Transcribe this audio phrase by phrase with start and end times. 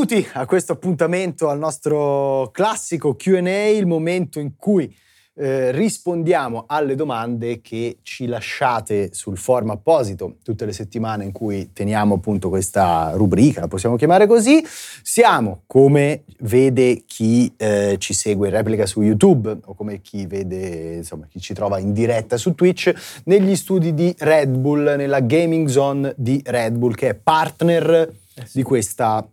[0.00, 4.96] Benvenuti a questo appuntamento al nostro classico QA, il momento in cui
[5.34, 11.74] eh, rispondiamo alle domande che ci lasciate sul forum apposito tutte le settimane in cui
[11.74, 14.64] teniamo appunto questa rubrica, la possiamo chiamare così.
[15.02, 20.94] Siamo, come vede chi eh, ci segue in replica su YouTube o come chi vede,
[20.94, 25.68] insomma, chi ci trova in diretta su Twitch, negli studi di Red Bull, nella gaming
[25.68, 29.28] zone di Red Bull, che è partner eh di questa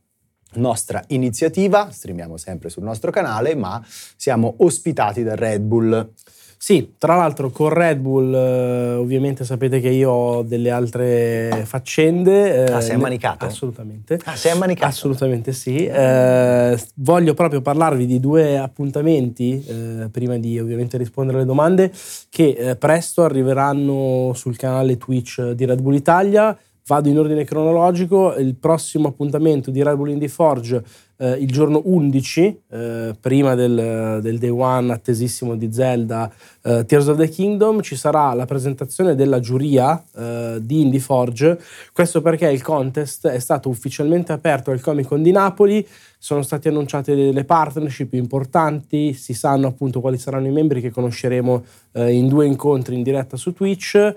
[0.58, 3.84] nostra iniziativa, streamiamo sempre sul nostro canale, ma
[4.16, 6.14] siamo ospitati da Red Bull.
[6.60, 12.66] Sì, tra l'altro con Red Bull eh, ovviamente sapete che io ho delle altre faccende.
[12.66, 13.46] Eh, ah, sei ammanicato?
[13.46, 14.20] Assolutamente.
[14.24, 14.88] Ah, sei ammanicato?
[14.88, 15.86] Assolutamente sì.
[15.86, 21.92] Eh, voglio proprio parlarvi di due appuntamenti, eh, prima di ovviamente rispondere alle domande,
[22.30, 26.58] che eh, presto arriveranno sul canale Twitch di Red Bull Italia
[26.88, 30.84] Vado in ordine cronologico, il prossimo appuntamento di Red Bull Indie Forge
[31.18, 37.08] eh, il giorno 11, eh, prima del, del, day one attesissimo di Zelda eh, Tears
[37.08, 41.60] of the Kingdom, ci sarà la presentazione della giuria eh, di Indie Forge.
[41.92, 45.86] Questo perché il contest è stato ufficialmente aperto al Comic Con di Napoli,
[46.20, 51.64] sono state annunciate delle partnership importanti, si sanno appunto quali saranno i membri che conosceremo
[51.94, 54.16] eh, in due incontri in diretta su Twitch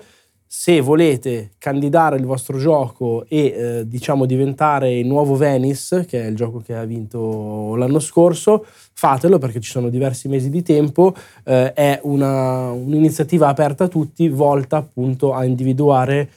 [0.53, 6.27] se volete candidare il vostro gioco e eh, diciamo diventare il nuovo Venice, che è
[6.27, 11.15] il gioco che ha vinto l'anno scorso, fatelo perché ci sono diversi mesi di tempo,
[11.45, 16.29] eh, è una, un'iniziativa aperta a tutti, volta appunto a individuare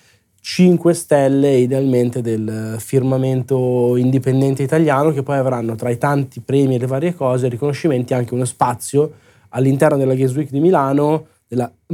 [0.41, 6.77] 5 stelle idealmente del firmamento indipendente italiano che poi avranno tra i tanti premi e
[6.77, 9.11] le varie cose, riconoscimenti anche uno spazio
[9.49, 11.71] all'interno della Games Week di Milano della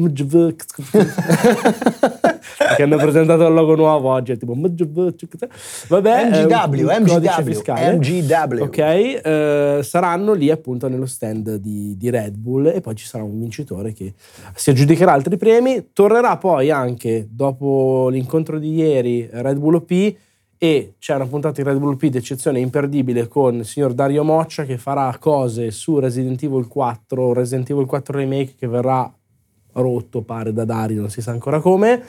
[2.76, 7.62] che hanno presentato il logo nuovo oggi, tipo Vabbè, MGW, MGW,
[7.96, 8.62] MGW.
[8.64, 13.24] Ok, eh, saranno lì appunto nello stand di, di, Red Bull e poi ci sarà
[13.24, 14.14] un vincitore che
[14.56, 15.90] si aggiudicherà altri premi.
[15.92, 20.16] Tornerà poi anche dopo l'incontro di ieri Red Bull OP
[20.62, 24.66] e c'è una puntata di Red Bull OP d'eccezione imperdibile con il signor Dario Moccia
[24.66, 29.10] che farà cose su Resident Evil 4, Resident Evil 4 Remake che verrà
[29.74, 32.04] rotto, pare da Dario, non si sa ancora come.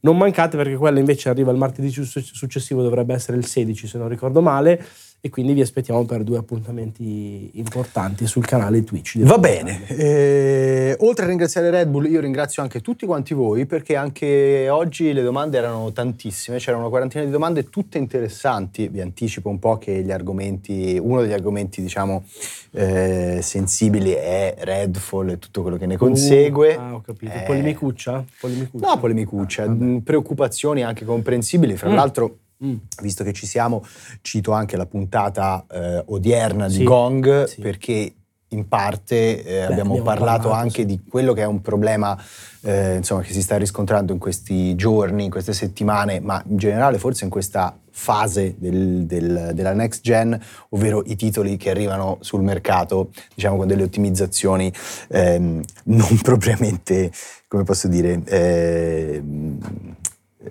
[0.00, 4.08] Non mancate perché quella invece arriva il martedì successivo, dovrebbe essere il 16 se non
[4.08, 4.84] ricordo male,
[5.24, 9.20] e quindi vi aspettiamo per due appuntamenti importanti sul canale Twitch.
[9.20, 13.94] Va bene, eh, oltre a ringraziare Red Bull io ringrazio anche tutti quanti voi perché
[13.94, 19.48] anche oggi le domande erano tantissime, c'erano una quarantina di domande tutte interessanti, vi anticipo
[19.48, 22.24] un po' che gli argomenti, uno degli argomenti diciamo
[22.72, 26.74] eh, sensibili è Redfall e tutto quello che ne consegue.
[26.74, 28.24] Uh, ah ho capito, eh, polemicuccia?
[28.40, 28.86] polemicuccia?
[28.88, 31.94] No, polemicuccia, ah, preoccupazioni anche comprensibili, fra mm.
[31.94, 32.76] l'altro Mm.
[33.02, 33.84] Visto che ci siamo,
[34.20, 37.60] cito anche la puntata eh, odierna di sì, Gong, sì.
[37.60, 38.14] perché
[38.52, 40.86] in parte eh, Beh, abbiamo, abbiamo, parlato, parlato anche sì.
[40.86, 42.16] di quello che è un problema
[42.62, 46.98] eh, insomma, che si sta riscontrando in questi giorni, in queste settimane, ma in generale
[46.98, 50.38] forse in questa fase del, del, della next gen,
[50.70, 54.72] ovvero i titoli che arrivano sul mercato, diciamo con delle ottimizzazioni
[55.08, 57.10] ehm, non propriamente,
[57.48, 59.58] come posso dire, ehm,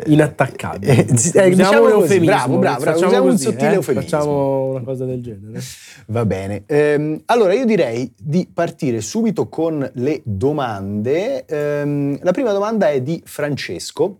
[0.06, 1.06] inattaccabile.
[1.06, 3.74] Eh, eh, diciamo un così, bravo, bravo, bravo facciamo un sottile eh?
[3.76, 4.10] eufemismo.
[4.10, 5.62] Facciamo una cosa del genere.
[6.08, 6.64] Va bene.
[6.66, 11.46] Ehm, allora io direi di partire subito con le domande.
[11.46, 14.20] Ehm, la prima domanda è di Francesco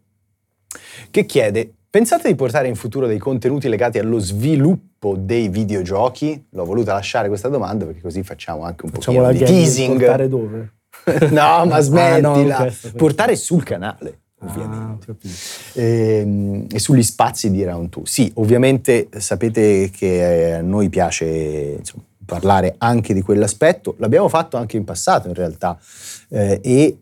[1.10, 6.46] che chiede Pensate di portare in futuro dei contenuti legati allo sviluppo dei videogiochi?
[6.52, 9.98] L'ho voluta lasciare questa domanda perché così facciamo anche un po' di teasing.
[9.98, 10.72] Portare dove?
[11.32, 12.60] no, ma smettila.
[12.60, 15.12] Ah, no, portare sul canale ovviamente.
[15.12, 15.16] Ah,
[15.74, 18.04] e, ehm, e, sugli spazi di Round 2.
[18.06, 24.78] Sì, ovviamente sapete che a noi piace insomma, parlare anche di quell'aspetto, l'abbiamo fatto anche
[24.78, 25.78] in passato in realtà
[26.30, 26.98] eh, e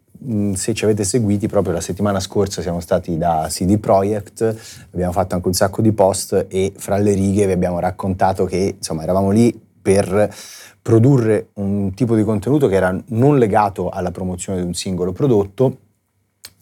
[0.54, 4.56] se ci avete seguiti proprio la settimana scorsa siamo stati da CD Projekt,
[4.92, 8.76] abbiamo fatto anche un sacco di post e fra le righe vi abbiamo raccontato che
[8.78, 10.34] insomma eravamo lì per
[10.82, 15.78] produrre un tipo di contenuto che era non legato alla promozione di un singolo prodotto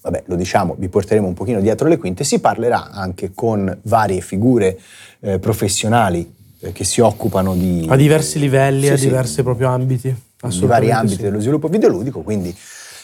[0.09, 4.21] vabbè, lo diciamo, vi porteremo un pochino dietro le quinte, si parlerà anche con varie
[4.21, 4.80] figure
[5.19, 7.86] eh, professionali eh, che si occupano di...
[7.89, 10.15] A diversi livelli, sì, a diversi sì, proprio ambiti.
[10.39, 11.21] Di vari ambiti sì.
[11.24, 12.56] dello sviluppo videoludico, quindi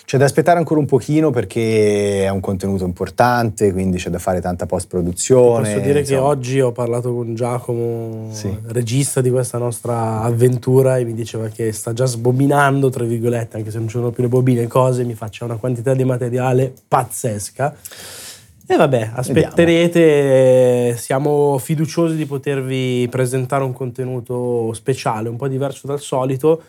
[0.06, 4.42] c'è da aspettare ancora un pochino perché è un contenuto importante, quindi c'è da fare
[4.42, 5.74] tanta post-produzione.
[5.74, 6.20] Posso dire insomma.
[6.20, 8.56] che oggi ho parlato con Giacomo, sì.
[8.68, 13.72] regista di questa nostra avventura, e mi diceva che sta già sbobinando, tra virgolette, anche
[13.72, 17.76] se non ci sono più le bobine, cose, mi faccia una quantità di materiale pazzesca.
[18.66, 20.98] E vabbè, aspetterete, Vediamo.
[20.98, 26.62] siamo fiduciosi di potervi presentare un contenuto speciale, un po' diverso dal solito.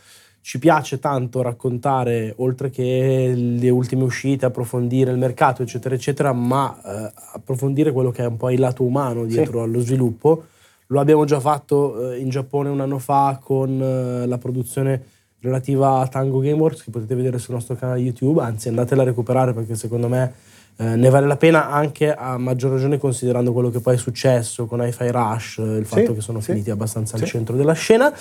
[0.45, 6.79] Ci piace tanto raccontare, oltre che le ultime uscite, approfondire il mercato, eccetera, eccetera, ma
[6.85, 9.65] eh, approfondire quello che è un po' il lato umano dietro sì.
[9.65, 10.45] allo sviluppo.
[10.89, 15.03] Lo abbiamo già fatto eh, in Giappone un anno fa con eh, la produzione
[15.41, 19.55] relativa a Tango Gameworks che potete vedere sul nostro canale YouTube, anzi andatela a recuperare
[19.55, 20.31] perché secondo me
[20.77, 24.67] eh, ne vale la pena anche a maggior ragione considerando quello che poi è successo
[24.67, 26.53] con Hi-Fi Rush, il fatto sì, che sono sì.
[26.53, 28.13] finiti abbastanza al centro della scena.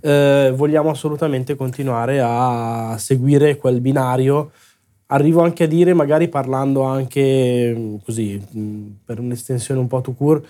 [0.00, 4.52] Eh, vogliamo assolutamente continuare a seguire quel binario.
[5.10, 8.42] Arrivo anche a dire, magari parlando anche così,
[9.04, 10.42] per un'estensione un po' to cure,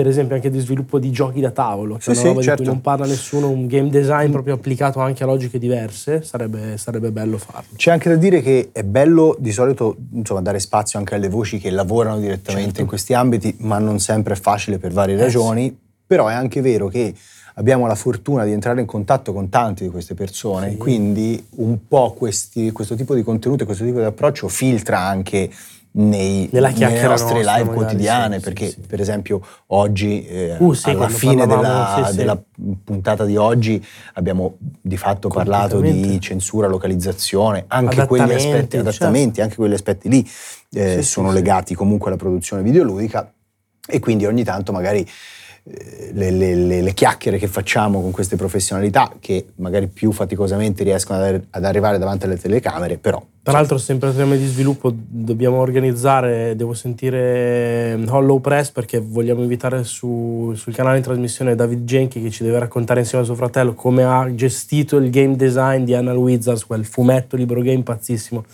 [0.00, 2.46] per esempio anche di sviluppo di giochi da tavolo, che sì, è una roba sì,
[2.46, 2.62] certo.
[2.64, 7.36] non parla nessuno, un game design proprio applicato anche a logiche diverse, sarebbe, sarebbe, bello
[7.36, 7.68] farlo.
[7.76, 11.58] C'è anche da dire che è bello di solito insomma, dare spazio anche alle voci
[11.58, 12.80] che lavorano direttamente certo.
[12.80, 15.76] in questi ambiti, ma non sempre è facile per varie eh, ragioni, sì.
[16.06, 17.12] però è anche vero che
[17.56, 22.14] abbiamo la fortuna di entrare in contatto con tante di queste persone, quindi un po'
[22.14, 25.50] questi, questo tipo di contenuto e questo tipo di approccio filtra anche
[25.92, 28.86] nei, nelle nostre live quotidiane, sì, perché sì, sì.
[28.86, 32.40] per esempio oggi, eh, uh, alla fine della, della,
[32.84, 33.84] puntata di oggi,
[34.14, 38.88] abbiamo di fatto parlato di censura, localizzazione, anche quegli aspetti, certo.
[38.88, 40.30] adattamenti, anche quegli aspetti lì
[40.72, 43.32] eh, sono legati comunque alla produzione videoludica
[43.88, 45.06] e quindi ogni tanto magari
[46.12, 51.42] le, le, le, chiacchiere che facciamo con queste professionalità che magari più faticosamente riescono ad,
[51.50, 53.22] ad arrivare davanti alle telecamere, però...
[53.42, 59.40] Tra l'altro sempre a tema di sviluppo dobbiamo organizzare, devo sentire Hollow Press perché vogliamo
[59.40, 63.36] invitare su, sul canale di trasmissione David Genki che ci deve raccontare insieme a suo
[63.36, 68.44] fratello come ha gestito il game design di Annal Wizards, quel fumetto libro game pazzissimo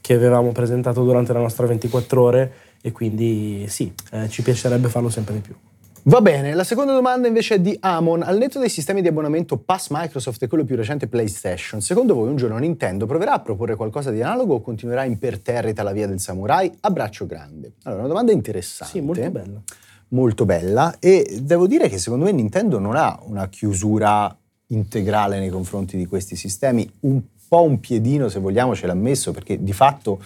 [0.00, 5.10] che avevamo presentato durante la nostra 24 ore e quindi sì, eh, ci piacerebbe farlo
[5.10, 5.54] sempre di più.
[6.04, 8.22] Va bene, la seconda domanda invece è di Amon.
[8.22, 12.30] Al netto dei sistemi di abbonamento Pass Microsoft e quello più recente PlayStation, secondo voi
[12.30, 16.18] un giorno Nintendo proverà a proporre qualcosa di analogo o continuerà imperterrita la via del
[16.18, 16.72] samurai?
[16.80, 17.74] Abbraccio grande.
[17.82, 18.98] Allora, una domanda interessante.
[18.98, 19.60] Sì, molto bella.
[20.08, 24.34] Molto bella e devo dire che secondo me Nintendo non ha una chiusura
[24.68, 29.32] integrale nei confronti di questi sistemi, un po' un piedino se vogliamo ce l'ha messo
[29.32, 30.18] perché di fatto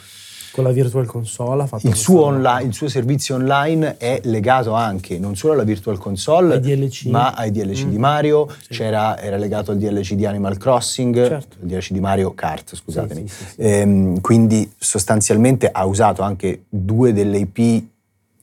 [0.55, 4.73] con la Virtual Console ha fatto il suo, online, il suo, servizio online è legato
[4.73, 7.07] anche non solo alla Virtual Console, DLC.
[7.07, 7.89] ma ai DLC mm.
[7.89, 8.81] di Mario, sì.
[8.81, 11.57] era legato al DLC di Animal Crossing, certo.
[11.61, 13.27] il DLC di Mario Kart, scusatemi.
[13.27, 17.83] Sì, sì, ehm, quindi sostanzialmente ha usato anche due delle IP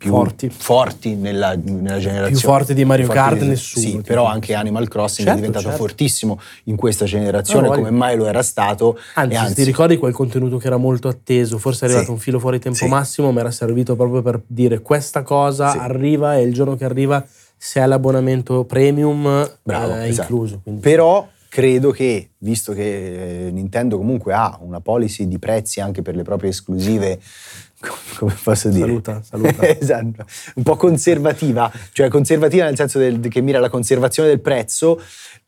[0.02, 2.30] più forti, forti nella, nella, generazione.
[2.32, 3.86] Più forti di Mario Kart di, nessuno.
[3.86, 5.78] Sì, però anche Animal Crossing certo, è diventato certo.
[5.78, 8.98] fortissimo in questa generazione no, come mai lo era stato.
[9.14, 12.18] Anzi, anzi, ti ricordi quel contenuto che era molto atteso, forse è arrivato sì, un
[12.18, 12.88] filo fuori tempo sì.
[12.88, 15.78] massimo, ma era servito proprio per dire questa cosa sì.
[15.78, 17.24] arriva e il giorno che arriva
[17.56, 19.24] se hai l'abbonamento premium
[19.62, 20.32] Bravo, è esatto.
[20.32, 20.62] incluso.
[20.64, 20.82] Quindi.
[20.82, 26.16] Però credo che, visto che eh, Nintendo comunque ha una policy di prezzi anche per
[26.16, 27.20] le proprie esclusive
[28.18, 28.86] come posso dire?
[28.86, 29.68] Saluta, saluta.
[29.78, 30.26] esatto.
[30.56, 35.02] Un po' conservativa, cioè conservativa nel senso del, che mira alla conservazione del prezzo,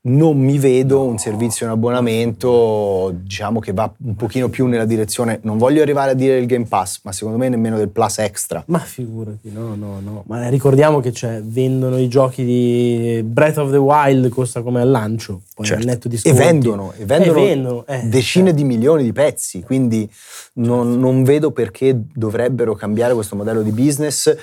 [0.06, 1.06] non mi vedo no.
[1.06, 6.12] un servizio in abbonamento, diciamo che va un pochino più nella direzione, non voglio arrivare
[6.12, 8.62] a dire il Game Pass, ma secondo me nemmeno del Plus Extra.
[8.68, 10.24] Ma figurati, no, no, no.
[10.28, 14.90] Ma ricordiamo che cioè, vendono i giochi di Breath of the Wild, costa come al
[14.90, 15.86] lancio, poi certo.
[15.86, 18.62] netto di E vendono, e vendono, e vendono eh, decine certo.
[18.62, 20.10] di milioni di pezzi, quindi
[20.56, 24.36] non, non vedo perché dovrebbero cambiare questo modello di business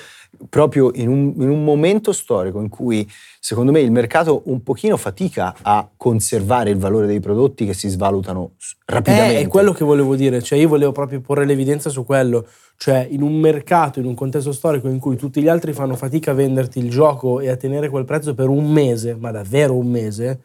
[0.49, 3.07] proprio in un, in un, momento storico in cui
[3.39, 7.89] secondo me il mercato un pochino fatica a conservare il valore dei prodotti che si
[7.89, 8.53] svalutano
[8.85, 9.39] rapidamente.
[9.39, 12.47] Eh, è quello che volevo dire, cioè io volevo proprio porre l'evidenza su quello,
[12.77, 16.31] cioè in un mercato, in un contesto storico in cui tutti gli altri fanno fatica
[16.31, 19.87] a venderti il gioco e a tenere quel prezzo per un mese, ma davvero un
[19.87, 20.41] mese,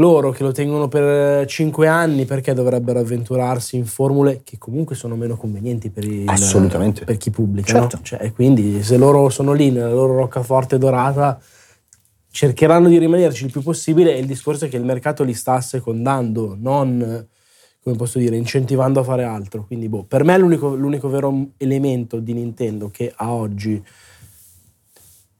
[0.00, 5.14] loro che lo tengono per 5 anni perché dovrebbero avventurarsi in formule che comunque sono
[5.14, 6.24] meno convenienti per, il,
[7.04, 7.72] per chi pubblica.
[7.72, 7.96] Certo.
[7.96, 8.02] No?
[8.02, 11.40] Cioè, quindi se loro sono lì nella loro roccaforte dorata
[12.32, 15.54] cercheranno di rimanerci il più possibile e il discorso è che il mercato li sta
[15.54, 17.28] assecondando, non
[17.82, 19.64] come posso dire, incentivando a fare altro.
[19.66, 23.82] Quindi boh, per me l'unico, l'unico vero elemento di Nintendo che a oggi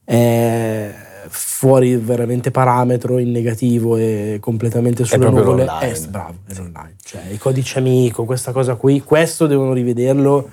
[0.03, 6.95] è fuori veramente parametro in negativo e completamente sulle nuvole è bravo, è online.
[7.03, 10.49] Cioè, i codici amico, questa cosa qui, questo devono rivederlo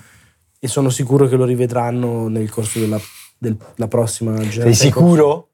[0.58, 2.98] e sono sicuro che lo rivedranno nel corso della,
[3.38, 4.74] della prossima generazione.
[4.74, 5.48] Sei sicuro?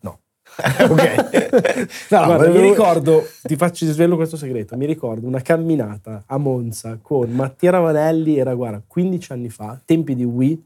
[0.00, 0.20] No.
[0.56, 2.08] ok.
[2.10, 6.98] no, Guarda, mi ricordo, ti faccio svelo questo segreto, mi ricordo una camminata a Monza
[7.00, 10.64] con Mattia Ravanelli, era guarda, 15 anni fa, tempi di Wii,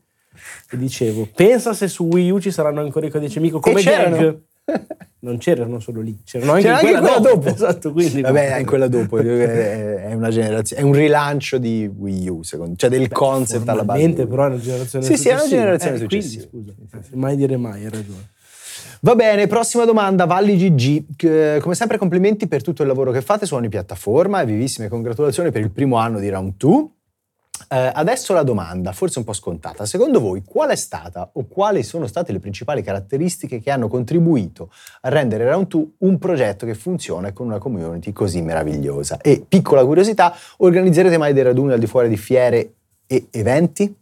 [0.70, 4.40] e dicevo, pensa se su Wii U ci saranno ancora i codici amico come gag.
[5.20, 7.44] Non c'erano solo lì, c'erano anche, C'era in quella, anche quella dopo.
[7.44, 7.54] dopo.
[7.56, 12.28] Esatto, quindi Vabbè, è in quella dopo, è una generazione, è un rilancio di Wii
[12.28, 14.12] U, secondo cioè del concept alla base.
[14.26, 15.60] Però è una generazione Sì, sì, è una successiva.
[15.62, 16.48] generazione Eh, quindi, successiva.
[16.50, 18.28] scusa, mai dire mai, hai ragione.
[19.00, 21.58] Va bene, prossima domanda, Valli GG.
[21.60, 25.50] Come sempre complimenti per tutto il lavoro che fate su ogni piattaforma e vivissime congratulazioni
[25.50, 26.86] per il primo anno di Round 2.
[27.68, 29.84] Eh, adesso la domanda, forse un po' scontata.
[29.86, 34.70] Secondo voi qual è stata o quali sono state le principali caratteristiche che hanno contribuito
[35.02, 39.18] a rendere Round 2 un progetto che funziona con una community così meravigliosa?
[39.20, 42.72] E piccola curiosità, organizzerete mai dei raduni al di fuori di fiere
[43.06, 43.94] e eventi?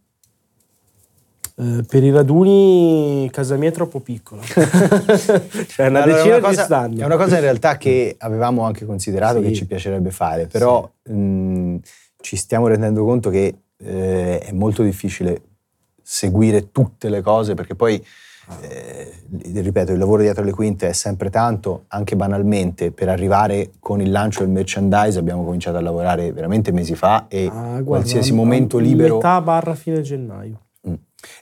[1.58, 4.42] Eh, per i raduni casa mia è troppo piccola.
[4.44, 6.84] cioè una Allora, decina è una di cosa.
[6.84, 9.46] È una cosa in realtà che avevamo anche considerato Sì.
[9.46, 11.14] che ci piacerebbe fare, però mh,
[12.26, 15.42] ci stiamo rendendo conto che eh, è molto difficile
[16.02, 18.04] seguire tutte le cose perché poi,
[18.62, 24.00] eh, ripeto, il lavoro dietro le quinte è sempre tanto, anche banalmente per arrivare con
[24.00, 28.32] il lancio del merchandise abbiamo cominciato a lavorare veramente mesi fa e Ah, guarda, qualsiasi
[28.32, 29.14] momento libero...
[29.14, 30.62] Metà barra fine gennaio.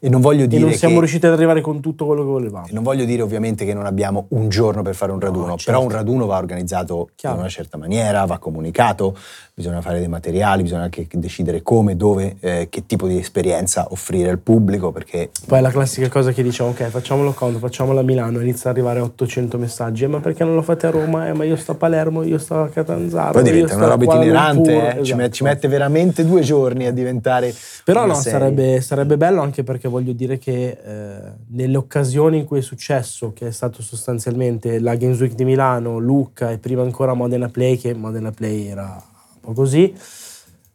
[0.00, 0.76] E non voglio E dire non che...
[0.76, 2.66] siamo riusciti ad arrivare con tutto quello che volevamo.
[2.66, 5.46] E non voglio dire ovviamente che non abbiamo un giorno per fare un No, raduno,
[5.56, 5.64] certo.
[5.64, 7.36] però un raduno va organizzato Chiaro.
[7.36, 9.16] in una certa maniera, va comunicato,
[9.54, 14.30] bisogna fare dei materiali, bisogna anche decidere come, dove, eh, che tipo di esperienza offrire
[14.30, 18.02] al pubblico, perché Poi è la classica cosa che diciamo, ok, facciamolo Conto, facciamolo a
[18.02, 20.04] Milano, e inizia ad arrivare 800 messaggi.
[20.04, 21.28] "Eh, ma perché non lo fate a Roma?
[21.28, 23.32] Eh, ma io sto a Palermo, io sto a Catanzaro.
[23.32, 24.88] poi diventa una roba itinerante, Lumpur".
[24.88, 25.16] eh, ci, Esatto.
[25.16, 27.54] met- ci mette veramente due giorni a diventare...
[27.84, 32.58] Però no, sarebbe, sarebbe bello anche perché voglio dire che eh, nelle occasioni in cui
[32.58, 37.14] è successo, che è stato sostanzialmente la Games Week di Milano, Lucca e prima ancora
[37.14, 39.92] Modena Play, che Modena Play era un po' così,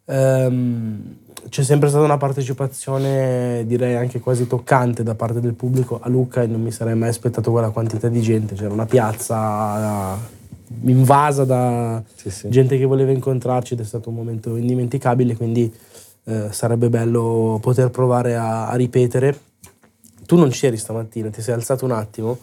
[0.04, 1.16] ehm,
[1.48, 6.42] c'è sempre stata una partecipazione direi anche quasi toccante da parte del pubblico a Lucca
[6.42, 10.18] e non mi sarei mai aspettato quella quantità di gente, c'era una piazza
[10.84, 12.50] invasa da Sì, sì.
[12.50, 15.72] gente che voleva incontrarci ed è stato un momento indimenticabile, quindi
[16.24, 19.38] eh, sarebbe bello poter provare a, a ripetere.
[20.26, 22.38] Tu non c'eri stamattina, ti sei alzato un attimo.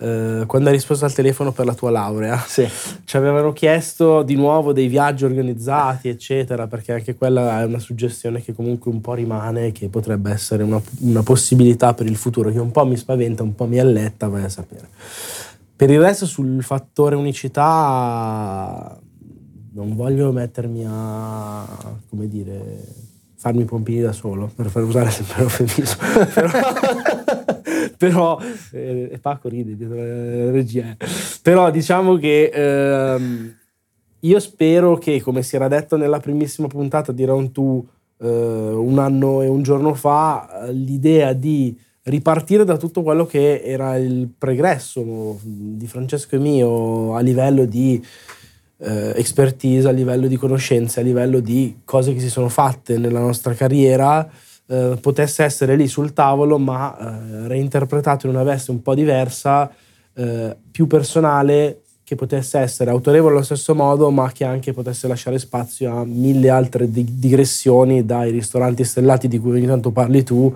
[0.00, 2.68] eh, quando hai risposto al telefono per la tua laurea, Sì.
[3.04, 8.42] ci avevano chiesto di nuovo dei viaggi organizzati, eccetera, perché anche quella è una suggestione
[8.42, 12.58] che comunque un po' rimane, che potrebbe essere una, una possibilità per il futuro, che
[12.58, 14.88] un po' mi spaventa, un po' mi alletta, vai a sapere.
[15.76, 18.98] Per il resto, sul fattore unicità,
[19.74, 21.66] non voglio mettermi a,
[22.08, 22.78] come dire,
[23.36, 26.02] farmi i pompini da solo, per far usare sempre l'eufemismo.
[27.98, 28.38] però,
[28.72, 30.90] eh, e Paco ride dietro la regia.
[30.90, 30.96] eh.
[31.42, 33.54] Però diciamo che ehm,
[34.20, 37.82] io spero che, come si era detto nella primissima puntata di Round 2
[38.18, 43.96] eh, un anno e un giorno fa, l'idea di ripartire da tutto quello che era
[43.96, 48.02] il pregresso di Francesco e mio a livello di
[48.84, 53.20] eh, expertise, a livello di conoscenze, a livello di cose che si sono fatte nella
[53.20, 54.28] nostra carriera,
[54.66, 59.70] eh, potesse essere lì sul tavolo, ma eh, reinterpretato in una veste un po' diversa,
[60.14, 65.38] eh, più personale, che potesse essere autorevole allo stesso modo, ma che anche potesse lasciare
[65.38, 70.54] spazio a mille altre di- digressioni, dai ristoranti stellati di cui ogni tanto parli tu,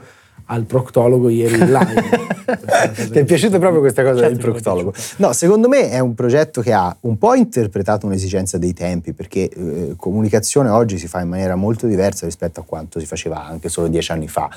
[0.50, 2.36] al proctologo ieri in live.
[3.10, 4.94] Ti è piaciuta proprio questa cosa Certo del proctologo?
[5.16, 9.48] No, secondo me è un progetto che ha un po' interpretato un'esigenza dei tempi, perché
[9.50, 13.68] eh, comunicazione oggi si fa in maniera molto diversa rispetto a quanto si faceva anche
[13.68, 14.48] solo dieci anni fa.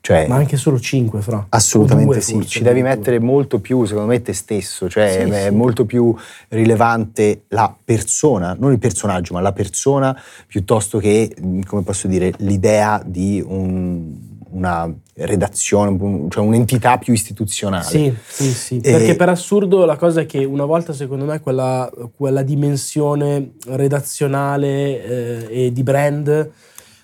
[0.00, 1.44] Cioè, Ma anche solo cinque, fra.
[1.48, 5.30] Assolutamente due, sì, forse, ci devi mettere molto più, secondo me, te stesso, cioè Sì,
[5.30, 5.54] è sì.
[5.54, 6.14] molto più
[6.48, 10.16] rilevante la persona, non il personaggio, ma la persona,
[10.46, 14.92] piuttosto che, mh, come posso dire, l'idea di un- una
[15.26, 17.84] redazione, cioè un'entità più istituzionale.
[17.84, 18.76] Sì, sì, sì.
[18.76, 23.52] E- Perché per assurdo la cosa è che una volta, secondo me, quella, quella dimensione
[23.66, 26.50] redazionale eh, e di brand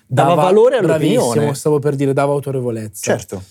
[0.09, 1.53] Dava valore all'opinione.
[1.53, 3.11] Stavo per dire, dava autorevolezza.
[3.11, 3.43] Certo.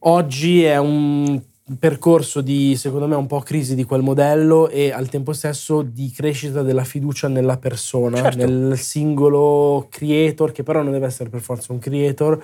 [0.00, 1.40] Oggi è un
[1.78, 6.10] percorso di, secondo me, un po' crisi di quel modello e al tempo stesso di
[6.10, 8.38] crescita della fiducia nella persona, Certo.
[8.38, 12.42] nel singolo creator, che però non deve essere per forza un creator,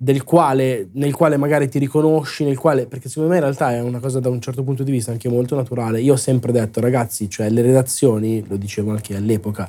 [0.00, 3.80] del quale, nel quale magari ti riconosci, nel quale, perché secondo me in realtà è
[3.80, 6.00] una cosa da un certo punto di vista anche molto naturale.
[6.00, 9.68] Io ho sempre detto, ragazzi, cioè le redazioni, lo dicevo anche all'epoca,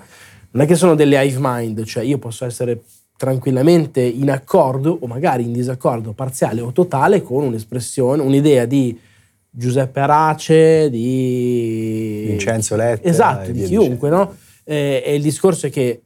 [0.52, 2.84] non è che sono delle hive mind, cioè io posso essere
[3.18, 8.98] tranquillamente in accordo o magari in disaccordo parziale o totale con un'espressione, un'idea di
[9.50, 14.36] Giuseppe Arace, di Vincenzo Letta Esatto, di chiunque, no?
[14.64, 16.04] Eh, e il discorso è che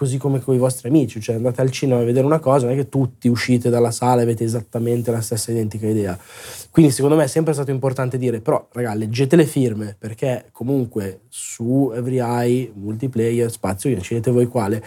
[0.00, 2.74] così come con i vostri amici, cioè andate al cinema a vedere una cosa, non
[2.74, 6.18] è che tutti uscite dalla sala e avete esattamente la stessa identica idea.
[6.70, 11.24] Quindi secondo me è sempre stato importante dire, però raga, leggete le firme, perché comunque
[11.28, 14.82] su Every Eye, multiplayer, spazio, decidete voi quale,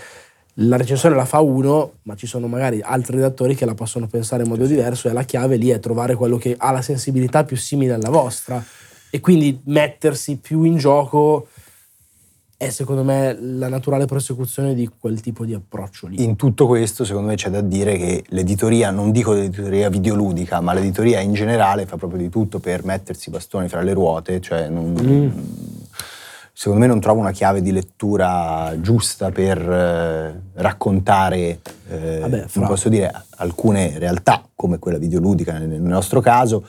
[0.56, 4.42] la recensione la fa uno, ma ci sono magari altri redattori che la possono pensare
[4.42, 7.56] in modo diverso e la chiave lì è trovare quello che ha la sensibilità più
[7.56, 8.66] simile alla vostra.
[9.12, 11.50] E quindi mettersi più in gioco
[12.58, 16.24] è secondo me la naturale prosecuzione di quel tipo di approccio lì.
[16.24, 20.74] In tutto questo, secondo me, c'è da dire che l'editoria, non dico l'editoria videoludica, ma
[20.74, 24.70] l'editoria in generale fa proprio di tutto per mettersi i bastoni fra le ruote, cioè
[24.70, 25.30] non, mm.
[26.54, 32.62] secondo me non trovo una chiave di lettura giusta per eh, raccontare, eh, Vabbè, fra...
[32.62, 36.66] non posso dire, alcune realtà come quella videoludica nel nostro caso,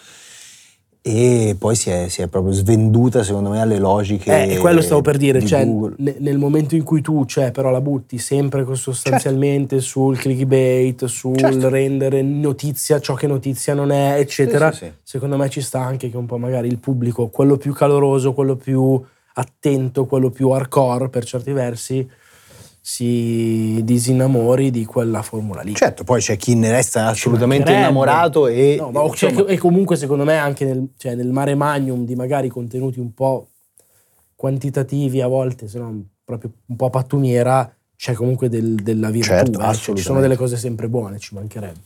[1.06, 5.02] e poi si è, si è, proprio svenduta secondo me alle logiche eh, quello stavo
[5.02, 9.80] per dire cioè, n- nel momento in cui tu cioè, però la butti sempre sostanzialmente
[9.80, 9.84] certo.
[9.84, 11.68] sul clickbait sul certo.
[11.68, 14.92] rendere notizia ciò che notizia non è eccetera sì, sì, sì.
[15.02, 18.56] secondo me ci sta anche che un po' magari il pubblico quello più caloroso quello
[18.56, 18.98] più
[19.34, 22.08] attento quello più hardcore per certi versi
[22.86, 25.74] si disinnamori di quella formula lì.
[25.74, 28.76] Certo, poi c'è chi ne resta assolutamente innamorato e...
[28.78, 32.48] No, ma cioè, e comunque secondo me anche nel, cioè, nel, mare magnum di magari
[32.48, 33.48] contenuti un po'
[34.34, 39.30] quantitativi a volte, se no proprio un po' pattumiera, c'è comunque del, della virtù.
[39.30, 39.74] Certo, eh?
[39.74, 41.80] cioè, ci sono delle cose sempre buone, ci mancherebbe.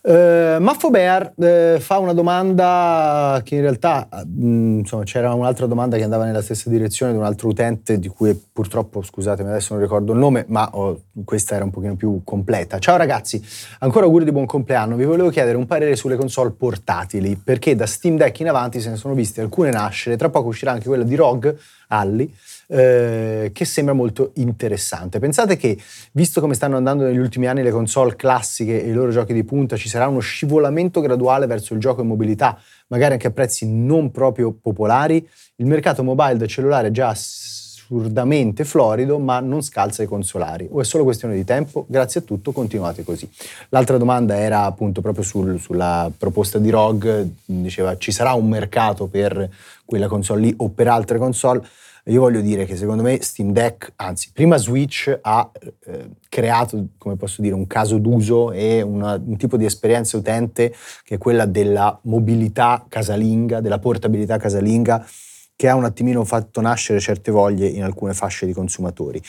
[0.00, 5.66] Uh, Maffo Bear uh, fa una domanda che in realtà, mh, mm, insomma, c'era un'altra
[5.66, 9.74] domanda che andava nella stessa direzione di un altro utente di cui purtroppo, scusatemi, adesso
[9.74, 12.78] non ricordo il nome, ma oh, questa era un pochino più completa.
[12.78, 13.42] Ciao ragazzi,
[13.80, 14.94] ancora auguri di buon compleanno.
[14.94, 18.90] Vi volevo chiedere un parere sulle console portatili, perché da Steam Deck in avanti se
[18.90, 22.32] ne sono viste alcune nascere, tra poco uscirà anche quella di Rogue, Alli,
[22.70, 25.18] eh, che sembra molto interessante.
[25.18, 25.78] Pensate che,
[26.12, 29.42] visto come stanno andando negli ultimi anni le console classiche e i loro giochi di
[29.42, 33.66] punta, ci sarà uno scivolamento graduale verso il gioco in mobilità, magari anche a prezzi
[33.66, 35.26] non proprio popolari?
[35.56, 40.68] Il mercato mobile del cellulare è già assurdamente florido, ma non scalza i consolari.
[40.70, 41.86] O è solo questione di tempo?
[41.88, 43.26] Grazie a tutto, continuate così.
[43.70, 49.06] L'altra domanda era appunto proprio sul, sulla proposta di ROG, diceva ci sarà un mercato
[49.06, 49.48] per
[49.86, 51.66] quella console lì o per altre console?
[52.08, 55.50] Io voglio dire che secondo me Steam Deck, anzi, prima Switch ha
[55.86, 60.74] eh, creato, come posso dire, un caso d'uso e una, un tipo di esperienza utente
[61.04, 65.06] che è quella della mobilità casalinga, della portabilità casalinga,
[65.54, 69.20] che ha un attimino fatto nascere certe voglie in alcune fasce di consumatori.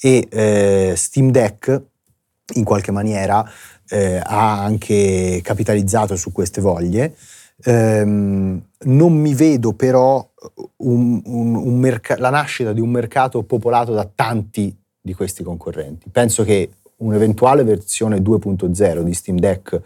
[0.00, 1.82] E eh, Steam Deck,
[2.54, 3.44] in qualche maniera,
[3.88, 7.16] eh, ha anche capitalizzato su queste voglie.
[7.64, 10.26] Um, non mi vedo però
[10.76, 16.10] un, un, un merc- la nascita di un mercato popolato da tanti di questi concorrenti.
[16.10, 19.80] Penso che un'eventuale versione 2.0 di Steam Deck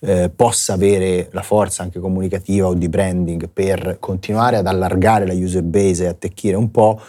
[0.00, 5.34] eh, possa avere la forza anche comunicativa o di branding per continuare ad allargare la
[5.34, 7.00] user base e attecchire un po'.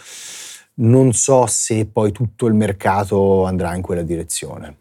[0.74, 4.76] Non so se poi tutto il mercato andrà in quella direzione.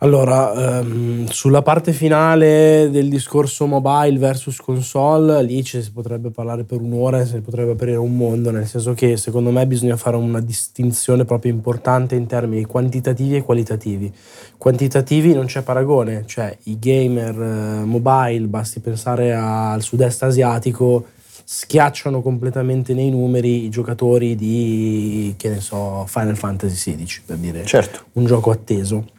[0.00, 6.64] Allora, um, sulla parte finale del discorso mobile versus console, lì ci si potrebbe parlare
[6.64, 10.16] per un'ora e si potrebbe aprire un mondo, nel senso che secondo me bisogna fare
[10.16, 14.12] una distinzione proprio importante in termini quantitativi e qualitativi.
[14.58, 21.06] Quantitativi non c'è paragone, cioè i gamer uh, mobile, basti pensare al sud-est asiatico,
[21.42, 27.64] schiacciano completamente nei numeri i giocatori di, che ne so, Final Fantasy XVI, per dire
[27.64, 28.04] certo.
[28.12, 29.14] un gioco atteso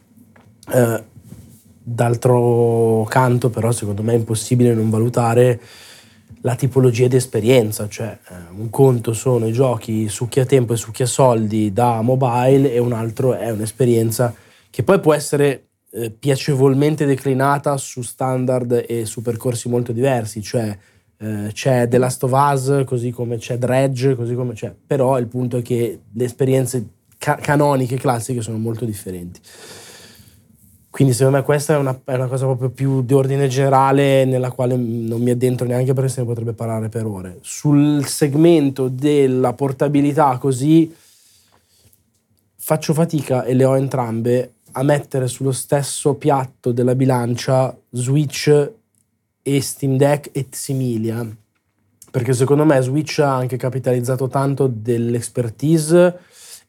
[0.70, 1.02] eh,
[1.82, 5.60] d'altro canto, però, secondo me è impossibile non valutare
[6.42, 11.06] la tipologia di esperienza, cioè eh, un conto sono i giochi succhia tempo e succhia
[11.06, 14.32] soldi da mobile e un altro è un'esperienza
[14.70, 20.76] che poi può essere eh, piacevolmente declinata su standard e su percorsi molto diversi, cioè
[21.18, 25.26] eh, c'è The Last of Us così come c'è Dredge, così come c'è, però il
[25.26, 26.86] punto è che le esperienze
[27.18, 29.40] ca- canoniche classiche sono molto differenti.
[30.90, 34.50] Quindi secondo me questa è una, è una, cosa proprio più di ordine generale nella
[34.50, 37.38] quale non mi addentro neanche perché se ne potrebbe parlare per ore.
[37.42, 40.92] Sul segmento della portabilità così
[42.56, 48.70] faccio fatica e le ho entrambe a mettere sullo stesso piatto della bilancia Switch
[49.42, 51.26] e Steam Deck et similia.
[52.10, 56.18] Perché secondo me Switch ha anche capitalizzato tanto dell'expertise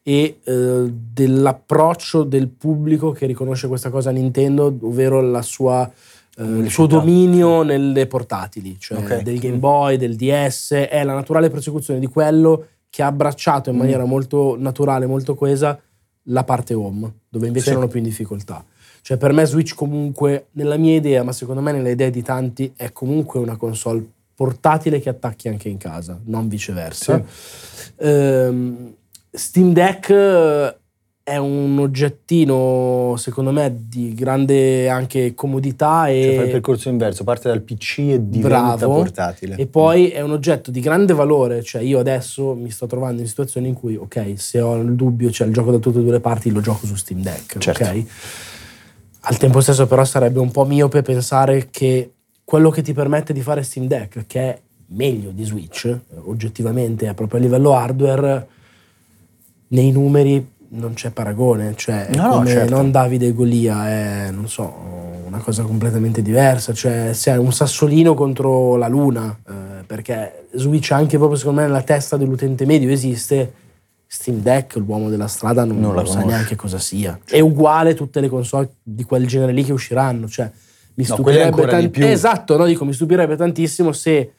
[0.02, 5.90] e eh, dell'approccio del pubblico che riconosce questa cosa a Nintendo, ovvero sua,
[6.36, 9.22] eh, il suo dominio nelle portatili, cioè okay.
[9.22, 13.76] del Game Boy, del DS, è la naturale prosecuzione di quello che ha abbracciato in
[13.76, 13.78] mm.
[13.78, 15.78] maniera molto naturale, molto coesa
[16.24, 17.70] la parte home, dove invece sì.
[17.70, 18.64] erano più in difficoltà.
[19.02, 22.72] Cioè per me Switch comunque, nella mia idea, ma secondo me nelle idee di tanti,
[22.76, 27.22] è comunque una console portatile che attacchi anche in casa, non viceversa.
[27.24, 27.92] Sì.
[27.98, 28.94] Ehm,
[29.30, 30.78] Steam Deck
[31.22, 36.22] è un oggettino, secondo me, di grande anche comodità e...
[36.22, 39.54] Cioè fa il percorso inverso, parte dal PC e diventa bravo, portatile.
[39.56, 43.28] E poi è un oggetto di grande valore, cioè io adesso mi sto trovando in
[43.28, 46.12] situazioni in cui, ok, se ho il dubbio, cioè il gioco da tutte e due
[46.12, 47.84] le parti, lo gioco su Steam Deck, certo.
[47.84, 48.04] ok?
[49.20, 52.12] Al tempo stesso però sarebbe un po' miope pensare che
[52.42, 57.38] quello che ti permette di fare Steam Deck, che è meglio di Switch, oggettivamente, proprio
[57.38, 58.46] a livello hardware,
[59.70, 62.74] nei numeri non c'è paragone, cioè no, come certo.
[62.74, 64.72] non Davide e Golia è, non so,
[65.26, 70.92] una cosa completamente diversa, cioè se è un sassolino contro la luna, eh, perché Switch
[70.92, 73.52] anche proprio secondo me nella testa dell'utente medio esiste,
[74.06, 77.18] Steam Deck, l'uomo della strada non, non lo sa neanche cosa sia.
[77.24, 80.50] È uguale tutte le console di quel genere lì che usciranno, cioè
[80.94, 84.32] mi no, stupirebbe tant- Esatto, no, dico, mi stupirebbe tantissimo se,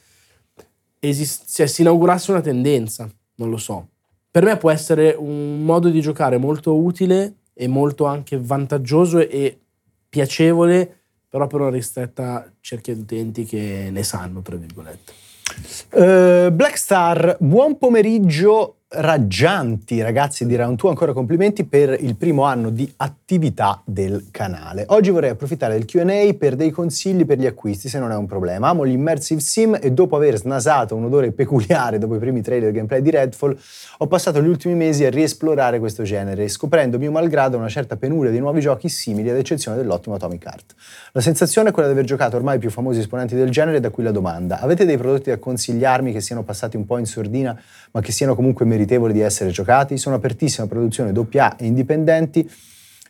[0.99, 3.87] esist- se si inaugurasse una tendenza, non lo so
[4.31, 9.59] per me può essere un modo di giocare molto utile e molto anche vantaggioso e
[10.07, 15.13] piacevole, però per una ristretta cerchia di utenti che ne sanno, tra virgolette.
[15.91, 22.43] Uh, Black Star, buon pomeriggio raggianti ragazzi di Round 2, ancora complimenti per il primo
[22.43, 24.83] anno di attività del canale.
[24.87, 28.25] Oggi vorrei approfittare del Q&A per dei consigli per gli acquisti, se non è un
[28.25, 28.67] problema.
[28.67, 33.01] Amo l'immersive sim e dopo aver snasato un odore peculiare dopo i primi trailer gameplay
[33.01, 33.57] di Redfall,
[33.99, 38.29] ho passato gli ultimi mesi a riesplorare questo genere, scoprendo mio malgrado una certa penuria
[38.29, 40.75] di nuovi giochi simili ad eccezione dell'ottimo Atomic Heart.
[41.13, 43.89] La sensazione è quella di aver giocato ormai i più famosi esponenti del genere, da
[43.89, 44.59] qui la domanda.
[44.59, 47.57] Avete dei prodotti da consigliarmi che siano passati un po' in sordina,
[47.91, 51.65] ma che siano comunque meritati meritevoli di essere giocati, sono apertissime a produzioni AA e
[51.65, 52.49] indipendenti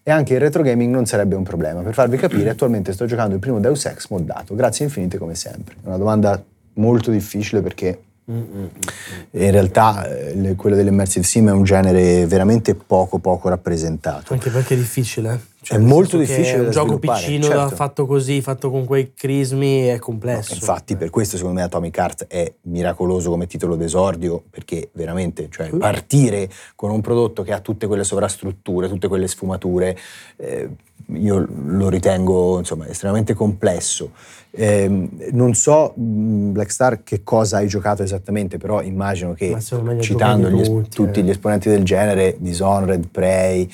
[0.03, 1.81] e anche il retro gaming non sarebbe un problema.
[1.81, 5.75] Per farvi capire, attualmente sto giocando il primo Deus Ex moddato, grazie infinite come sempre.
[5.81, 12.25] È una domanda molto difficile perché in realtà eh, quello dell'immersive sim è un genere
[12.27, 14.33] veramente poco poco rappresentato.
[14.33, 15.49] Anche perché è difficile.
[15.63, 16.61] Cioè, è molto difficile.
[16.61, 17.75] Un gioco piccino certo.
[17.75, 20.53] fatto così, fatto con quei crismi, è complesso.
[20.53, 25.49] No, infatti, per questo secondo me Atomic Heart è miracoloso come titolo d'esordio, perché veramente,
[25.51, 29.95] cioè, partire con un prodotto che ha tutte quelle sovrastrutture, tutte quelle sfumature,
[30.37, 30.69] eh,
[31.13, 34.11] io lo ritengo insomma estremamente complesso.
[34.49, 39.55] Eh, non so, Black Star, che cosa hai giocato esattamente, però immagino che
[39.99, 41.23] citando gli es- tutti eh.
[41.23, 43.69] gli esponenti del genere, Dishonored, Prey,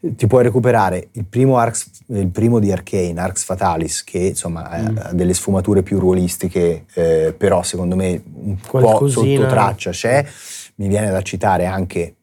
[0.00, 4.98] ti puoi recuperare il primo, Arx, il primo di Arcane, Arx Fatalis, che insomma mm.
[4.98, 9.22] ha delle sfumature più ruolistiche, eh, però secondo me un Qualcosina.
[9.22, 10.26] po' sotto traccia c'è.
[10.76, 12.14] Mi viene da citare anche,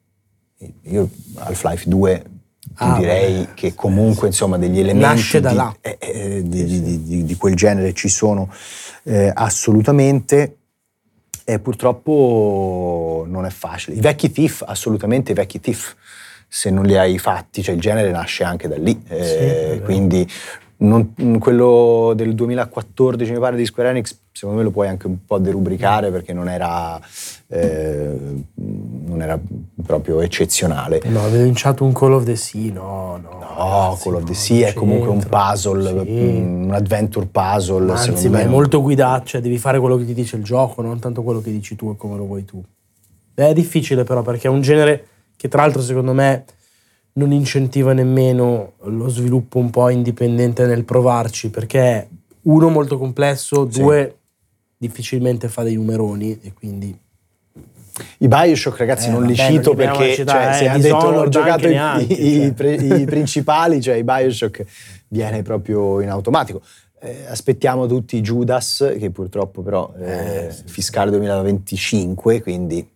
[0.83, 2.23] io Half-Life 2
[2.77, 3.53] ah, direi beh.
[3.53, 8.51] che comunque insomma degli elementi di, eh, eh, di, di, di, quel genere ci sono
[9.03, 10.57] eh, assolutamente
[11.43, 13.95] e purtroppo non è facile.
[13.95, 15.95] I vecchi Thief, assolutamente i vecchi Thief
[16.47, 19.01] se non li hai fatti, cioè il genere nasce anche da lì.
[19.07, 20.27] Eh, sì, quindi
[20.77, 25.25] non, quello del 2014, mi pare, di Square Enix, secondo me lo puoi anche un
[25.25, 26.99] po' derubricare perché non era,
[27.47, 28.15] eh,
[28.53, 29.39] non era
[29.83, 31.01] proprio eccezionale.
[31.05, 33.39] No, avevo lanciato un Call of the Sea, no, no.
[33.39, 36.11] No, Call of the Sea è comunque un puzzle, sì.
[36.11, 37.91] un adventure puzzle.
[37.91, 40.99] Anzi, ma è molto guidato, cioè devi fare quello che ti dice il gioco, non
[40.99, 42.63] tanto quello che dici tu e come lo vuoi tu.
[43.33, 45.05] È difficile però perché è un genere
[45.37, 46.43] che tra l'altro secondo me
[47.13, 52.07] non incentiva nemmeno lo sviluppo un po' indipendente nel provarci, perché
[52.43, 53.79] uno molto complesso, sì.
[53.79, 54.17] due
[54.77, 56.97] difficilmente fa dei numeroni e quindi...
[58.19, 61.65] I Bioshock ragazzi eh, non li cito perché cioè, eh, se hanno detto ho giocato
[61.67, 62.69] i, neanche, i, cioè.
[62.69, 64.63] i, principali, cioè i Bioshock
[65.07, 66.61] viene proprio in automatico.
[66.99, 72.87] Eh, aspettiamo tutti Judas, che purtroppo però è eh, fiscale 2025, quindi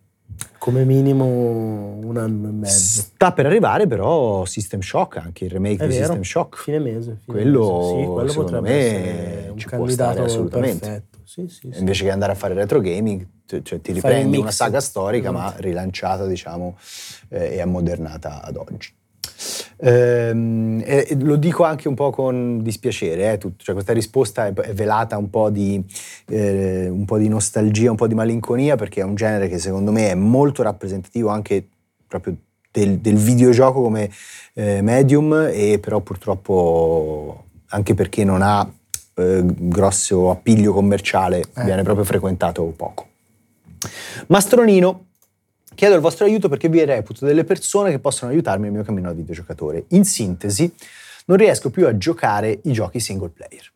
[0.58, 3.02] come minimo un anno e mezzo.
[3.02, 6.04] Sta per arrivare però System Shock, anche il remake È di vero.
[6.04, 6.62] System Shock.
[6.62, 7.18] Fine mese.
[7.24, 8.00] Fine quello, mese.
[8.00, 11.04] Sì, quello secondo me un ci può stare assolutamente.
[11.24, 15.30] Sì, sì, Invece che andare a fare retro gaming, cioè ti riprendi una saga storica
[15.30, 15.42] esatto.
[15.42, 16.76] ma rilanciata diciamo
[17.30, 18.92] eh, e ammodernata ad oggi.
[19.84, 24.52] Ehm, e lo dico anche un po' con dispiacere, eh, tutto, cioè questa risposta è,
[24.52, 25.84] è velata un po, di,
[26.28, 29.90] eh, un po' di nostalgia, un po' di malinconia, perché è un genere che secondo
[29.90, 31.66] me è molto rappresentativo anche
[32.06, 32.36] proprio
[32.70, 34.08] del, del videogioco come
[34.54, 38.70] eh, medium, e però purtroppo anche perché non ha
[39.14, 41.64] eh, grosso appiglio commerciale, eh.
[41.64, 43.06] viene proprio frequentato poco.
[44.28, 45.06] Mastronino
[45.74, 49.08] Chiedo il vostro aiuto perché vi reputo delle persone che possono aiutarmi nel mio cammino
[49.08, 49.86] da videogiocatore.
[49.88, 50.72] In sintesi,
[51.26, 53.71] non riesco più a giocare i giochi single player.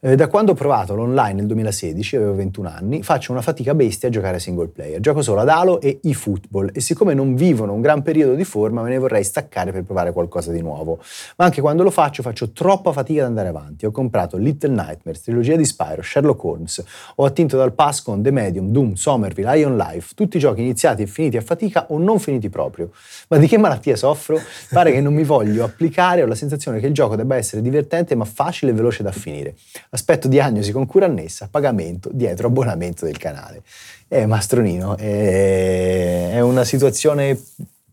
[0.00, 4.08] Eh, da quando ho provato l'online nel 2016, avevo 21 anni, faccio una fatica bestia
[4.08, 5.00] a giocare single player.
[5.00, 8.82] Gioco solo ad Halo e eFootball e siccome non vivono un gran periodo di forma
[8.82, 10.98] me ne vorrei staccare per provare qualcosa di nuovo.
[11.36, 13.86] Ma anche quando lo faccio faccio troppa fatica ad andare avanti.
[13.86, 16.84] Ho comprato Little Nightmares, trilogia di Spyro, Sherlock Holmes,
[17.16, 21.06] ho attinto dal pass con The Medium, Doom, Somerville, Ion Life, tutti giochi iniziati e
[21.06, 22.90] finiti a fatica o non finiti proprio.
[23.28, 24.40] Ma di che malattia soffro?
[24.70, 28.14] Pare che non mi voglio applicare, ho la sensazione che il gioco debba essere divertente
[28.14, 29.54] ma facile e veloce da finire.
[29.90, 33.62] Aspetto diagnosi con cura annessa, pagamento dietro abbonamento del canale.
[34.08, 37.38] Eh, Mastronino, è, è una situazione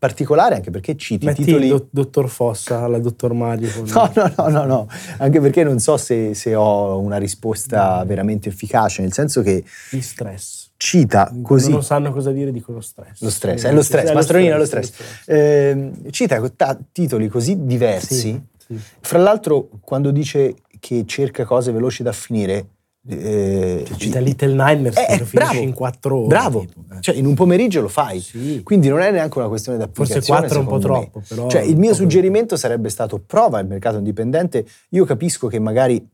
[0.03, 1.67] particolare anche perché citi Metti titoli...
[1.67, 3.69] il dottor Fossa alla dottor Mario.
[3.85, 4.87] No, no, no, no, no,
[5.19, 9.63] anche perché non so se, se ho una risposta veramente efficace, nel senso che...
[9.91, 10.71] Il stress.
[10.75, 11.71] Cita così...
[11.71, 13.21] non sanno cosa dire, dicono stress.
[13.21, 14.91] Lo stress, è lo stress, è Mastronino è lo stress.
[14.91, 15.27] stress.
[15.27, 18.77] Eh, cita titoli così diversi, sì, sì.
[18.99, 20.53] fra l'altro quando dice
[20.83, 22.67] che cerca cose veloci da finire.
[23.07, 26.27] Eh, cioè, cita Little Nightmares eh, che bravo, in quattro ore.
[26.27, 27.01] Bravo, tipo, eh.
[27.01, 28.19] cioè in un pomeriggio lo fai.
[28.19, 28.61] Sì.
[28.63, 31.21] Quindi non è neanche una questione da Forse quattro è un po' troppo.
[31.25, 34.65] Però cioè, il mio suggerimento sarebbe stato prova il mercato indipendente.
[34.89, 36.05] Io capisco che magari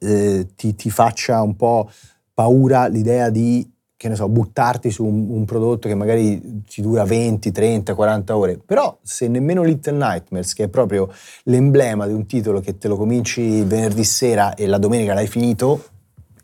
[0.00, 1.90] eh, ti, ti faccia un po'
[2.34, 3.66] paura l'idea di
[3.98, 8.36] che ne so, buttarti su un, un, prodotto che magari ti dura 20, 30, 40
[8.36, 8.60] ore.
[8.64, 11.12] Però se nemmeno Little Nightmares, che è proprio
[11.44, 15.84] l'emblema di un titolo che te lo cominci venerdì sera e la domenica l'hai finito...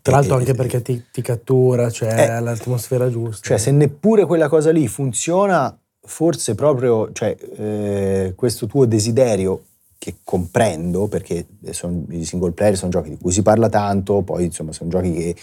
[0.01, 3.47] Tra l'altro anche perché ti, ti cattura, cioè eh, l'atmosfera giusta.
[3.47, 9.63] Cioè se neppure quella cosa lì funziona, forse proprio cioè, eh, questo tuo desiderio
[10.05, 14.45] che comprendo perché sono, i single player sono giochi di cui si parla tanto, poi
[14.45, 15.35] insomma sono giochi che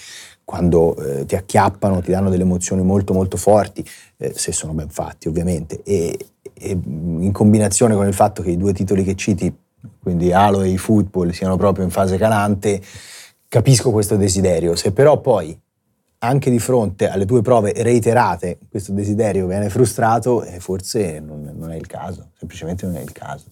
[0.44, 3.84] quando eh, ti acchiappano ti danno delle emozioni molto molto forti,
[4.18, 6.16] eh, se sono ben fatti ovviamente, e,
[6.54, 9.52] e, in combinazione con il fatto che i due titoli che citi,
[10.00, 12.80] quindi Halo e eFootball, siano proprio in fase calante,
[13.48, 14.76] capisco questo desiderio.
[14.76, 15.58] Se però poi
[16.18, 21.72] anche di fronte alle tue prove reiterate questo desiderio viene frustrato, eh, forse non, non
[21.72, 23.46] è il caso, semplicemente non è il caso.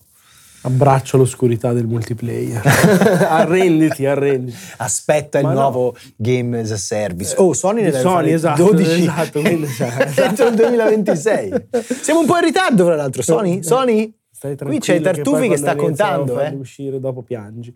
[0.63, 2.61] Abbraccio l'oscurità del multiplayer.
[3.29, 4.57] arrenditi, arrenditi.
[4.77, 5.53] Aspetta il no.
[5.53, 7.35] nuovo Game as a Service.
[7.39, 9.39] Oh, Sony ne deve Sony, fare esatto, 12 esatto,
[10.23, 11.69] entro il 2026.
[12.03, 13.23] Siamo un po' in ritardo, fra l'altro.
[13.23, 13.63] Sony?
[13.63, 14.15] Sony?
[14.59, 16.41] Qui c'è Tartufi che, che sta contando.
[16.41, 16.51] Eh.
[16.51, 17.75] uscire dopo piangi.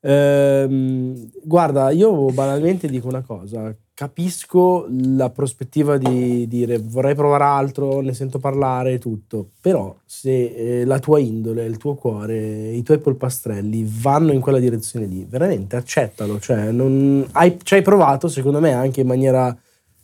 [0.00, 8.00] Ehm, guarda, io banalmente dico una cosa capisco la prospettiva di dire vorrei provare altro,
[8.00, 12.82] ne sento parlare e tutto, però se eh, la tua indole, il tuo cuore, i
[12.82, 18.26] tuoi polpastrelli vanno in quella direzione lì, veramente accettalo, cioè non, hai, ci hai provato
[18.26, 19.56] secondo me anche in maniera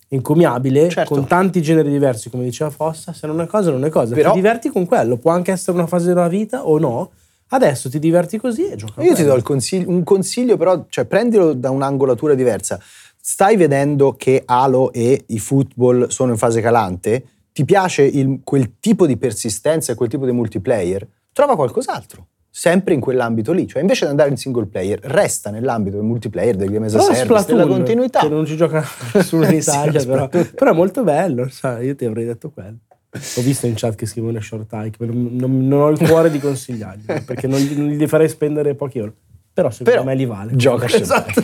[0.06, 1.14] encomiabile, certo.
[1.14, 4.30] con tanti generi diversi, come diceva Fossa, se non è cosa non è cosa, però,
[4.30, 7.10] ti diverti con quello, può anche essere una fase della vita o no,
[7.48, 9.02] adesso ti diverti così e gioca.
[9.02, 12.80] Io ti do consiglio, un consiglio però, cioè prendilo da un'angolatura diversa
[13.20, 17.24] stai vedendo che Halo e i football sono in fase calante?
[17.52, 21.06] Ti piace il, quel tipo di persistenza e quel tipo di multiplayer?
[21.32, 25.96] Trova qualcos'altro sempre in quell'ambito lì, cioè invece di andare in single player, resta nell'ambito
[25.96, 28.20] del multiplayer, del game as a service, della continuità.
[28.20, 32.04] Che non ci gioca nessuno in Italia, però, però, è molto bello, sai, io ti
[32.04, 32.78] avrei detto quello.
[33.12, 36.38] Ho visto in chat che scrivono short hike, non, non, non, ho il cuore di
[36.38, 39.14] consigliargli, perché non, non gli farei spendere pochi euro.
[39.52, 40.54] Però secondo però, me li vale.
[40.54, 41.42] Gioca esatto.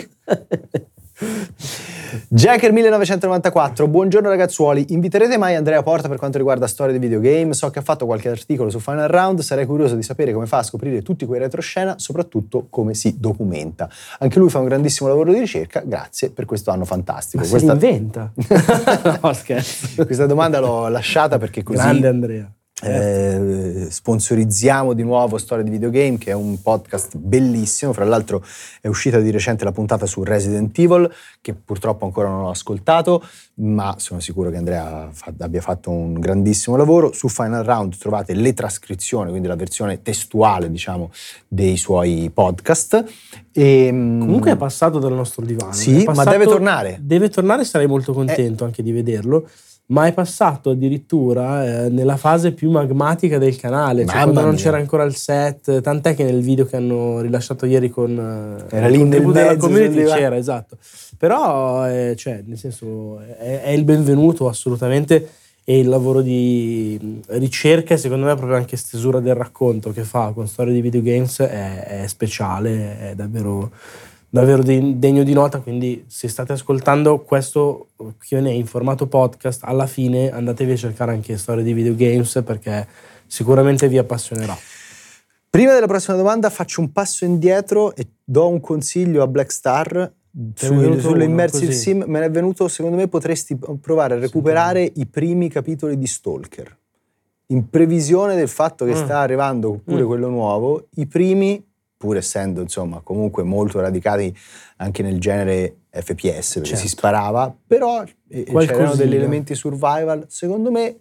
[2.29, 7.55] Jacker 1994, buongiorno ragazzuoli, inviterete mai Andrea Porta per quanto riguarda storie di videogame?
[7.55, 10.59] So che ha fatto qualche articolo su Final Round, sarei curioso di sapere come fa
[10.59, 13.89] a scoprire tutti quei retroscena, soprattutto come si documenta.
[14.19, 17.43] Anche lui fa un grandissimo lavoro di ricerca, grazie per questo anno fantastico.
[17.43, 17.79] Ma Questa...
[17.79, 18.33] si inventa?
[19.23, 20.05] no, scherzo.
[20.05, 21.79] Questa domanda l'ho lasciata perché così...
[21.79, 22.56] Grande Andrea.
[22.83, 27.95] Eh, sponsorizziamo di nuovo Storia di Videogame, che è un podcast bellissimo.
[27.95, 28.45] Fra l'altro,
[28.83, 31.11] è uscita di recente la puntata su Resident Evil,
[31.41, 36.77] che purtroppo ancora non ho ascoltato, ma sono sicuro che Andrea abbia fatto un grandissimo
[36.77, 37.13] lavoro.
[37.13, 41.11] Su Final Round trovate le trascrizioni, quindi la versione testuale, diciamo,
[41.49, 43.05] dei suoi podcast.
[43.53, 45.73] E, ehm, Comunque è passato dal nostro divano.
[45.73, 46.99] Sì, ma deve tornare.
[47.01, 48.67] Deve tornare, sarei molto contento eh.
[48.67, 49.49] anche di vederlo
[49.89, 54.79] ma è passato addirittura eh, nella fase più magmatica del canale, cioè quando non c'era
[54.79, 58.11] ancora il set, tant'è che nel video che hanno rilasciato ieri con
[58.69, 60.77] eh, Era lì nel della community c'era, esatto.
[61.17, 65.31] Però, eh, cioè, nel senso, è, è, il benvenuto assolutamente
[65.63, 70.33] e il lavoro di ricerca e secondo me proprio anche stesura del racconto che fa
[70.33, 73.71] con storie di videogames è, è speciale, è davvero
[74.29, 80.31] davvero degno di nota, quindi se state ascoltando questo Q&A in formato podcast, alla fine
[80.31, 82.87] andatevi a cercare anche storie di videogames perché
[83.27, 84.57] sicuramente vi appassionerà.
[85.49, 90.13] Prima della prossima domanda faccio un passo indietro e do un consiglio a Black Star
[90.55, 92.05] su, sull'immersive sim.
[92.07, 96.07] Me ne è venuto, secondo me potresti provare a recuperare sì, i primi capitoli di
[96.07, 96.77] Stalker.
[97.47, 99.05] In previsione del fatto che mm.
[99.05, 100.07] sta arrivando pure mm.
[100.07, 101.65] quello nuovo, i primi
[101.97, 104.35] pur essendo insomma comunque molto radicati
[104.77, 106.83] anche nel genere FPS, perché certo.
[106.83, 110.99] si sparava, però eh, c'erano degli elementi survival, secondo me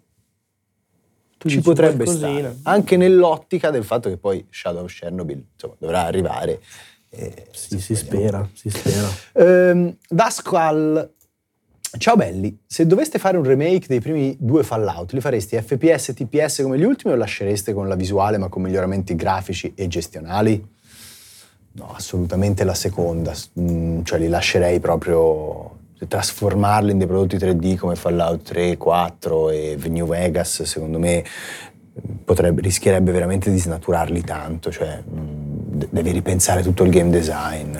[1.37, 6.03] tu ci potrebbe stare, anche nell'ottica del fatto che poi Shadow of Chernobyl insomma, dovrà
[6.03, 6.61] arrivare.
[7.09, 9.07] Eh, sì, si spera, si spera.
[9.33, 11.13] Ehm, Dasqual
[11.97, 16.13] Ciao belli, se doveste fare un remake dei primi due Fallout, li faresti FPS e
[16.13, 20.74] TPS come gli ultimi o lascereste con la visuale ma con miglioramenti grafici e gestionali?
[21.77, 25.71] No, assolutamente la seconda, mm, cioè li lascerei proprio
[26.07, 31.23] trasformarli in dei prodotti 3D come Fallout 3, 4 e New Vegas, secondo me
[32.23, 37.77] potrebbe, rischierebbe veramente di snaturarli tanto, cioè mm, devi ripensare tutto il game design.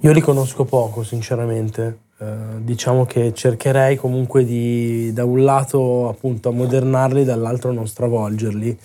[0.00, 2.04] Io li conosco poco, sinceramente.
[2.18, 8.78] Uh, diciamo che cercherei comunque di, da un lato appunto ammodernarli, dall'altro non stravolgerli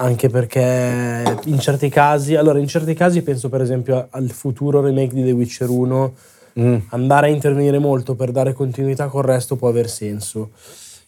[0.00, 5.14] anche perché in certi casi, allora in certi casi penso per esempio al futuro remake
[5.14, 6.14] di The Witcher 1,
[6.58, 6.76] mm.
[6.88, 10.50] andare a intervenire molto per dare continuità col resto può aver senso.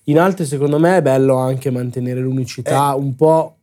[0.04, 2.96] In altri secondo me è bello anche mantenere l'unicità eh.
[2.96, 3.56] un po'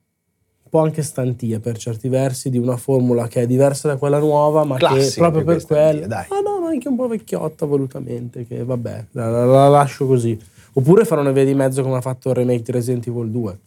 [0.63, 4.19] un po' anche stantia per certi versi di una formula che è diversa da quella
[4.19, 6.05] nuova, ma Classico che proprio per quella.
[6.05, 6.25] Dai.
[6.29, 10.37] Ah no, ma anche un po' vecchiotta volutamente, che vabbè, la, la, la lascio così.
[10.73, 13.59] Oppure fare una via di mezzo come ha fatto il remake di Resident Evil 2.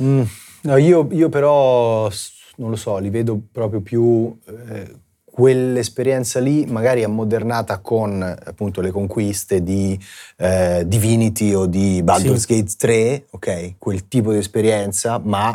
[0.00, 0.22] Mm,
[0.62, 2.10] no, io, io, però,
[2.56, 4.36] non lo so, li vedo proprio più...
[4.46, 5.04] Eh,
[5.36, 9.98] quell'esperienza lì magari ammodernata con appunto le conquiste di
[10.38, 12.54] eh, Divinity o di Baldur's sì.
[12.54, 13.74] Gate 3, ok?
[13.76, 15.54] Quel tipo di esperienza, ma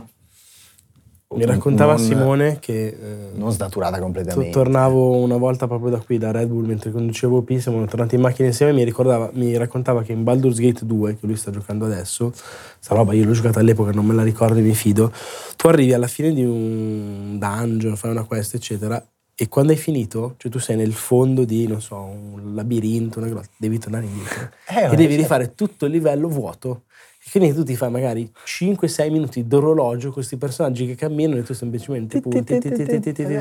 [1.33, 2.87] mi raccontava non, Simone che...
[2.87, 2.97] Eh,
[3.35, 4.51] non snaturata completamente.
[4.51, 8.21] Tornavo una volta proprio da qui, da Red Bull, mentre conducevo P, siamo tornati in
[8.21, 8.93] macchina insieme mi,
[9.33, 12.33] mi raccontava che in Baldur's Gate 2, che lui sta giocando adesso,
[12.79, 15.11] sta roba io l'ho giocata all'epoca, non me la ricordo e mi fido,
[15.55, 19.01] tu arrivi alla fine di un dungeon, fai una quest, eccetera,
[19.33, 23.27] e quando hai finito, cioè tu sei nel fondo di, non so, un labirinto, una
[23.27, 24.49] grotta, devi tornare indietro.
[24.67, 25.15] Eh, e devi certo.
[25.15, 26.83] rifare tutto il livello vuoto
[27.29, 31.53] quindi tu ti fai magari 5-6 minuti d'orologio con questi personaggi che camminano e tu
[31.53, 32.43] semplicemente punti,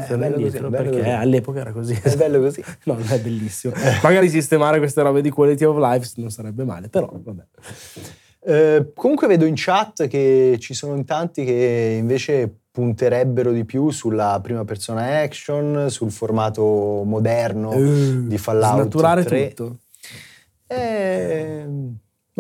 [0.07, 1.95] torni indietro perché all'epoca era così.
[2.01, 2.63] È bello così.
[2.85, 3.75] No, non è bellissimo.
[4.03, 7.43] magari sistemare queste robe di quality of life non sarebbe male, però vabbè.
[8.43, 13.91] Eh, comunque vedo in chat che ci sono in tanti che invece punterebbero di più
[13.91, 19.49] sulla prima persona action, sul formato moderno uh, di Fallout snaturare 3.
[19.49, 19.79] tutto.
[20.67, 21.67] Eh,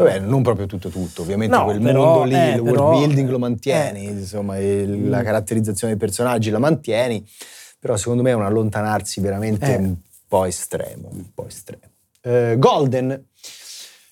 [0.04, 3.28] Vabbè, non proprio tutto tutto, ovviamente no, quel però, mondo lì, eh, il world building
[3.28, 4.10] lo mantieni, eh.
[4.10, 7.26] insomma, il, la caratterizzazione dei personaggi la mantieni,
[7.78, 9.76] però secondo me è un allontanarsi veramente eh.
[9.76, 11.82] un po' estremo, un po' estremo.
[12.22, 13.26] Eh, Golden.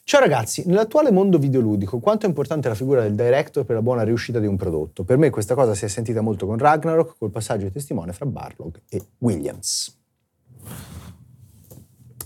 [0.05, 4.05] Ciao ragazzi, nell'attuale mondo videoludico quanto è importante la figura del director per la buona
[4.05, 5.05] riuscita di un prodotto?
[5.05, 8.25] Per me questa cosa si è sentita molto con Ragnarok, col passaggio di testimone fra
[8.25, 9.95] Barlog e Williams.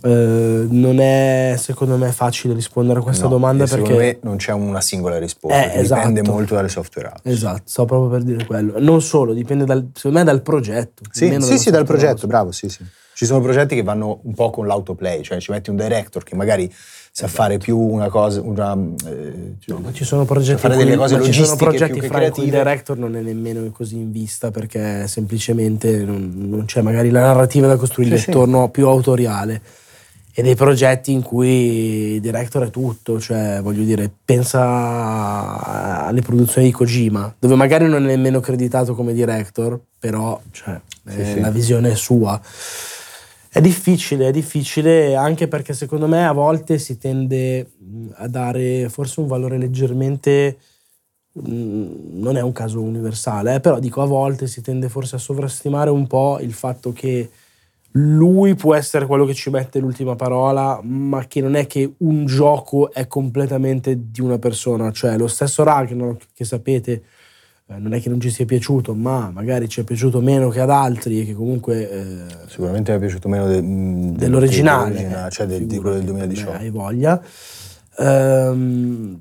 [0.05, 4.37] Eh, non è secondo me facile rispondere a questa no, domanda perché secondo me non
[4.37, 6.09] c'è una singola risposta, eh, esatto.
[6.09, 7.29] dipende molto dalle software house.
[7.29, 8.75] Esatto, sto proprio per dire quello.
[8.79, 11.03] Non solo, dipende dal, secondo me dal progetto.
[11.11, 12.27] Sì, sì, sì dal progetto, house.
[12.27, 12.85] bravo, sì, sì.
[13.15, 16.35] Ci sono progetti che vanno un po' con l'autoplay, cioè ci metti un director che
[16.35, 16.69] magari
[17.15, 17.43] sa esatto.
[17.43, 21.25] fare più una cosa, una, eh, no, ma ci sono progetti fare delle cose ma
[21.25, 26.05] ci sono progetti fra cui il director non è nemmeno così in vista perché semplicemente
[26.05, 28.71] non, non c'è magari la narrativa da costruire sì, intorno sì.
[28.71, 29.61] più autoriale
[30.35, 36.68] e dei progetti in cui il director è tutto, cioè voglio dire, pensa alle produzioni
[36.68, 41.41] di Kojima, dove magari non è nemmeno creditato come director, però cioè, sì, sì.
[41.41, 42.41] la visione è sua.
[43.55, 47.72] È difficile, è difficile anche perché secondo me a volte si tende
[48.14, 50.57] a dare forse un valore leggermente
[51.35, 55.91] non è un caso universale, eh, però dico a volte si tende forse a sovrastimare
[55.91, 57.30] un po' il fatto che
[57.93, 62.24] lui può essere quello che ci mette l'ultima parola, ma che non è che un
[62.24, 64.90] gioco è completamente di una persona.
[64.90, 67.03] Cioè, lo stesso Ragnarok, che sapete,
[67.66, 70.61] eh, non è che non ci sia piaciuto, ma magari ci è piaciuto meno che
[70.61, 71.90] ad altri e che comunque...
[71.90, 76.05] Eh, Sicuramente mi è piaciuto meno de, mm, dell'originale, dell'originale cioè del, di quello del
[76.05, 76.51] 2018.
[76.57, 77.22] Hai voglia.
[77.99, 79.20] Ehm,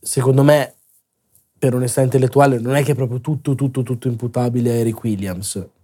[0.00, 0.74] secondo me,
[1.58, 5.76] per onestà intellettuale, non è che è proprio tutto, tutto, tutto imputabile a Eric Williams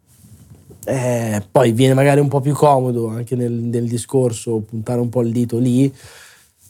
[0.84, 5.22] Eh, poi viene magari un po' più comodo anche nel, nel discorso puntare un po'
[5.22, 5.92] il dito lì,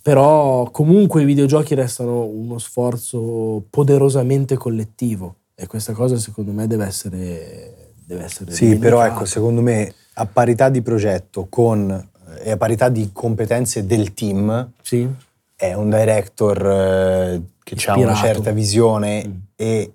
[0.02, 6.86] però comunque i videogiochi restano uno sforzo poderosamente collettivo e questa cosa secondo me deve
[6.86, 7.92] essere...
[8.06, 12.10] Deve essere sì, però ecco, secondo me a parità di progetto con,
[12.42, 15.08] e a parità di competenze del team, sì.
[15.56, 19.32] è un director eh, che ha una certa visione mm.
[19.56, 19.92] e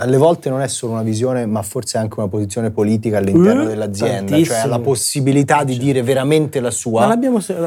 [0.00, 3.66] alle volte non è solo una visione, ma forse anche una posizione politica all'interno mm,
[3.66, 4.44] dell'azienda, tantissimo.
[4.44, 7.06] cioè ha la possibilità di dire veramente la sua.
[7.06, 7.18] Ma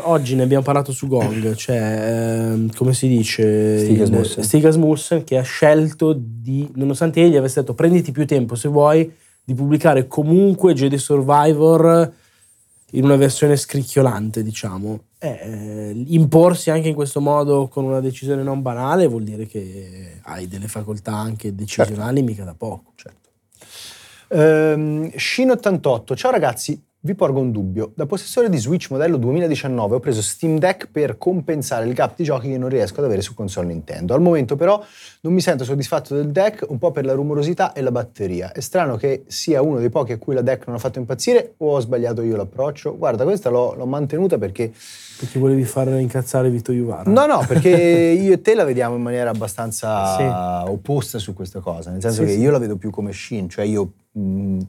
[0.03, 3.79] oggi ne abbiamo parlato su Gong, cioè eh, come si dice
[4.41, 9.11] Stig Asmussen che ha scelto di, nonostante egli avesse detto prenditi più tempo se vuoi,
[9.43, 12.11] di pubblicare comunque Jedi Survivor
[12.93, 15.05] in una versione scricchiolante, diciamo.
[15.19, 20.47] Eh, imporsi anche in questo modo con una decisione non banale vuol dire che hai
[20.47, 22.23] delle facoltà anche decisionali certo.
[22.23, 22.91] mica da poco.
[22.95, 23.29] Certo.
[24.29, 27.91] Ehm, Shin88, ciao ragazzi, vi porgo un dubbio.
[27.95, 32.23] Da possessore di Switch modello 2019 ho preso Steam Deck per compensare il gap di
[32.23, 34.13] giochi che non riesco ad avere su console Nintendo.
[34.13, 34.81] Al momento però
[35.21, 38.53] non mi sento soddisfatto del deck un po' per la rumorosità e la batteria.
[38.53, 41.55] È strano che sia uno dei pochi a cui la deck non ha fatto impazzire
[41.57, 42.97] o ho sbagliato io l'approccio?
[42.97, 44.71] Guarda, questa l'ho, l'ho mantenuta perché...
[45.19, 47.11] Perché volevi far incazzare Vito Juvara?
[47.11, 47.69] No, no, perché
[48.17, 50.23] io e te la vediamo in maniera abbastanza sì.
[50.71, 51.91] opposta su questa cosa.
[51.91, 52.39] Nel senso sì, che sì.
[52.39, 53.91] io la vedo più come Shin, cioè io...
[54.13, 54.59] Mh,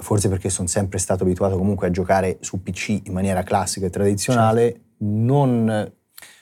[0.00, 3.90] forse perché sono sempre stato abituato comunque a giocare su PC in maniera classica e
[3.90, 4.84] tradizionale, certo.
[4.98, 5.92] non,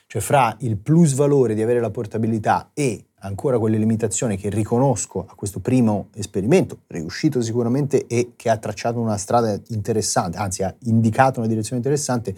[0.06, 5.24] cioè fra il plus valore di avere la portabilità e ancora quelle limitazioni che riconosco
[5.28, 10.74] a questo primo esperimento, riuscito sicuramente e che ha tracciato una strada interessante, anzi ha
[10.82, 12.34] indicato una direzione interessante,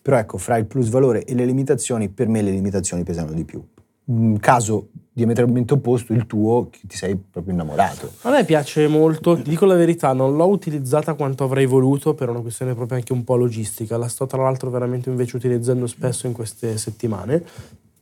[0.00, 3.44] però ecco, fra il plus valore e le limitazioni, per me le limitazioni pesano di
[3.44, 3.62] più.
[4.04, 8.12] Un caso diametralmente opposto il tuo che ti sei proprio innamorato.
[8.22, 12.30] A me piace molto, ti dico la verità, non l'ho utilizzata quanto avrei voluto per
[12.30, 16.26] una questione proprio anche un po' logistica, la sto tra l'altro veramente invece utilizzando spesso
[16.26, 17.44] in queste settimane.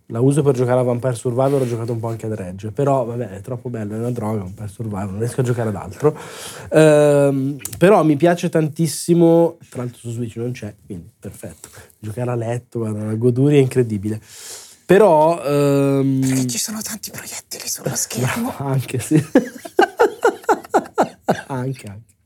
[0.07, 3.05] La uso per giocare a Vampire Survivor, ho giocato un po' anche a Dredge, però
[3.05, 6.17] vabbè è troppo bello, è una droga Vampire Survivor, non riesco a giocare ad altro.
[6.73, 11.69] Ehm, però mi piace tantissimo, tra l'altro su Switch non c'è, quindi perfetto.
[11.99, 14.21] Giocare a letto, guarda, una goduria incredibile.
[14.91, 15.41] Però...
[15.45, 16.19] Um...
[16.19, 18.53] Perché ci sono tanti proiettili sullo schermo.
[18.59, 19.15] anche sì.
[21.47, 22.17] anche, anche.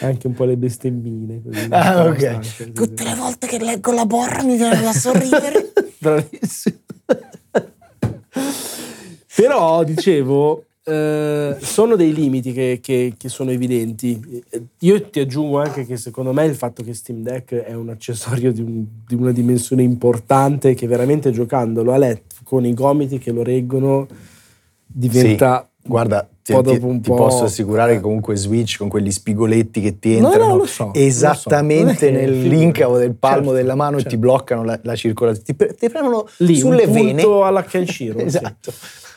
[0.00, 1.40] Anche un po' le bestemmine.
[1.42, 2.72] Così, ah, ok.
[2.72, 5.72] Tutte le volte che leggo la borra mi viene da sorridere.
[5.96, 6.76] Bravissimo.
[9.34, 14.42] Però, dicevo, eh, sono dei limiti che, che, che, sono evidenti.
[14.80, 18.52] Io ti aggiungo anche che secondo me il fatto che Steam Deck è un accessorio
[18.52, 23.30] di, un, di una dimensione importante che veramente giocandolo a letto con i gomiti che
[23.30, 24.08] lo reggono
[24.84, 25.68] diventa...
[25.82, 30.16] Sì, guarda, ti, ti, ti posso assicurare che comunque Switch con quegli spigoletti che ti
[30.16, 32.12] entrano no, no, so, esattamente so.
[32.12, 34.08] nel l'incavo del palmo certo, della mano certo.
[34.08, 37.22] e ti bloccano la, la circolazione, ti, ti premono Lì, sulle un vene.
[37.22, 38.18] alla Kenshiro.
[38.20, 38.72] esatto.
[38.72, 39.08] Sì.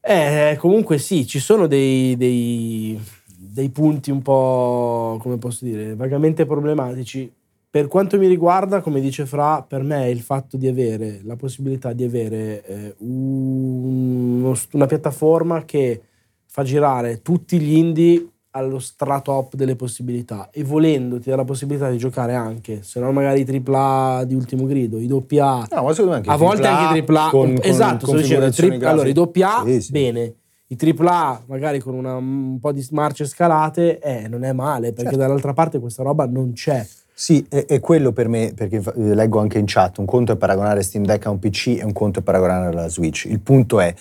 [0.00, 2.98] Eh, comunque sì, ci sono dei, dei,
[3.36, 7.30] dei, punti un po', come posso dire, vagamente problematici.
[7.70, 11.92] Per quanto mi riguarda, come dice Fra, per me il fatto di avere la possibilità
[11.92, 16.02] di avere eh, uno, una piattaforma che
[16.46, 21.90] fa girare tutti gli indie allo stratop delle possibilità e volendo ti dà la possibilità
[21.90, 26.14] di giocare anche, se no magari i AAA di ultimo grido, i doppia no, ma
[26.14, 29.80] anche a volte anche i AAA, con, esatto, con dicendo, tri- allora i doppia sì,
[29.80, 29.92] sì.
[29.92, 30.34] bene,
[30.68, 35.10] i AAA magari con una, un po' di marce scalate, eh, non è male, perché
[35.10, 35.18] certo.
[35.18, 36.86] dall'altra parte questa roba non c'è.
[37.14, 40.36] Sì, è, è, quello per me, perché eh, leggo anche in chat, un conto è
[40.36, 43.24] paragonare Steam Deck a un PC e un conto è paragonare alla Switch.
[43.24, 43.92] Il punto è,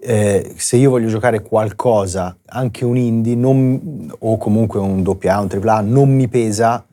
[0.00, 5.48] eh, se io voglio giocare qualcosa, anche un indie, non, o comunque un AA, un
[5.50, 6.86] AAA, non mi pesa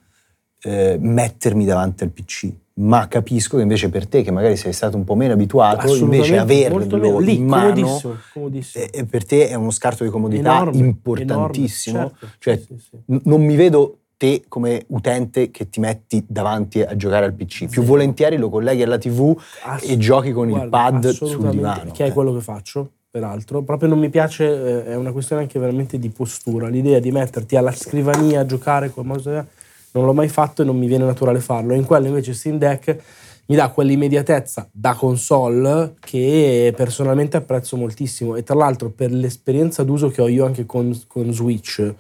[0.62, 2.52] eh, mettermi davanti al PC.
[2.78, 6.38] Ma capisco che invece per te, che magari sei stato un po' meno abituato, invece
[6.38, 8.86] averlo lì, in mano comodissimo, comodissimo.
[8.92, 11.98] Eh, per te è uno scarto di comodità enorme, importantissimo.
[11.98, 12.36] Enorme, certo.
[12.40, 12.98] Cioè, sì, sì.
[13.14, 17.68] N- non mi vedo te come utente che ti metti davanti a giocare al PC.
[17.68, 17.88] Più sì.
[17.88, 21.92] volentieri lo colleghi alla TV Ass- e giochi con guarda, il pad sul divano.
[21.92, 23.62] Che è quello che faccio peraltro.
[23.62, 26.68] Proprio non mi piace, eh, è una questione anche veramente di postura.
[26.68, 29.48] L'idea di metterti alla scrivania a giocare con mouse
[29.92, 31.74] non l'ho mai fatto e non mi viene naturale farlo.
[31.74, 32.98] In quello invece Steam Deck
[33.46, 38.36] mi dà quell'immediatezza da console che personalmente apprezzo moltissimo.
[38.36, 41.94] E tra l'altro, per l'esperienza d'uso che ho io anche con, con Switch,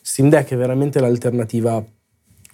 [0.00, 1.84] Steam Deck è veramente l'alternativa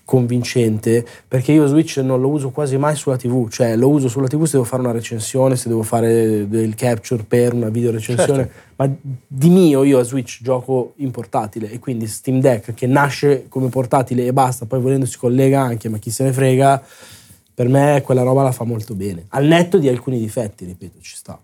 [0.07, 4.28] convincente perché io Switch non lo uso quasi mai sulla TV, cioè lo uso sulla
[4.28, 8.44] TV se devo fare una recensione, se devo fare del capture per una video recensione,
[8.44, 8.72] certo.
[8.76, 8.94] ma
[9.26, 13.68] di mio io a Switch gioco in portatile e quindi Steam Deck che nasce come
[13.68, 16.80] portatile e basta, poi volendo si collega anche, ma chi se ne frega,
[17.52, 21.16] per me quella roba la fa molto bene, al netto di alcuni difetti, ripeto, ci
[21.16, 21.38] sta.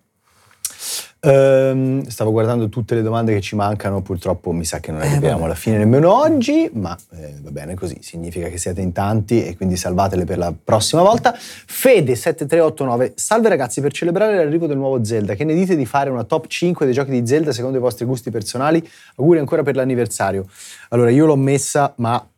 [1.24, 5.42] Um, stavo guardando tutte le domande che ci mancano, purtroppo mi sa che non arriviamo
[5.42, 9.44] eh, alla fine nemmeno oggi, ma eh, va bene così, significa che siete in tanti
[9.44, 11.32] e quindi salvatele per la prossima volta.
[11.32, 16.24] Fede7389, salve ragazzi, per celebrare l'arrivo del nuovo Zelda, che ne dite di fare una
[16.24, 18.84] top 5 dei giochi di Zelda secondo i vostri gusti personali?
[19.14, 20.46] Auguri ancora per l'anniversario.
[20.88, 22.28] Allora, io l'ho messa, ma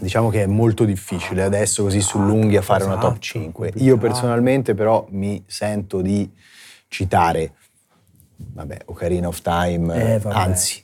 [0.00, 3.68] diciamo che è molto difficile adesso così sull'unghia fare una top 5.
[3.68, 6.28] Esatto, io personalmente però mi sento di
[6.88, 7.52] citare
[8.52, 10.82] vabbè, Ocarina of Time, eh, anzi,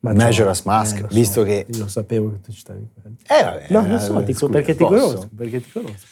[0.00, 1.66] Ma Majora's Mask, eh, visto so, che...
[1.78, 2.86] Lo sapevo che tu ci stavi
[3.26, 3.66] Eh vabbè.
[3.70, 6.06] No, lo so, eh, scusa, perché, ti conosco, perché ti conosco.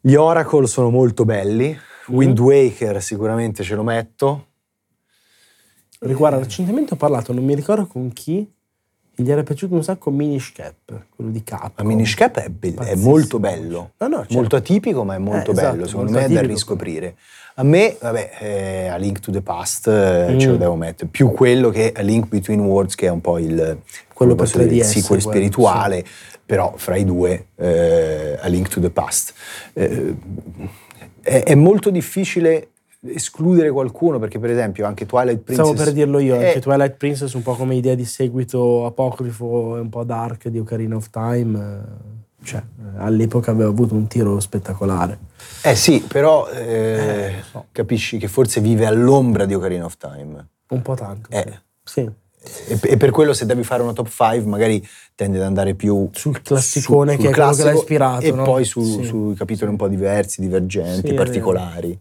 [0.00, 2.14] Gli Oracle sono molto belli, mm.
[2.14, 4.46] Wind Waker sicuramente ce lo metto.
[6.00, 8.46] Riguarda, recentemente ho parlato, non mi ricordo con chi,
[9.18, 11.72] gli era piaciuto un sacco Minish Cap, quello di Cap.
[11.80, 13.92] Ma Minish Cap è, be- è molto bello.
[13.98, 14.34] No, no, certo.
[14.34, 15.84] Molto atipico, ma è molto eh, bello.
[15.84, 17.16] Esatto, Secondo me è da riscoprire.
[17.54, 20.38] A me, vabbè, eh, A Link to the Past eh, mm.
[20.38, 21.08] ce lo devo mettere.
[21.10, 23.80] Più quello che A Link Between Worlds, che è un po' il,
[24.12, 26.04] quello per 3DS, sequel spirituale.
[26.04, 26.38] Sì.
[26.44, 29.32] Però fra i due, eh, A Link to the Past.
[29.72, 30.14] Eh,
[31.22, 32.68] è, è molto difficile
[33.08, 35.66] escludere qualcuno, perché per esempio anche Twilight Princess...
[35.66, 36.46] Stavo per dirlo io, è...
[36.46, 40.58] anche Twilight Princess un po' come idea di seguito apocrifo e un po' dark di
[40.58, 42.62] Ocarina of Time, eh, cioè
[42.98, 45.18] all'epoca aveva avuto un tiro spettacolare.
[45.62, 47.66] Eh sì, però eh, eh, so.
[47.72, 50.46] capisci che forse vive all'ombra di Ocarina of Time.
[50.68, 51.30] Un po' tanto.
[51.30, 51.60] Eh.
[51.82, 52.08] Sì.
[52.68, 54.86] E, e, per quello se devi fare una top 5 magari
[55.16, 58.30] tende ad andare più sul classicone su, sul che è quello che l'ha ispirato e
[58.30, 58.42] no?
[58.44, 59.04] poi su, sì.
[59.04, 61.92] sui capitoli un po' diversi, divergenti, sì, particolari.
[61.92, 61.98] È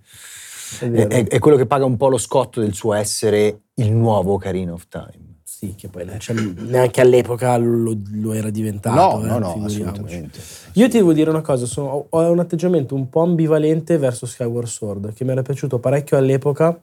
[0.80, 4.34] è, è, è, quello che paga un po' lo scotto del suo essere il nuovo
[4.34, 5.34] Ocarina of Time.
[5.44, 9.18] Sì, che poi cioè, neanche all'epoca lo, lo, era diventato.
[9.20, 10.40] No, eh, no, no, assolutamente.
[10.74, 14.68] Io ti devo dire una cosa, sono, ho un atteggiamento un po' ambivalente verso Skyward
[14.68, 16.78] Sword, che mi era piaciuto parecchio all'epoca,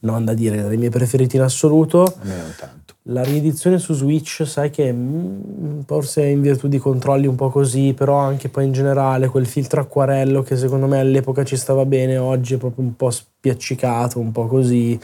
[0.00, 2.02] non da dire dei miei preferiti in assoluto.
[2.04, 2.94] A me non tanto.
[3.10, 7.48] La riedizione su Switch, sai che mh, mm, forse in virtù di controlli un po'
[7.48, 11.86] così, però anche poi in generale quel filtro acquarello che secondo me all'epoca ci stava
[11.86, 14.98] bene, oggi è proprio un po' spiaccicato, un po' così.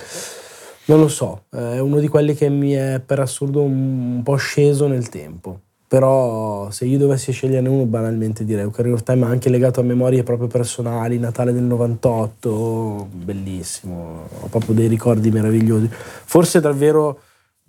[0.86, 4.86] Non lo so, è uno di quelli che mi è per assurdo un po' sceso
[4.86, 5.60] nel tempo.
[5.86, 10.22] Però se io dovessi sceglierne uno, banalmente direi Ocarina of Time, anche legato a memorie
[10.22, 15.88] proprio personali, Natale del 98, bellissimo, ho proprio dei ricordi meravigliosi.
[15.90, 17.20] Forse davvero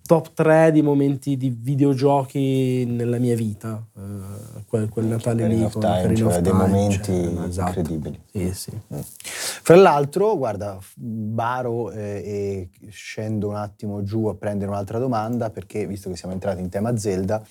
[0.05, 3.83] top 3 di momenti di videogiochi nella mia vita.
[3.93, 7.79] Uh, quel, quel, Natale lì con Time, cioè dei momenti cioè, esatto.
[7.79, 8.19] incredibili.
[8.31, 8.71] Sì, sì.
[8.71, 8.99] Mm.
[8.99, 15.87] Fra l'altro, guarda, baro eh, e scendo un attimo giù a prendere un'altra domanda perché,
[15.87, 17.43] visto che siamo entrati in tema Zelda,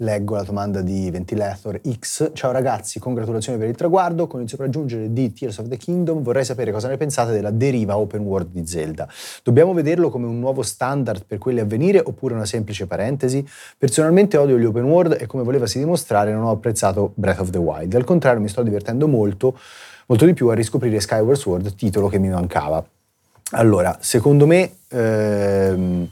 [0.00, 2.30] Leggo la domanda di Ventilator X.
[2.32, 4.28] Ciao ragazzi, congratulazioni per il traguardo.
[4.28, 7.98] Con il sopraggiungere di Tears of the Kingdom vorrei sapere cosa ne pensate della deriva
[7.98, 9.08] open world di Zelda.
[9.42, 13.44] Dobbiamo vederlo come un nuovo standard per quelli a venire oppure una semplice parentesi?
[13.76, 17.58] Personalmente odio gli open world e come volevasi dimostrare non ho apprezzato Breath of the
[17.58, 17.92] Wild.
[17.94, 19.58] Al contrario mi sto divertendo molto,
[20.06, 22.86] molto di più a riscoprire Skyward Sword, titolo che mi mancava.
[23.50, 26.08] Allora, secondo me ehm,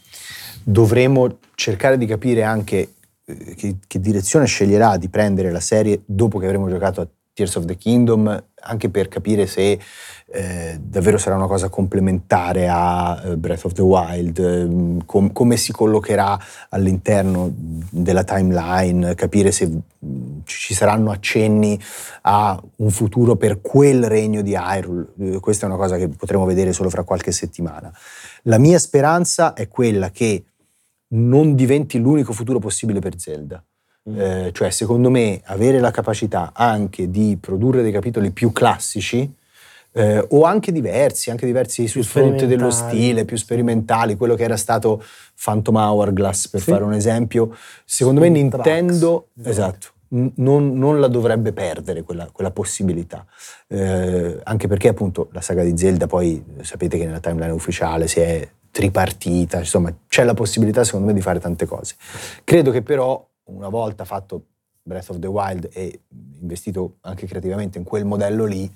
[0.64, 2.95] dovremmo cercare di capire anche
[3.27, 7.64] che, che, direzione sceglierà di prendere la serie dopo che avremo giocato a Tears of
[7.66, 9.79] the Kingdom, anche per capire se
[10.29, 15.57] eh, davvero sarà una cosa complementare a uh, Breath of the Wild, eh, com- come
[15.59, 16.39] si collocherà
[16.70, 21.79] all'interno della timeline, capire se mh, ci saranno accenni
[22.22, 25.07] a un futuro per quel regno di Hyrule.
[25.18, 27.93] Eh, questa è una cosa che potremo vedere solo fra qualche settimana.
[28.45, 30.43] La mia speranza è quella che
[31.09, 33.63] non diventi l'unico futuro possibile per Zelda.
[34.09, 34.21] Mm.
[34.21, 39.33] Eh, cioè, secondo me, avere la capacità anche di produrre dei capitoli più classici
[39.93, 44.57] eh, o anche diversi, anche diversi sul fronte dello stile, più sperimentali, quello che era
[44.57, 45.03] stato
[45.43, 46.71] Phantom Hourglass, per sì.
[46.71, 52.29] fare un esempio, secondo Spin me Nintendo, esatto, esatto non, non, la dovrebbe perdere quella,
[52.31, 53.27] quella possibilità.
[53.67, 58.21] Eh, anche perché appunto la saga di Zelda poi sapete che nella timeline ufficiale si
[58.21, 61.95] è tripartita, insomma c'è la possibilità secondo me di fare tante cose.
[62.45, 64.45] Credo che però una volta fatto
[64.83, 66.03] Breath of the Wild e
[66.43, 68.70] investito anche creativamente in quel modello lì,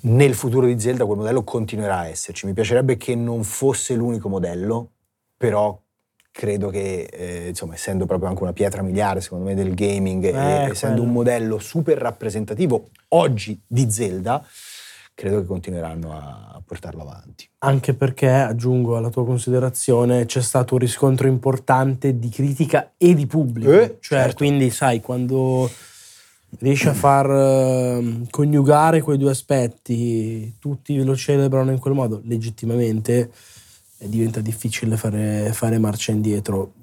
[0.00, 2.44] nel futuro di Zelda quel modello continuerà a esserci.
[2.44, 4.90] Mi piacerebbe che non fosse l'unico modello,
[5.34, 5.80] però
[6.30, 10.66] credo che, eh, insomma, essendo proprio anche una pietra miliare, secondo me, del gaming, eh,
[10.66, 14.46] e essendo un modello super rappresentativo oggi di Zelda,
[15.18, 17.48] credo che continueranno a portarlo avanti.
[17.58, 23.26] Anche perché, aggiungo alla tua considerazione, c'è stato un riscontro importante di critica e di
[23.26, 23.72] pubblico.
[23.72, 24.36] Eh, cioè, certo.
[24.36, 25.68] quindi, sai, quando
[26.60, 33.32] riesci a far uh, coniugare quei due aspetti, tutti lo celebrano in quel modo, legittimamente,
[33.98, 36.74] diventa difficile fare, fare marcia indietro.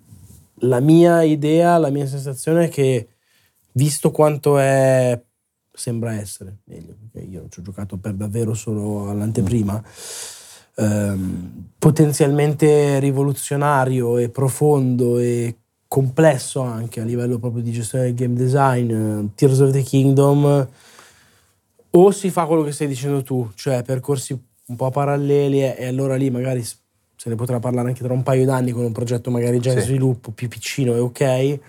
[0.55, 3.07] La mia idea, la mia sensazione è che,
[3.71, 5.17] visto quanto è
[5.75, 9.83] sembra essere, meglio, perché io ci ho giocato per davvero solo all'anteprima,
[10.75, 15.55] ehm, potenzialmente rivoluzionario e profondo e
[15.87, 20.67] complesso anche a livello proprio di gestione del game design, eh, Tears of the Kingdom,
[21.91, 26.15] o si fa quello che stai dicendo tu, cioè percorsi un po' paralleli e allora
[26.15, 29.59] lì magari se ne potrà parlare anche tra un paio d'anni con un progetto magari
[29.59, 31.59] già in sviluppo, più piccino e ok,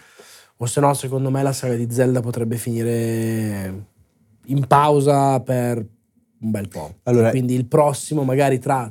[0.56, 3.94] o se no secondo me la saga di Zelda potrebbe finire
[4.46, 6.96] in pausa per un bel po'.
[7.04, 8.90] Allora, Quindi il prossimo, magari tra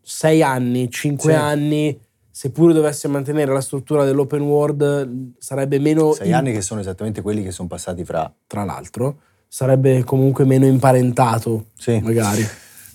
[0.00, 1.38] sei anni, cinque sì.
[1.38, 6.12] anni, seppure dovesse mantenere la struttura dell'open world, sarebbe meno...
[6.12, 6.34] Sei in...
[6.34, 8.32] anni che sono esattamente quelli che sono passati fra...
[8.46, 11.98] Tra l'altro, sarebbe comunque meno imparentato, sì.
[12.00, 12.44] magari.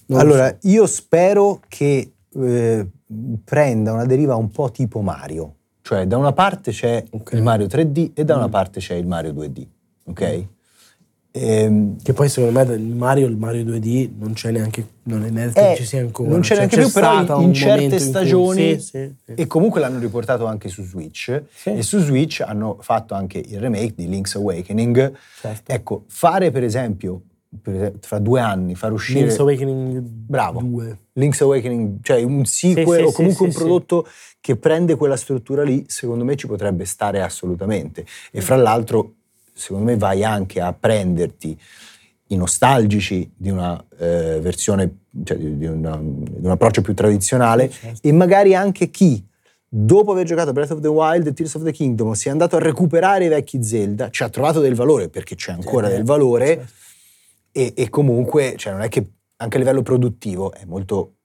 [0.07, 0.67] Non allora, so.
[0.67, 2.87] io spero che eh,
[3.43, 5.55] prenda una deriva un po' tipo Mario.
[5.81, 7.37] Cioè, da una parte c'è okay.
[7.37, 8.51] il Mario 3D e da una mm.
[8.51, 9.65] parte c'è il Mario 2D.
[10.05, 10.37] Ok?
[10.37, 10.41] Mm.
[11.31, 15.29] Ehm, che poi secondo me il Mario, il Mario 2D non c'è neanche, non è
[15.29, 16.29] neanche eh, ci sia ancora.
[16.29, 19.33] Non c'è cioè, neanche c'è più, però in, certe stagioni, cui, sì, sì, sì.
[19.35, 23.93] e comunque l'hanno riportato anche su Switch, e su Switch hanno fatto anche il remake
[23.95, 25.13] di Link's Awakening.
[25.39, 25.71] Certo.
[25.71, 27.21] Ecco, fare per esempio,
[27.61, 29.19] per, fra due anni, far uscire...
[29.19, 30.61] Link's Awakening Bravo.
[30.61, 30.97] 2.
[31.13, 34.07] Link's Awakening, cioè un sequel o comunque un prodotto
[34.41, 38.03] che prende quella struttura lì, secondo me ci potrebbe stare assolutamente.
[38.31, 39.13] E fra l'altro
[39.59, 41.57] secondo me vai anche a prenderti
[42.27, 48.07] i nostalgici di una eh, versione, cioè di, una, di, un approccio più tradizionale certo.
[48.07, 49.23] e magari anche chi
[49.67, 52.55] dopo aver giocato Breath of the Wild e Tears of the Kingdom si è andato
[52.55, 56.03] a recuperare i vecchi Zelda, ci ha trovato del valore perché c'è ancora eh, del
[56.03, 56.71] valore certo.
[57.51, 59.05] e, e, comunque cioè non è che
[59.37, 61.15] anche a livello produttivo è molto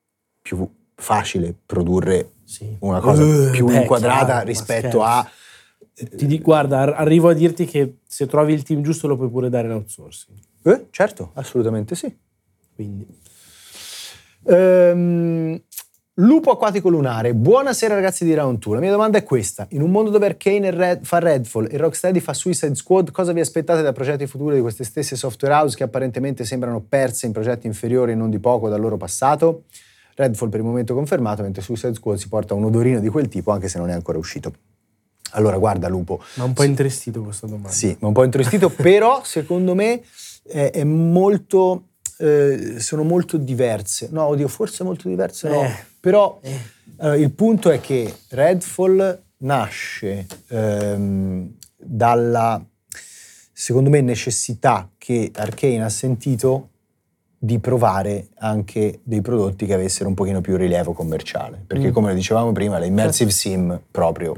[0.40, 2.76] più facile produrre sì.
[2.80, 5.28] una cosa uh, più beh, inquadrata chiaro, rispetto a
[5.92, 9.48] ti dico, guarda, arrivo a dirti che se trovi il team giusto lo puoi pure
[9.48, 10.38] dare in outsourcing.
[10.62, 12.14] Eh, certo, assolutamente sì.
[12.74, 13.06] Quindi.
[14.44, 15.60] Um,
[16.14, 17.34] lupo acquatico lunare.
[17.34, 18.74] Buonasera ragazzi di Round 2.
[18.74, 19.66] La mia domanda è questa.
[19.70, 23.40] In un mondo dove Arcane Red, fa Redfall e Rocksteady fa Suicide Squad, cosa vi
[23.40, 27.66] aspettate da progetti futuri di queste stesse software house che apparentemente sembrano perse in progetti
[27.66, 29.64] inferiori e non di poco dal loro passato?
[30.14, 33.50] Redfall per il momento confermato, mentre Suicide Squad si porta un odorino di quel tipo
[33.50, 34.52] anche se non è ancora uscito.
[35.34, 36.22] Allora, guarda Lupo.
[36.34, 37.70] Ma un po' intristito questa domanda.
[37.70, 40.02] Sì, ma un po' intristito, però secondo me
[40.42, 44.08] è, è molto, eh, sono molto diverse.
[44.10, 45.62] No, oddio, forse molto diverse no.
[45.62, 45.84] Eh.
[46.00, 46.72] Però eh.
[46.98, 52.64] Allora, il punto è che Redfall nasce ehm, dalla,
[53.52, 56.68] secondo me, necessità che Arkane ha sentito
[57.36, 61.62] di provare anche dei prodotti che avessero un pochino più rilievo commerciale.
[61.66, 61.92] Perché, mm.
[61.92, 63.48] come dicevamo prima, l'immersive certo.
[63.48, 64.34] sim proprio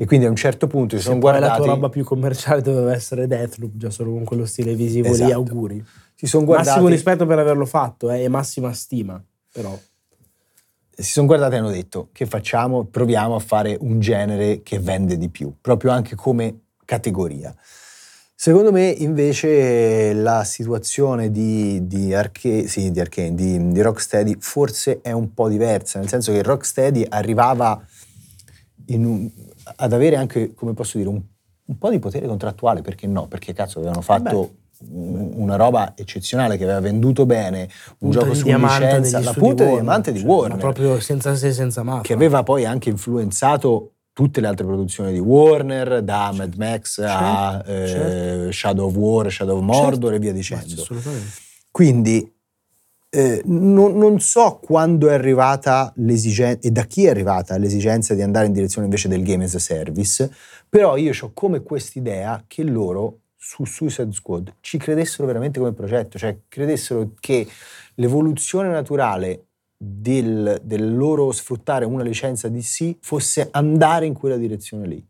[0.00, 1.46] e quindi a un certo punto si sono guardati...
[1.46, 5.26] la tua roba più commerciale doveva essere Deathloop, già solo con quello stile visivo esatto.
[5.26, 5.84] lì, auguri.
[6.14, 6.70] Si sono guardati...
[6.70, 9.22] Massimo rispetto per averlo fatto eh, e massima stima,
[9.52, 9.78] però...
[10.90, 15.18] Si sono guardati e hanno detto che facciamo, proviamo a fare un genere che vende
[15.18, 17.54] di più, proprio anche come categoria.
[18.34, 25.02] Secondo me invece la situazione di, di, Arche, sì, di, Arcane, di, di Rocksteady forse
[25.02, 27.78] è un po' diversa, nel senso che Rocksteady arrivava
[28.86, 29.30] in un,
[29.76, 31.20] ad avere anche, come posso dire, un,
[31.64, 33.26] un, po' di potere contrattuale, perché no?
[33.26, 34.88] Perché cazzo avevano fatto Beh.
[35.34, 37.68] una roba eccezionale che aveva venduto bene,
[37.98, 40.58] un punta gioco su licenza, la punta di diamante di cioè, Warner.
[40.58, 42.00] proprio senza se senza ma.
[42.02, 47.24] Che aveva poi anche influenzato tutte le altre produzioni di Warner, da Mad Max certo,
[47.24, 48.52] a eh, certo.
[48.52, 50.14] Shadow of War, Shadow of Mordor certo.
[50.14, 50.86] e via dicendo.
[51.70, 52.39] Quindi
[53.12, 58.22] eh, non, non, so quando è arrivata l'esigenza e da chi è arrivata l'esigenza di
[58.22, 60.32] andare in direzione invece del game as a service,
[60.68, 66.18] però io ho come quest'idea che loro su Suicide Squad ci credessero veramente come progetto,
[66.18, 67.48] cioè credessero che
[67.94, 69.46] l'evoluzione naturale
[69.76, 75.04] del, del loro sfruttare una licenza DC fosse andare in quella direzione lì.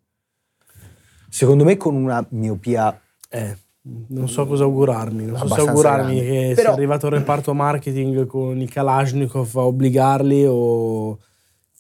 [1.29, 2.99] Secondo me con una miopia...
[3.29, 5.27] Eh non so cosa augurarmi.
[5.27, 6.31] Non so se augurarmi grande.
[6.31, 6.69] che Però...
[6.69, 11.19] sia arrivato il reparto marketing con i Kalashnikov a obbligarli o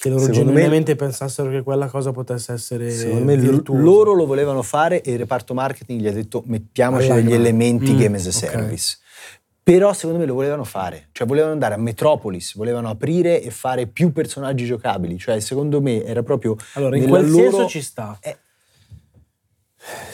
[0.00, 3.82] che loro secondo genuinamente me, pensassero che quella cosa potesse essere secondo me virtuosa.
[3.82, 7.98] loro lo volevano fare e il reparto marketing gli ha detto mettiamoci degli elementi mm,
[7.98, 9.50] game as a service okay.
[9.62, 13.88] però secondo me lo volevano fare cioè volevano andare a Metropolis volevano aprire e fare
[13.88, 17.50] più personaggi giocabili cioè secondo me era proprio allora in quel loro...
[17.50, 18.38] senso ci sta eh.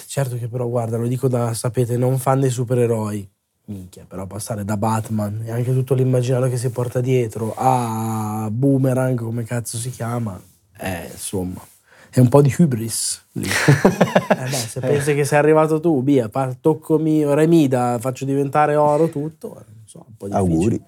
[0.07, 3.29] Certo che però guarda lo dico da sapete non fan dei supereroi
[3.67, 9.19] minchia, però passare da Batman e anche tutto l'immaginario che si porta dietro a Boomerang,
[9.19, 10.41] come cazzo si chiama,
[10.79, 11.61] eh, insomma,
[12.11, 13.49] è un po' di hubris lì.
[13.49, 19.59] eh beh, se pensi che sei arrivato tu, via, toccomi Remida, faccio diventare oro tutto,
[19.59, 20.55] eh, non so, un po' difficile.
[20.55, 20.85] Auguri.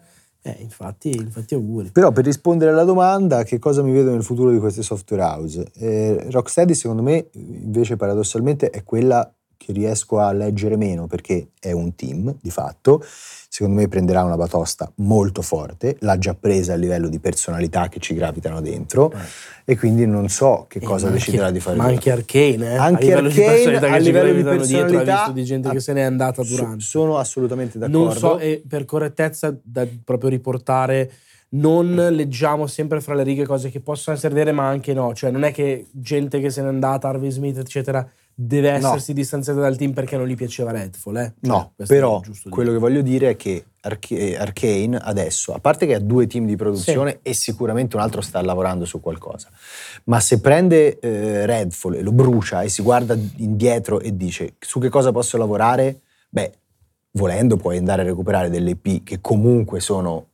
[0.48, 1.90] Eh, infatti, infatti auguri.
[1.90, 5.70] Però per rispondere alla domanda, che cosa mi vedo nel futuro di queste software house?
[5.74, 11.72] Eh, Rocksteady secondo me invece paradossalmente è quella che riesco a leggere meno perché è
[11.72, 13.02] un team di fatto,
[13.48, 17.98] secondo me prenderà una batosta molto forte, l'ha già presa a livello di personalità che
[17.98, 19.16] ci gravitano dentro eh.
[19.64, 21.76] e quindi non so che cosa deciderà anche, di fare.
[21.76, 22.76] Ma anche Arcane, eh?
[22.76, 26.02] anche a livello Arcane, di a livello di personalità, dietro, di gente che se n'è
[26.02, 26.84] andata durante.
[26.84, 28.04] Sono assolutamente d'accordo.
[28.04, 31.10] Non so, e per correttezza da proprio riportare
[31.50, 35.30] non leggiamo sempre fra le righe cose che possono essere vere ma anche no, cioè
[35.30, 38.06] non è che gente che se n'è andata, Harvey Smith eccetera,
[38.40, 39.18] deve essersi no.
[39.18, 41.16] distanziata dal team perché non gli piaceva Redfall.
[41.16, 41.32] Eh?
[41.42, 45.94] Cioè, no, però quello che voglio dire è che Arca- Arcane adesso, a parte che
[45.94, 47.30] ha due team di produzione sì.
[47.30, 49.48] e sicuramente un altro sta lavorando su qualcosa,
[50.04, 54.78] ma se prende eh, Redfall e lo brucia e si guarda indietro e dice su
[54.78, 56.52] che cosa posso lavorare, beh,
[57.12, 60.26] volendo puoi andare a recuperare delle IP che comunque sono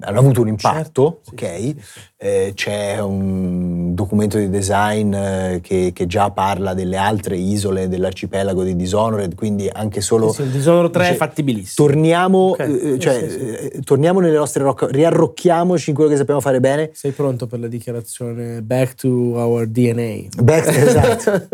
[0.00, 1.56] hanno avuto un impatto, certo, ok?
[1.56, 2.00] Sì, sì.
[2.18, 8.62] Eh, c'è un documento di design eh, che, che, già parla delle altre isole dell'arcipelago
[8.62, 10.32] di Dishonored, quindi anche solo...
[10.32, 11.86] Sì, il Dishonored 3 dice, è fattibilissimo.
[11.86, 12.94] Torniamo, okay.
[12.94, 16.90] eh, cioè, eh, torniamo nelle nostre rocce, riarrocchiamoci in quello che sappiamo fare bene.
[16.94, 20.28] Sei pronto per la dichiarazione back to our DNA?
[20.42, 21.48] Back, esatto.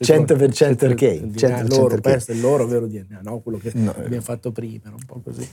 [0.00, 1.20] 100% perché.
[1.20, 3.40] 100% loro, questo è il loro vero DNA, no?
[3.40, 3.94] Quello che no.
[3.96, 5.48] abbiamo fatto prima, un po' così.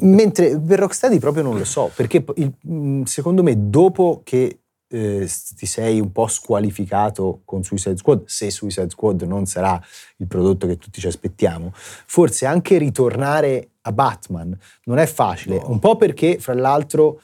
[0.00, 5.30] Mentre per Rocksteady proprio non lo so, perché il, mm, secondo me dopo che eh,
[5.56, 9.80] ti sei un po' squalificato con Suicide Squad, se Suicide Squad non sarà
[10.16, 15.70] il prodotto che tutti ci aspettiamo, forse anche ritornare a Batman non è facile, no.
[15.70, 17.20] un po' perché fra l'altro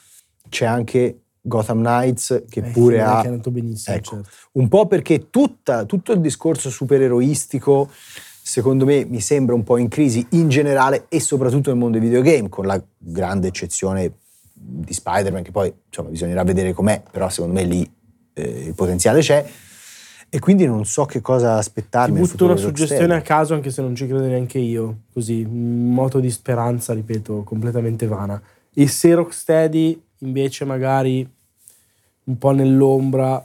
[0.48, 3.22] c'è anche Gotham Knights che eh, pure ha...
[3.22, 4.28] Che benissimo, ecco, certo.
[4.52, 7.90] Un po' perché tutta, tutto il discorso supereroistico
[8.46, 12.06] secondo me mi sembra un po' in crisi in generale e soprattutto nel mondo dei
[12.06, 14.12] videogame, con la grande eccezione
[14.66, 17.88] di Spider-Man, che poi insomma bisognerà vedere com'è, però secondo me lì
[18.32, 19.44] eh, il potenziale c'è.
[20.28, 22.20] E quindi non so che cosa aspettarmi.
[22.20, 25.92] Ti butto una suggestione a caso, anche se non ci credo neanche io, così, un
[25.92, 28.40] moto di speranza, ripeto, completamente vana.
[28.72, 31.28] E se Rocksteady invece magari
[32.24, 33.44] un po' nell'ombra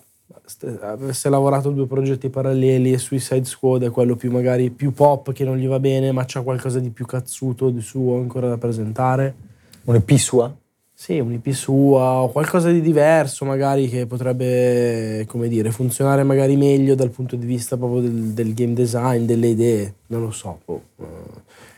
[0.81, 5.43] avesse lavorato due progetti paralleli e Suicide Squad è quello più magari più pop che
[5.43, 9.35] non gli va bene ma c'ha qualcosa di più cazzuto di suo ancora da presentare
[9.83, 10.53] un EP sua?
[11.01, 16.57] Sì, un EP sua o qualcosa di diverso magari che potrebbe come dire funzionare magari
[16.57, 19.93] meglio dal punto di vista proprio del, del game design delle idee.
[20.07, 20.81] Non lo so oh,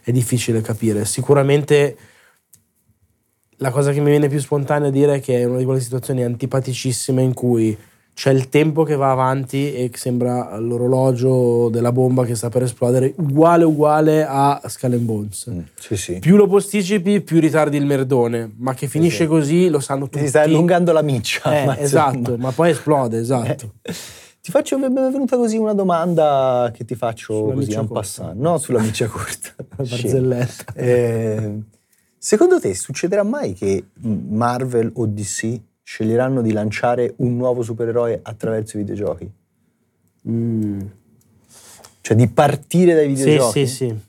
[0.01, 1.05] è difficile capire.
[1.05, 1.95] Sicuramente
[3.57, 5.82] la cosa che mi viene più spontanea a dire è che è una di quelle
[5.82, 7.78] situazioni antipaticissime in cui
[8.14, 13.14] c'è il tempo che va avanti e sembra l'orologio della bomba che sta per esplodere,
[13.18, 15.49] uguale uguale a Skull and Bones.
[15.49, 16.20] Mm, sì, sì.
[16.20, 20.20] Più lo posticipi, più ritardi il merdone, ma che finisce sì, così lo sanno tutti.
[20.20, 21.62] Si sta allungando la miccia.
[21.62, 23.74] Eh, ma esatto, ma poi esplode, esatto.
[23.82, 23.93] Eh.
[24.41, 28.36] Ti faccio, mi è venuta così una domanda che ti faccio sulla così un passant.
[28.36, 29.53] No, sulla miccia corta.
[29.76, 30.74] barzelletta.
[30.74, 31.59] Eh,
[32.18, 35.59] secondo te succederà mai che Marvel o DC
[35.92, 39.30] sceglieranno di lanciare un nuovo supereroe attraverso i videogiochi?
[40.30, 40.82] Mm.
[42.00, 43.68] Cioè di partire dai videogiochi?
[43.68, 44.00] Sì, sì, sì.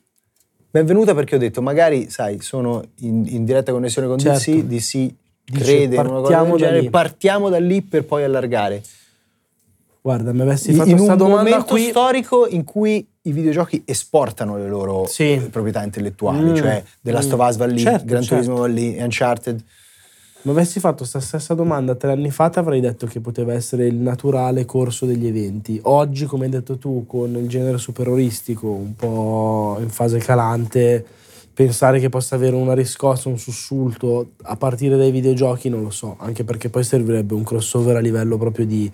[0.71, 4.53] Benvenuta perché ho detto, magari, sai, sono in, in diretta connessione con certo.
[4.53, 5.15] DC, DC
[5.45, 8.81] Dice, crede in una cosa del genere, partiamo da lì per poi allargare.
[10.01, 11.83] Guarda, mi avessi fatto questa domanda qui...
[11.83, 15.49] In un momento storico in cui i videogiochi esportano le loro sì.
[15.51, 16.55] proprietà intellettuali, mm.
[16.55, 18.45] cioè The Last of Us va lì, certo, Gran certo.
[18.45, 19.65] Turismo va lì, Uncharted
[20.43, 23.87] mi avessi fatto questa stessa domanda tre anni fa, ti avrei detto che poteva essere
[23.87, 25.79] il naturale corso degli eventi.
[25.85, 31.05] Oggi, come hai detto tu, con il genere superoristico un po' in fase calante,
[31.55, 36.17] pensare che possa avere una riscossa, un sussulto a partire dai videogiochi, non lo so,
[36.19, 38.91] anche perché poi servirebbe un crossover a livello proprio di,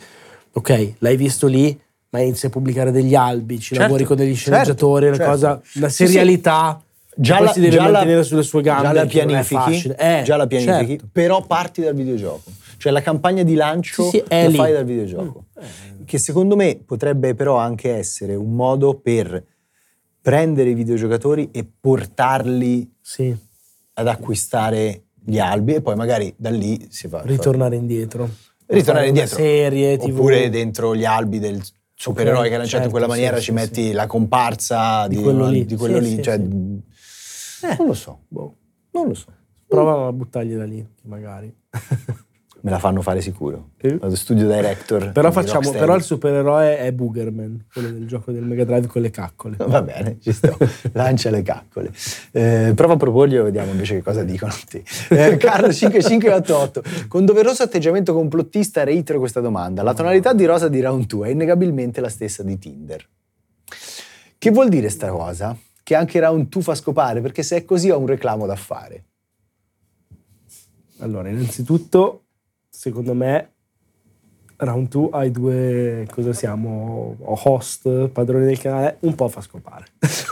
[0.53, 1.78] ok, l'hai visto lì,
[2.11, 5.30] ma inizi a pubblicare degli albi, ci certo, lavori con degli certo, sceneggiatori, certo, una
[5.30, 6.72] cosa, una serialità.
[6.72, 6.86] Sì, sì
[7.20, 8.82] già la, si deve già mantenere la, sulle sue gambe.
[8.82, 11.08] Già la pianifichi, eh, già la pianifichi certo.
[11.12, 12.50] però parti dal videogioco.
[12.76, 15.46] Cioè la campagna di lancio sì, sì, la fai dal videogioco.
[15.58, 16.04] Mm.
[16.04, 19.44] Che secondo me potrebbe però anche essere un modo per
[20.20, 23.34] prendere i videogiocatori e portarli sì.
[23.94, 27.22] ad acquistare gli albi e poi magari da lì si fa...
[27.24, 28.28] Ritornare indietro.
[28.66, 29.36] Ritornare indietro.
[29.36, 30.10] Serie, TV.
[30.10, 31.60] Oppure dentro gli albi del
[31.94, 35.16] supereroe okay, che ha lanciato certo, in quella maniera sì, ci metti la comparsa di,
[35.16, 35.64] di quello lì.
[35.64, 36.40] Di quello lì cioè,
[37.62, 38.54] eh, non lo so, boh.
[38.92, 39.26] non lo so.
[39.66, 41.54] Prova a buttargli da lì, magari.
[42.61, 43.70] Me la fanno fare sicuro.
[43.80, 45.12] Vado studio director.
[45.12, 49.11] Però, facciamo, però il supereroe è Boogerman, quello del gioco del Mega Drive con le
[49.11, 49.56] caccole.
[49.64, 50.56] Va bene, ci sto.
[50.92, 51.92] Lancia le caccole.
[52.32, 54.52] Eh, prova a proporglielo, vediamo invece che cosa dicono.
[55.11, 56.82] Eh, Carlo 5588.
[57.06, 59.82] Con doveroso atteggiamento complottista reitero questa domanda.
[59.82, 63.06] La tonalità di rosa di Round 2 è innegabilmente la stessa di Tinder.
[64.36, 65.56] Che vuol dire sta cosa?
[65.89, 67.22] Che anche Round 2 fa scopare?
[67.22, 69.05] Perché se è così ho un reclamo da fare.
[70.99, 72.24] Allora, innanzitutto
[72.68, 73.53] secondo me
[74.57, 79.86] Round 2 hai due, cosa siamo, host, padroni del canale, un po' fa scopare.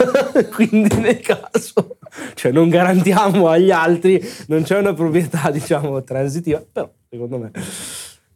[0.52, 1.96] Quindi nel caso,
[2.34, 7.50] cioè non garantiamo agli altri, non c'è una proprietà diciamo transitiva, però secondo me.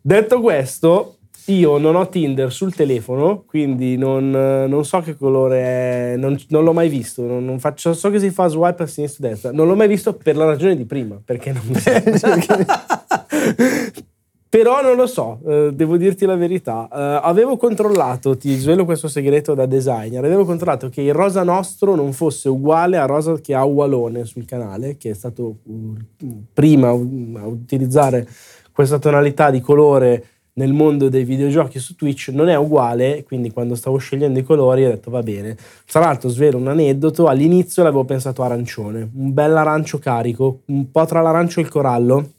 [0.00, 6.14] Detto questo, io non ho Tinder sul telefono, quindi non, non so che colore è,
[6.16, 9.28] non, non l'ho mai visto, non, faccio, so che si fa swipe a sinistra e
[9.28, 11.62] a destra, non l'ho mai visto per la ragione di prima, perché non
[14.50, 16.88] Però non lo so, eh, devo dirti la verità.
[16.92, 21.94] Eh, avevo controllato, ti svelo questo segreto da designer, avevo controllato che il rosa nostro
[21.94, 25.96] non fosse uguale al rosa che ha Ualone sul canale, che è stato uh,
[26.52, 28.26] prima a utilizzare
[28.72, 30.24] questa tonalità di colore
[30.60, 34.84] nel mondo dei videogiochi su Twitch non è uguale, quindi quando stavo scegliendo i colori
[34.84, 35.56] ho detto va bene.
[35.86, 41.06] Tra l'altro svelo un aneddoto, all'inizio l'avevo pensato arancione, un bel arancio carico, un po'
[41.06, 42.32] tra l'arancio e il corallo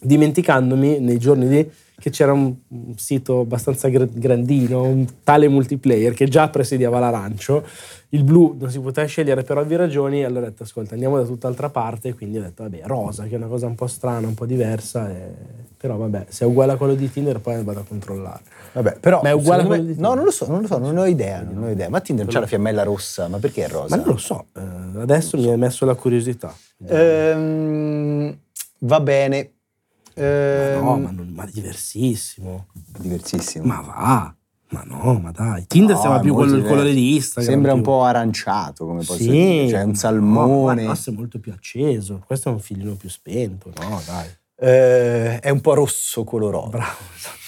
[0.00, 1.70] dimenticandomi nei giorni di
[2.02, 7.64] che c'era un, un sito abbastanza grandino, un tale multiplayer che già presidiava l'arancio,
[8.08, 11.22] il blu non si poteva scegliere per ovvie ragioni, allora ho detto ascolta andiamo da
[11.22, 14.34] tutt'altra parte, quindi ho detto vabbè rosa che è una cosa un po' strana, un
[14.34, 15.32] po' diversa, e...
[15.76, 18.40] però vabbè se è uguale a quello di Tinder poi vado a controllare.
[18.72, 19.88] Vabbè, però ma è uguale a quello me...
[19.88, 20.10] di Tinder?
[20.10, 21.88] No, non lo so, non lo so, non ho idea, non ho idea.
[21.88, 23.94] Ma Tinder c'ha la fiammella rossa, ma perché è rosa?
[23.94, 26.52] Ma non lo so, eh, adesso mi hai messo la curiosità.
[26.88, 28.36] Ehm,
[28.80, 29.50] va bene,
[30.14, 32.66] eh, ma no, ma, non, ma diversissimo.
[32.98, 33.64] Diversissimo.
[33.64, 34.36] Ma va.
[34.70, 35.66] Ma no, ma dai.
[35.66, 37.52] Tinder no, sembra più quello, il colore di Instagram.
[37.52, 39.68] Sembra un po' aranciato, come posso sì, dire.
[39.68, 40.84] Cioè un salmone.
[40.84, 42.22] No, è molto più acceso.
[42.26, 43.72] Questo è un filino più spento.
[43.80, 44.28] No, dai.
[44.56, 46.68] Eh, è un po' rosso coloroso.
[46.68, 46.96] Bravo.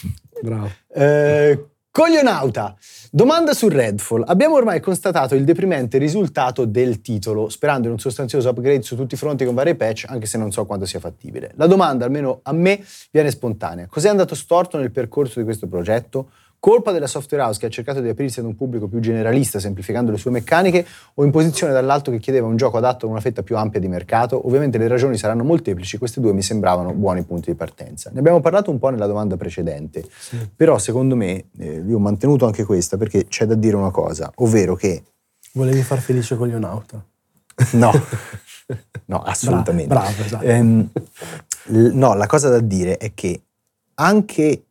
[0.42, 0.70] Bravo.
[0.92, 2.76] Eh, Coglionauta!
[3.08, 4.24] Domanda su Redfall.
[4.26, 9.14] Abbiamo ormai constatato il deprimente risultato del titolo, sperando in un sostanzioso upgrade su tutti
[9.14, 11.52] i fronti con vari patch, anche se non so quanto sia fattibile.
[11.54, 13.86] La domanda, almeno a me, viene spontanea.
[13.86, 16.30] Cos'è andato storto nel percorso di questo progetto?
[16.64, 20.10] Colpa della software house che ha cercato di aprirsi ad un pubblico più generalista semplificando
[20.10, 23.58] le sue meccaniche o imposizione dall'alto che chiedeva un gioco adatto a una fetta più
[23.58, 24.46] ampia di mercato?
[24.46, 28.08] Ovviamente le ragioni saranno molteplici, queste due mi sembravano buoni punti di partenza.
[28.14, 30.38] Ne abbiamo parlato un po' nella domanda precedente, sì.
[30.56, 34.32] però secondo me, eh, io ho mantenuto anche questa perché c'è da dire una cosa,
[34.36, 35.02] ovvero che...
[35.52, 37.04] Volevi far felice con Leonauta?
[37.72, 37.92] No,
[39.04, 39.88] no, assolutamente.
[39.88, 40.44] Bravo, bravo esatto.
[40.44, 40.90] ehm,
[41.92, 43.42] no, la cosa da dire è che
[43.96, 44.62] anche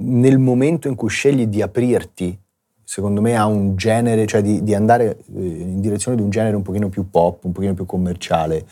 [0.00, 2.38] nel momento in cui scegli di aprirti,
[2.84, 6.56] secondo me, a un genere, cioè di, di andare eh, in direzione di un genere
[6.56, 8.66] un pochino più pop, un pochino più commerciale,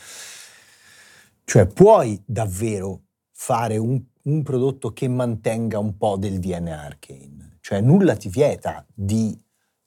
[1.45, 3.03] cioè puoi davvero
[3.33, 7.59] fare un, un prodotto che mantenga un po' del DNA Arcane.
[7.61, 9.37] Cioè nulla ti vieta di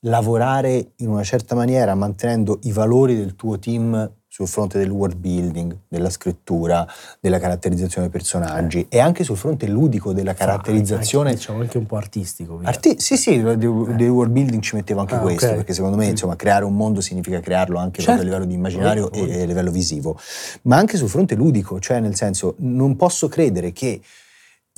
[0.03, 5.17] lavorare in una certa maniera mantenendo i valori del tuo team sul fronte del world
[5.17, 6.87] building, della scrittura,
[7.19, 11.31] della caratterizzazione dei personaggi e anche sul fronte ludico della caratterizzazione.
[11.31, 12.61] Anche, diciamo anche un po' artistico.
[12.63, 15.57] Arti- sì, sì, del, del world building ci mettevo anche ah, questo, okay.
[15.57, 18.21] perché secondo me insomma, creare un mondo significa crearlo anche certo.
[18.21, 19.25] a livello di immaginario oh, oh.
[19.25, 20.17] e a livello visivo,
[20.63, 23.99] ma anche sul fronte ludico, cioè nel senso non posso credere che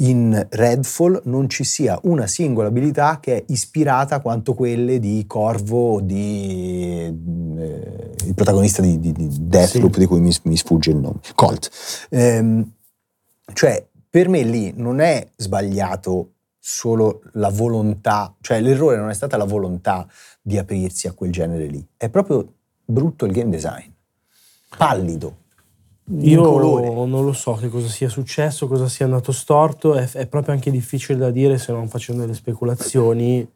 [0.01, 5.93] in Redfall non ci sia una singola abilità che è ispirata quanto quelle di Corvo
[5.93, 7.05] o di
[7.57, 9.99] eh, il protagonista di, di, di Deathloop sì.
[9.99, 11.69] di cui mi, mi, sfugge il nome, Colt.
[12.09, 12.71] Ehm,
[13.53, 19.37] cioè, per me lì non è sbagliato solo la volontà, cioè l'errore non è stata
[19.37, 20.07] la volontà
[20.41, 22.53] di aprirsi a quel genere lì, è proprio
[22.85, 23.89] brutto il game design,
[24.77, 25.37] pallido,
[26.19, 30.53] io non lo so che cosa sia successo, cosa sia andato storto, è, è, proprio
[30.53, 33.47] anche difficile da dire se non facendo delle speculazioni.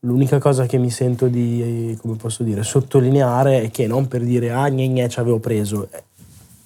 [0.00, 4.52] L'unica cosa che mi sento di, come posso dire, sottolineare è che non per dire
[4.52, 5.88] ah gne gne ci avevo preso,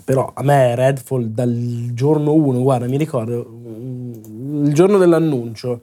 [0.04, 5.82] Però a me Redfall dal giorno 1, guarda, mi ricordo mm, il giorno dell'annuncio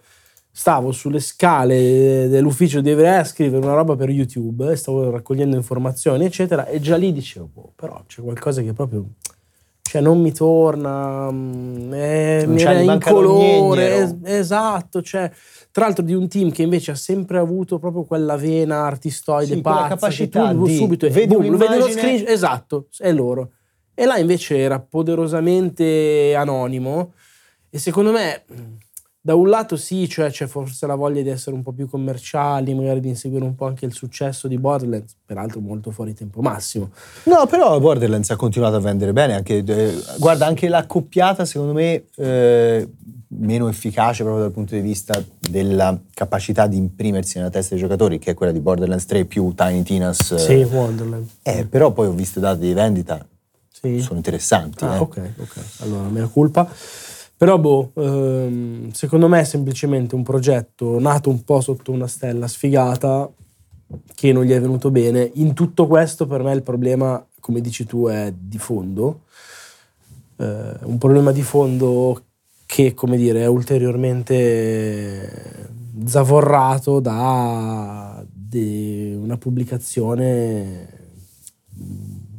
[0.57, 6.25] stavo sulle scale dell'ufficio di Evrea a scrivere una roba per YouTube, stavo raccogliendo informazioni,
[6.25, 9.05] eccetera, e già lì dicevo, boh, però c'è qualcosa che proprio
[9.83, 15.31] cioè non mi torna, mm, è, mi era in colore, es- esatto, cioè,
[15.69, 19.61] tra l'altro di un team che invece ha sempre avuto proprio quella vena artistoide sì,
[19.61, 23.51] pazza, capacità tu di subito vedi boom, lo vedi lo screen, esatto, è loro.
[23.93, 27.13] E là invece era poderosamente anonimo
[27.69, 28.43] e secondo me
[29.27, 32.73] da un lato sì, cioè c'è forse la voglia di essere un po' più commerciali,
[32.73, 36.91] magari di inseguire un po' anche il successo di Borderlands, peraltro molto fuori tempo massimo.
[37.23, 39.33] No, però Borderlands ha continuato a vendere bene.
[39.33, 42.87] Anche, eh, guarda, anche la coppiata, secondo me, eh,
[43.31, 48.19] meno efficace proprio dal punto di vista della capacità di imprimersi nella testa dei giocatori,
[48.19, 50.31] che è quella di Borderlands 3 più Tiny Tinas.
[50.31, 51.27] eh, Sì, Wonderland.
[51.43, 53.27] eh, però poi ho visto i dati di vendita,
[53.73, 53.99] Sì.
[53.99, 54.85] sono interessanti.
[54.85, 54.99] Ah, eh.
[54.99, 55.55] ok, ok.
[55.79, 56.69] Allora, mea colpa.
[57.37, 62.47] Però, boh, ehm, secondo me è semplicemente un progetto nato un po' sotto una stella
[62.47, 63.29] sfigata
[64.15, 65.29] che non gli è venuto bene.
[65.35, 69.21] In tutto questo, per me, il problema, come dici tu, è di fondo.
[70.37, 72.23] Eh, un problema di fondo
[72.65, 75.69] che, come dire, è ulteriormente
[76.05, 80.87] zavorrato da una pubblicazione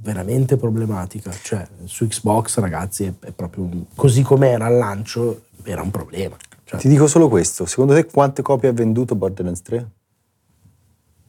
[0.09, 1.31] veramente problematica.
[1.31, 6.35] Cioè, su Xbox, ragazzi, è, è proprio un- così com'era al lancio, era un problema.
[6.65, 9.91] Cioè, Ti dico solo questo, secondo te quante copie ha venduto Borderlands 3?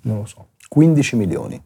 [0.01, 0.47] non lo so.
[0.69, 1.61] 15 milioni.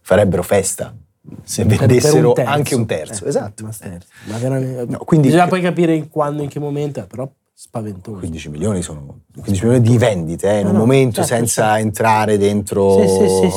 [0.00, 0.94] Farebbero festa
[1.42, 3.24] se vendessero anche un terzo.
[3.24, 3.64] Eh, esatto.
[3.64, 4.08] Ma, terzo.
[4.24, 8.18] Ma veramente, No, quindi- bisogna poi capire quando, in che momento, è, però spaventoso.
[8.18, 11.62] 15 milioni sono 15 milioni di vendite eh, in No, un no, momento certo, senza
[11.62, 11.78] certo.
[11.86, 13.08] entrare dentro Sì,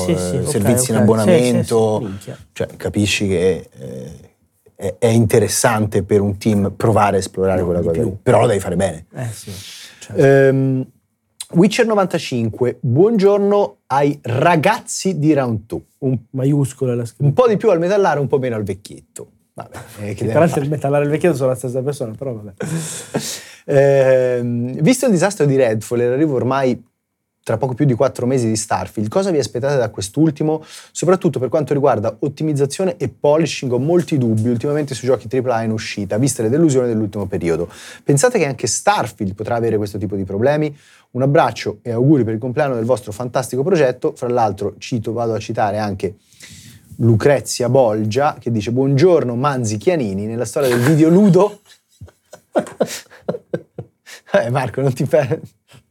[0.06, 1.02] sì, eh, servizi in ok.
[1.04, 2.10] abbonamento.
[2.54, 3.70] Cioè, capisci che
[4.76, 7.91] eh, è, interessante per un team provare a esplorare No, quella cosa.
[8.00, 8.18] più.
[8.22, 9.06] Però lo devi fare bene.
[9.14, 9.28] Eh.
[10.00, 10.16] Cioè,
[10.48, 10.86] Ehm,
[11.54, 15.82] Witcher 95, buongiorno ai ragazzi di Round 2.
[16.00, 17.24] Un, maiuscola la scritta.
[17.24, 19.32] un po' di più al metallare, un po' meno al vecchietto.
[19.58, 22.34] Vabbè, eh, che tra l'altro il metallare e il vecchietto sono la stessa persona, però
[22.34, 22.53] vabbè.
[23.70, 26.82] Ehm, visto il disastro di Redfall e l'arrivo ormai
[27.43, 30.64] tra poco più di quattro mesi di Starfield, cosa vi aspettate da quest'ultimo?
[30.91, 35.72] Soprattutto per quanto riguarda ottimizzazione e polishing, ho molti dubbi ultimamente sui giochi AAA in
[35.72, 37.70] uscita, viste le delusioni dell'ultimo periodo.
[38.03, 40.74] Pensate che anche Starfield potrà avere questo tipo di problemi?
[41.12, 44.14] Un abbraccio e auguri per il compleanno del vostro fantastico progetto.
[44.16, 46.16] Fra l'altro, cito, vado a citare anche
[46.98, 51.60] Lucrezia Bolgia che dice buongiorno Manzi Chianini nella storia del videoludo.
[54.34, 55.39] eh, Marco, non ti per...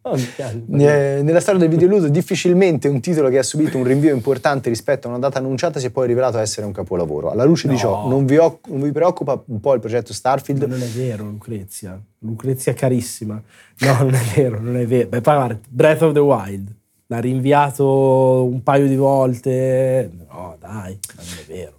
[0.03, 0.63] Oh, piace.
[0.69, 5.09] Eh, nella storia del videoludo difficilmente un titolo che ha subito un rinvio importante rispetto
[5.09, 7.31] a una data annunciata si è poi rivelato essere un capolavoro.
[7.31, 7.81] Alla luce di No.
[7.81, 10.63] ciò, non vi, oc- non vi preoccupa un po' il progetto Starfield?
[10.63, 12.01] Non è vero, Lucrezia.
[12.21, 13.41] Lucrezia carissima.
[13.79, 15.09] No, non è vero, non è vero.
[15.09, 16.73] Beh, poi guarda, Breath of the Wild.
[17.09, 20.11] L'ha rinviato un paio di volte.
[20.29, 21.73] No, dai, non è vero.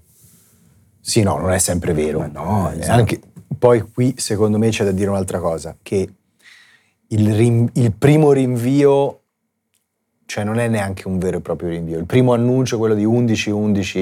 [1.02, 2.20] Sì, no, non è sempre vero.
[2.20, 3.00] Ma no, Eh, esatto.
[3.00, 3.22] anche-
[3.58, 6.08] poi qui secondo me c'è da dire un'altra cosa, che
[7.08, 9.22] il, rin- il primo rinvio,
[10.26, 13.98] cioè non è neanche un vero e proprio rinvio, il primo annuncio, quello di 11-11,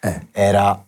[0.00, 0.26] Eh.
[0.32, 0.84] era,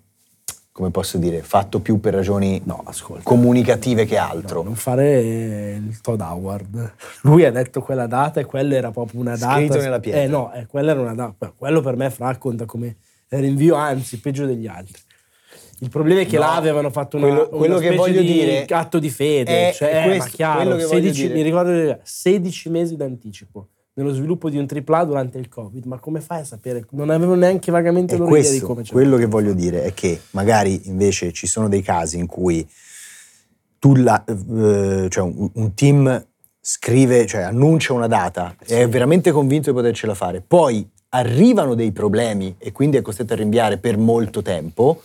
[0.77, 2.85] come posso dire, fatto più per ragioni No,
[3.23, 4.63] comunicative che altro.
[4.63, 5.21] Non fare
[5.77, 6.93] il Todd Howard.
[7.23, 9.55] Lui ha detto quella data e quella era proprio una data.
[9.57, 10.21] Scritto nella pietra.
[10.21, 11.51] Eh no, eh, quella era una data.
[11.57, 12.97] Quello per me Fra conta come
[13.29, 15.01] rinvio, anzi, peggio degli altri.
[15.79, 18.21] Il problema è che No, là avevano fatto una, quello- una quello che specie voglio
[18.21, 19.71] di dire atto di fede.
[19.71, 21.35] è- cioè, è eh, questo, ma chiaro, quello che voglio 16, dire.
[21.35, 25.87] mi ricordo 16 mesi d'anticipo nello sviluppo di un AAA durante il Covid.
[25.87, 26.85] Ma come fai a sapere?
[26.91, 28.93] Non avevo neanche vagamente È loro idea di questo, come c'è.
[28.93, 32.67] quello che voglio dire è che magari invece ci sono dei casi in cui
[33.79, 36.27] tu la- eh, cioè un, un team
[36.61, 42.55] scrive, cioè annuncia una data, è veramente convinto di potercela fare, poi arrivano dei problemi
[42.59, 45.03] e quindi è costretto a rinviare per molto tempo.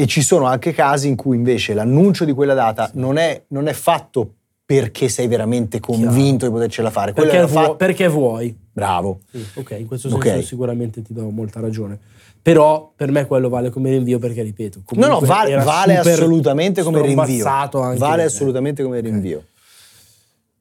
[0.00, 3.66] E ci sono anche casi in cui invece l'annuncio di quella data non, è, non
[3.66, 4.34] è fatto
[4.68, 7.14] perché sei veramente convinto di potercela fare.
[7.14, 8.54] Perché, vuoi, fatto- perché vuoi.
[8.70, 9.20] Bravo.
[9.32, 11.98] Sì, ok, in questo senso sicuramente ti do molta ragione.
[12.42, 17.00] Però per me quello vale come rinvio perché, ripeto, No, no, vale, vale assolutamente come
[17.00, 17.46] rinvio.
[17.46, 19.42] Anche, Vale assolutamente come rinvio.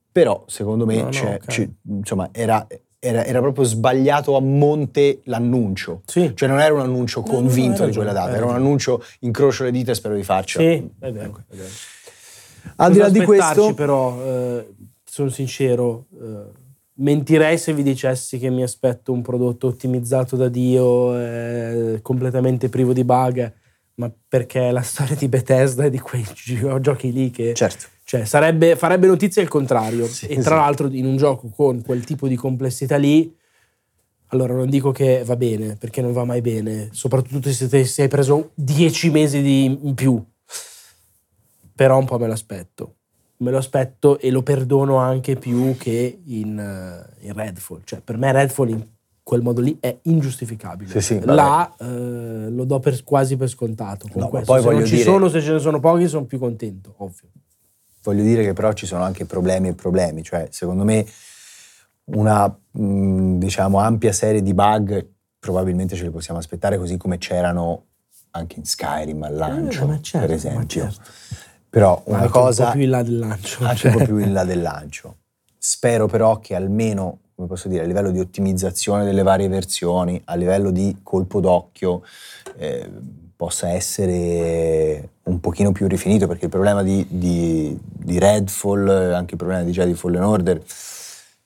[0.10, 1.52] Però, secondo me, No, no, c'è- ok.
[1.52, 2.66] ci- insomma, era,
[3.00, 6.02] era- era proprio sbagliato a monte l'annuncio.
[6.06, 6.32] Sì.
[6.34, 8.52] Cioè non era un annuncio No, no, convinto hai di quella ragione, data, era un
[8.54, 8.66] ragione.
[8.66, 10.64] annuncio incrocio le dita e spero di farcela.
[10.64, 11.44] Sì, è vero.
[11.50, 11.70] È vero.
[12.76, 14.68] Al di là di questo, però, eh,
[15.04, 16.66] sono sincero, eh,
[16.96, 22.94] mentirei se vi dicessi che mi aspetto un prodotto ottimizzato da Dio, eh, completamente privo
[22.94, 23.54] di bug,
[23.96, 27.54] ma perché la storia di Bethesda e di quei gio- giochi lì che...
[27.54, 27.88] Certo.
[28.04, 30.06] Cioè, sarebbe, farebbe notizia il contrario.
[30.08, 30.62] Sì, e tra sì.
[30.62, 33.36] l'altro in un gioco con quel tipo di complessità lì,
[34.28, 38.08] allora non dico che va bene, perché non va mai bene, soprattutto se ti sei
[38.08, 40.24] preso dieci mesi di, in più.
[41.78, 42.96] Però un po' me l'aspetto.
[43.38, 47.82] Me lo aspetto e lo perdono anche più che in, eh, in Redfall.
[47.84, 48.84] Cioè, per me Redfall in
[49.22, 50.90] quel modo lì è ingiustificabile.
[50.90, 54.08] Sì, sì, Là eh, lo do per- quasi per scontato.
[54.12, 56.40] Con No, poi se non ci dire- sono, se ce ne sono pochi, sono più
[56.40, 57.30] contento, ovvio.
[58.02, 61.06] Voglio dire che però ci sono anche problemi e problemi, cioè secondo me
[62.06, 65.06] una mh, diciamo ampia serie di bug
[65.40, 67.84] probabilmente ce li possiamo aspettare così come c'erano
[68.32, 70.82] anche in Skyrim al lancio, Eh, ma certo, per esempio.
[70.90, 71.10] certo.
[71.78, 73.64] Però una Anche cosa un po' più in là del lancio.
[73.64, 73.92] anche cioè.
[73.92, 75.16] un po' più in là del lancio.
[75.60, 80.34] Spero però che almeno, come posso dire, a livello di ottimizzazione delle varie versioni, a
[80.34, 82.02] livello di colpo d'occhio,
[82.58, 82.90] eh,
[83.36, 89.38] possa essere un pochino più rifinito, perché il problema di, di, di Redfall, anche il
[89.38, 90.60] problema di Jedi Fallen Order,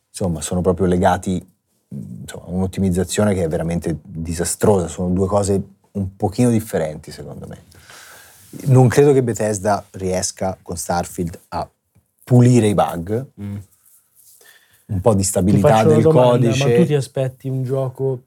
[0.09, 1.45] insomma, sono proprio legati
[1.89, 5.61] insomma, a un'ottimizzazione che è veramente disastrosa, sono due cose
[5.91, 7.63] un pochino differenti secondo me.
[8.68, 11.70] Non credo che Bethesda riesca con Starfield a
[12.24, 13.58] pulire i bug, Mm.
[14.88, 16.68] un po' di stabilità del domanda, codice.
[16.68, 18.24] Ma tu ti aspetti un gioco,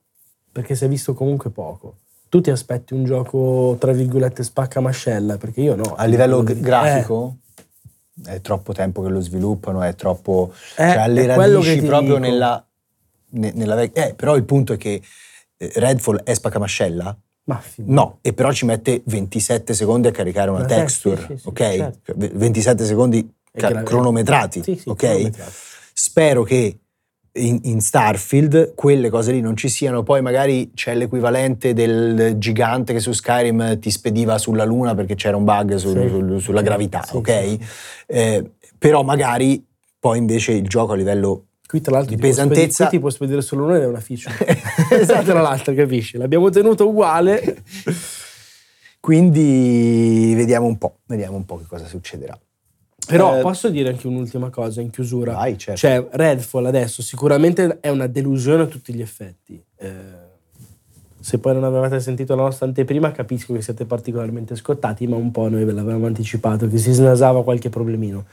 [0.51, 1.97] perché si è visto comunque poco,
[2.31, 5.37] tu ti aspetti un gioco, tra virgolette, spaccamascella?
[5.37, 5.95] Perché io no.
[5.95, 7.37] A livello Eh, g- grafico
[8.25, 10.53] è troppo tempo che lo sviluppano, è troppo...
[10.77, 12.19] Eh, cioè alle è quello che radici proprio dico.
[12.27, 12.67] nella,
[13.31, 14.07] ne- nella vecchia...
[14.07, 15.03] Eh, però il punto è che
[15.57, 17.15] eh, Redfall è spaccamascella?
[17.45, 21.37] Ma No, e però ci mette 27 secondi a caricare una Eh, texture, sì, sì,
[21.39, 21.59] sì, ok?
[21.59, 21.99] certo.
[22.05, 24.97] Cioè, v- 27 secondi ca- cronometrati, Sì, ok?
[24.97, 25.53] cronometrati.
[25.93, 26.79] Spero che
[27.37, 32.93] in, in Starfield quelle cose lì non ci siano, poi magari c'è l'equivalente del gigante
[32.95, 37.05] che su Skyrim ti spediva sulla luna perché c'era un bug sul- sul- sulla gravità,
[37.11, 37.59] ok?
[38.07, 39.63] Eh, però magari
[39.99, 42.97] poi invece il gioco a livello Qui tra l'altro di ti può spedire- pesantezza- qui
[42.97, 44.37] ti può spedire solo uno ed è una feature.
[44.95, 45.25] Esatto.
[45.25, 46.17] tra l'altro, capisci?
[46.17, 47.63] L'abbiamo tenuto uguale.
[49.01, 52.39] Quindi vediamo un po', vediamo un po' che cosa succederà.
[53.09, 55.33] Però Eh, posso dire anche un'ultima cosa in chiusura.
[55.33, 55.81] Vai, certo.
[55.81, 59.61] Cioè, Redfall adesso sicuramente è una delusione a tutti gli effetti.
[59.77, 59.91] Eh,
[61.21, 65.33] se poi non avevate sentito la nostra anteprima, capisco che siete particolarmente scottati, ma un
[65.33, 68.25] po' noi ve l'avevamo anticipato, che si snasava qualche problemino.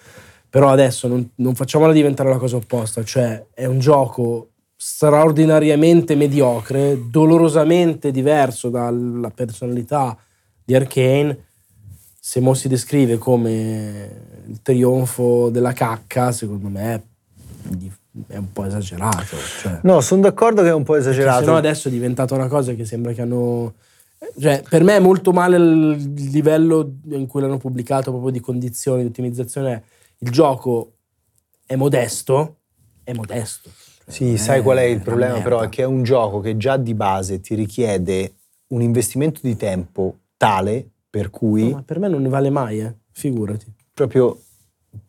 [0.52, 6.99] Però adesso non, non facciamola diventare la cosa opposta, cioè è un gioco straordinariamente mediocre,
[7.10, 10.18] dolorosamente diverso dalla personalità
[10.62, 11.45] di Arkane.
[12.20, 17.04] Se mo si descrive come il trionfo della cacca, secondo me
[18.28, 19.38] è, un po' esagerato.
[19.62, 19.80] Cioè.
[19.84, 21.45] No, sono d'accordo che è un po' esagerato.
[21.45, 23.76] sennò adesso è diventata una cosa che sembra che hanno.
[24.38, 29.02] Cioè, per me è molto male il livello in cui l'hanno pubblicato proprio di condizioni
[29.02, 29.84] di ottimizzazione.
[30.24, 30.97] Il gioco
[31.65, 32.57] è modesto,
[33.03, 33.69] è modesto.
[34.05, 35.61] Sì, non sai qual è il problema però?
[35.61, 38.34] È che è un gioco che già di base ti richiede
[38.67, 42.80] un investimento di tempo tale per cui No, ma per me non ne vale mai,
[42.82, 42.93] eh.
[43.11, 43.65] Figurati.
[43.93, 44.39] proprio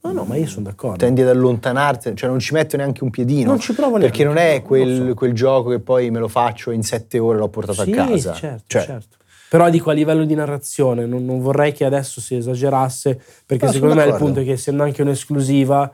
[0.02, 0.96] No, no, ma io sono d'accordo.
[0.98, 3.48] tendi ad allontanarti, cioè non ci metto neanche un piedino.
[3.50, 4.08] Non ci provo neanche.
[4.08, 5.14] Perché non è quel, so.
[5.14, 8.06] quel gioco che poi me lo faccio e in sette ore l'ho portato Sì, a
[8.06, 8.32] casa.
[8.32, 9.16] certo, Cioè, certo.
[9.52, 13.72] Però dico a livello di narrazione, non, non vorrei che adesso si esagerasse, perché No,
[13.72, 15.92] secondo me il punto è che essendo anche un'esclusiva,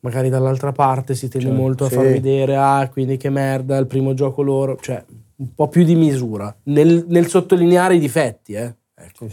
[0.00, 1.94] magari dall'altra parte si tende Cioè, molto a sì.
[1.94, 5.04] far vedere, ah, quindi che merda, il primo gioco loro, cioè
[5.36, 8.74] un po' più di misura, nel, nel sottolineare i difetti, eh.
[8.96, 9.28] Ecco.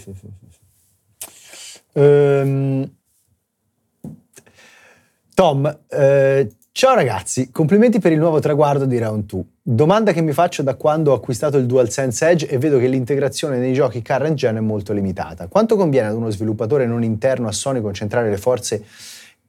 [1.93, 2.95] Ehm,
[5.33, 9.43] Tom, eh, ciao ragazzi, complimenti per il nuovo traguardo di Round 2.
[9.63, 13.59] Domanda che mi faccio da quando ho acquistato il DualSense Edge e vedo che l'integrazione
[13.59, 15.45] nei giochi current gen è molto limitata.
[15.45, 18.83] Quanto conviene ad uno sviluppatore non interno a Sony concentrare le forze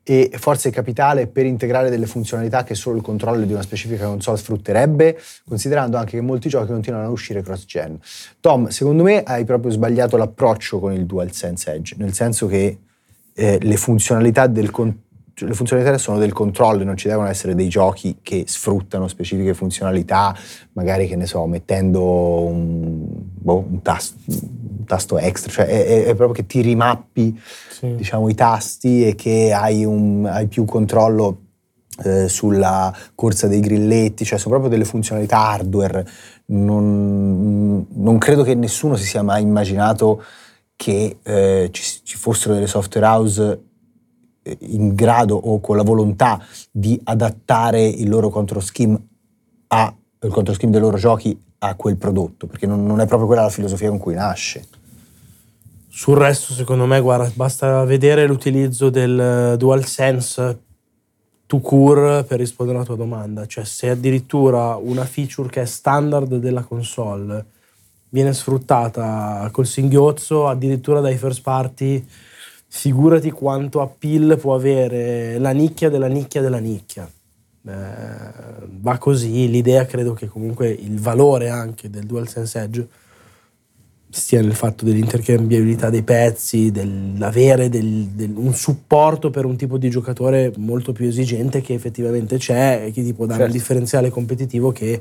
[0.03, 4.37] e forze capitale per integrare delle funzionalità che solo il controllo di una specifica console
[4.37, 5.19] sfrutterebbe,
[5.49, 7.99] considerando anche che molti giochi continuano a uscire cross-gen.
[8.41, 12.81] Tom, secondo me hai proprio sbagliato l'approccio con il DualSense Edge, nel senso che
[13.33, 17.55] eh, le funzionalità del con- cioè, le funzionalità sono del controllo, non ci devono essere
[17.55, 20.37] dei giochi che sfruttano specifiche funzionalità,
[20.73, 22.03] magari che ne so, mettendo
[22.43, 27.41] un, boh, un tas- un tasto extra, cioè è, è- è proprio che ti rimappi
[27.71, 27.95] Sì.
[27.97, 31.39] diciamo, i tasti e che hai, un- hai più controllo
[32.05, 36.07] eh, sulla corsa dei grilletti, cioè sono proprio delle funzionalità hardware.
[36.47, 40.23] Non, non credo che nessuno si sia mai immaginato
[40.75, 43.61] che eh, ci, ci fossero delle software house
[44.61, 49.01] in grado o con la volontà di adattare il loro control scheme,
[49.69, 53.27] a, il control scheme dei loro giochi a quel prodotto, perché non, non è proprio
[53.27, 54.67] quella la filosofia con cui nasce.
[55.89, 60.59] Sul resto, secondo me, guarda, basta vedere l'utilizzo del DualSense
[61.47, 63.47] to cure per rispondere alla tua domanda.
[63.47, 67.45] Cioè, se addirittura una feature che è standard della console
[68.09, 72.05] viene sfruttata col singhiozzo, addirittura dai first party,
[72.75, 77.05] figurati quanto appeal può avere la nicchia della nicchia della nicchia.
[77.05, 77.71] Eh,
[78.81, 82.89] va così, l'idea credo che comunque il valore anche del DualSense Edge
[84.09, 89.91] sia nel fatto dell'intercambiabilità dei pezzi, dell'avere del, del, un supporto per un tipo di
[89.91, 93.53] giocatore molto più esigente che effettivamente c'è e che ti può dare certo.
[93.53, 95.01] un differenziale competitivo che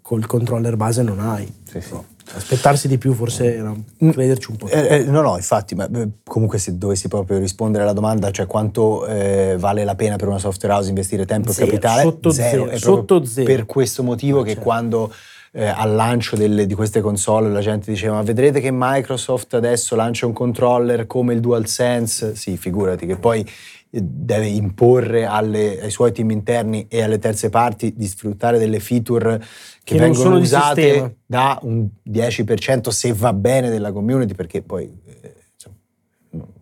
[0.00, 1.52] col controller base non hai.
[1.64, 1.96] Sì, sì.
[2.34, 4.10] Aspettarsi di più forse era mm.
[4.10, 4.68] crederci un po'.
[4.68, 5.88] Eh, eh, no, no, infatti, ma
[6.24, 10.38] comunque se dovessi proprio rispondere alla domanda, cioè quanto eh, vale la pena per una
[10.38, 12.02] software house investire tempo zero, e capitale?
[12.02, 12.66] Sotto zero.
[12.66, 12.78] zero.
[12.78, 13.46] Sotto zero.
[13.46, 14.62] Per questo motivo che certo.
[14.62, 15.12] quando
[15.52, 19.96] eh, al lancio delle, di queste console la gente diceva ma vedrete che Microsoft adesso
[19.96, 22.36] lancia un controller come il DualSense?
[22.36, 23.46] Sì, figurati che poi eh,
[23.90, 29.38] deve imporre alle, ai suoi team interni e alle terze parti di sfruttare delle feature
[29.38, 35.34] che, che vengono usate da un 10% se va bene della community perché poi eh,
[35.52, 35.76] insomma,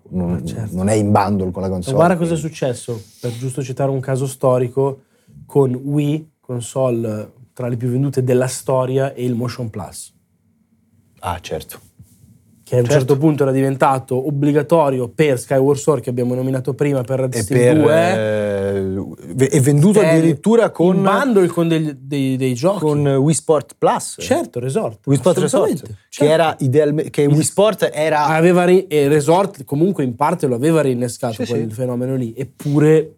[0.09, 0.75] non, certo.
[0.75, 1.97] non, è in bundle con la console.
[1.97, 5.03] guarda cosa è successo, per giusto citare un caso storico,
[5.45, 10.15] con Wii, console tra le più vendute della storia e il Motion Plus.
[11.21, 11.81] Ah, certo.
[12.69, 16.75] Che a un certo, certo punto era diventato obbligatorio per Skyward Sword, che abbiamo nominato
[16.75, 19.17] prima, per Red Steel 2.
[19.39, 20.97] Eh, è venduto addirittura con...
[20.97, 22.81] In bundle con dei, dei, dei, giochi.
[22.81, 24.17] Con Wii Sport Plus.
[24.19, 25.07] Certo, Resort.
[25.07, 25.77] Wii Sport Resort.
[25.79, 25.95] Certo.
[26.11, 27.09] Che era idealmente...
[27.09, 28.27] Che Wii Sport era...
[28.27, 31.75] Aveva ri- e Resort comunque in parte lo aveva rinnescato sì, quel sì.
[31.75, 32.35] fenomeno lì.
[32.37, 33.15] Eppure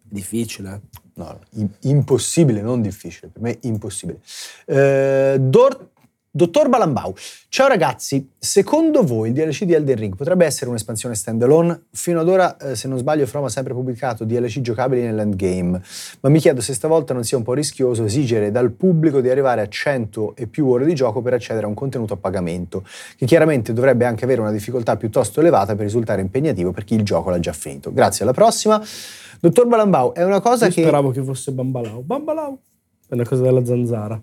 [0.00, 0.82] difficile.
[1.14, 1.40] No,
[1.80, 4.20] impossibile, non difficile, per me impossibile.
[4.66, 5.88] Eh, Dor-
[6.36, 7.14] Dottor Balambau,
[7.48, 11.84] ciao ragazzi, secondo voi il DLC di Elden Ring potrebbe essere un'espansione standalone?
[11.92, 15.80] Fino ad ora, eh, se non sbaglio, From ha sempre pubblicato DLC giocabili nell'endgame,
[16.20, 19.62] ma mi chiedo se stavolta non sia un po' rischioso esigere dal pubblico di arrivare
[19.62, 22.84] a 100 e più ore di gioco per accedere a un contenuto a pagamento,
[23.16, 27.02] che chiaramente dovrebbe anche avere una difficoltà piuttosto elevata per risultare impegnativo per chi il
[27.02, 27.94] gioco l'ha già finito.
[27.94, 28.78] Grazie, alla prossima.
[29.40, 30.82] Dottor Balambau, è una cosa Io che...
[30.82, 32.02] speravo che fosse Bambalau.
[32.02, 32.58] Bambalau!
[33.08, 34.20] È una cosa della zanzara.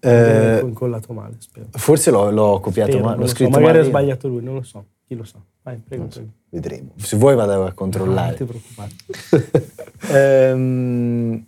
[0.00, 1.66] Eh, incollato male, spero.
[1.72, 3.20] Forse l'ho, l'ho copiato spero, male.
[3.20, 3.60] L'ho scritto so.
[3.60, 4.84] Magari ha sbagliato lui, non lo so.
[5.06, 5.38] Chi lo sa?
[5.62, 6.24] Vai, prego, so.
[6.48, 6.92] Vedremo.
[6.96, 8.36] Se vuoi vado a controllare.
[8.36, 8.92] Non ti preoccupare.
[10.50, 11.44] ehm,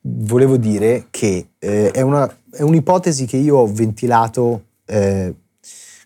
[0.00, 5.34] volevo dire che eh, è, una, è, un'ipotesi che io ho ventilato, eh,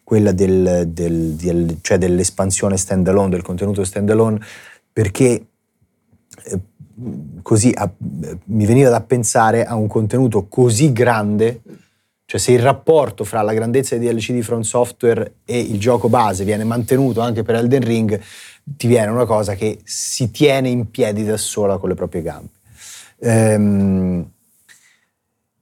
[0.04, 4.40] quella del, del, del, cioè dell'espansione standalone, del contenuto standalone,
[4.92, 5.46] perché
[6.44, 6.60] eh,
[7.43, 7.90] così a,
[8.44, 11.60] mi veniva da pensare a un contenuto così grande,
[12.24, 16.09] cioè se il rapporto fra la grandezza dei DLC di Front Software e il gioco
[16.09, 18.20] base viene mantenuto anche per Elden Ring,
[18.64, 22.51] ti viene una cosa che si tiene in piedi da sola con le proprie gambe.
[23.19, 24.31] Ehm,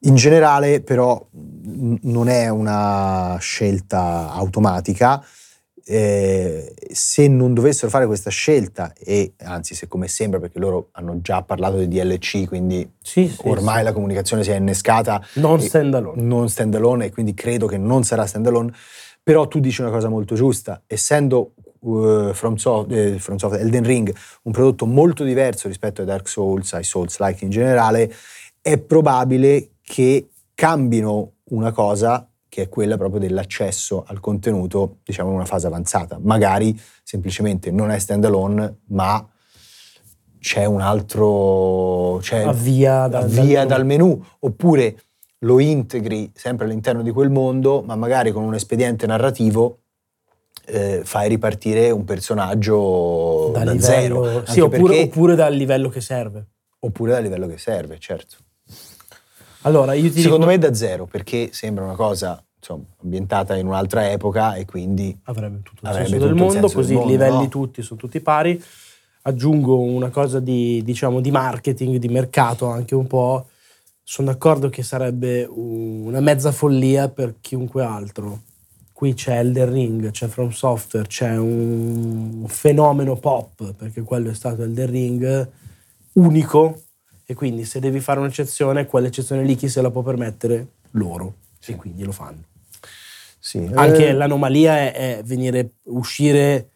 [0.03, 5.23] in generale però non è una scelta automatica,
[5.93, 11.21] eh, se non dovessero fare questa scelta, e anzi se come sembra, perché loro hanno
[11.21, 13.85] già parlato di DLC, quindi sì, sì, ormai sì.
[13.85, 15.21] la comunicazione si è innescata.
[15.35, 16.23] Non stand alone.
[16.23, 18.73] Non stand alone e quindi credo che non sarà stand alone.
[19.21, 24.15] Però tu dici una cosa molto giusta, essendo uh, From, Soft, eh, From Elden Ring
[24.45, 28.15] un prodotto molto diverso rispetto ai Dark Souls, ai Souls-like in generale,
[28.61, 32.30] è probabile che cambino una cosa
[32.61, 36.19] che è quella proprio dell'accesso al contenuto, diciamo, in una fase avanzata.
[36.21, 39.27] Magari semplicemente non è standalone, ma
[40.39, 42.19] c'è un altro...
[42.21, 44.23] C'è avvia, dal, avvia dal, menu.
[44.41, 45.03] Oppure
[45.41, 49.79] lo integri sempre all'interno di quel mondo, ma magari con un espediente narrativo
[50.67, 54.47] eh, fai ripartire un personaggio da, da livello, zero.
[54.47, 56.47] Sì, oppure, perché, oppure dal livello che serve.
[56.81, 58.37] Oppure dal livello che serve, certo.
[59.63, 60.47] Allora, Secondo dico...
[60.47, 65.63] me da zero, perché sembra una cosa insomma, ambientata in un'altra epoca e quindi avrebbe
[65.63, 67.49] tutto il avrebbe senso del mondo, senso così i livelli no?
[67.49, 68.63] tutti sono tutti pari.
[69.23, 73.49] Aggiungo una cosa di, diciamo, di marketing, di mercato anche un po'.
[74.03, 78.43] Sono d'accordo che sarebbe una mezza follia per chiunque altro.
[78.93, 84.63] Qui c'è Elden Ring, c'è From Software, c'è un fenomeno pop, perché quello è stato
[84.63, 85.51] Elden Ring
[86.15, 86.83] unico
[87.25, 90.67] e quindi se devi fare un'eccezione, quell'eccezione lì chi se la può permettere?
[90.93, 91.35] Loro.
[91.61, 91.73] Sì.
[91.73, 92.50] E quindi lo fanno.
[93.41, 93.69] Sì.
[93.75, 94.13] Anche eh.
[94.13, 96.69] l'anomalia è, è venire, uscire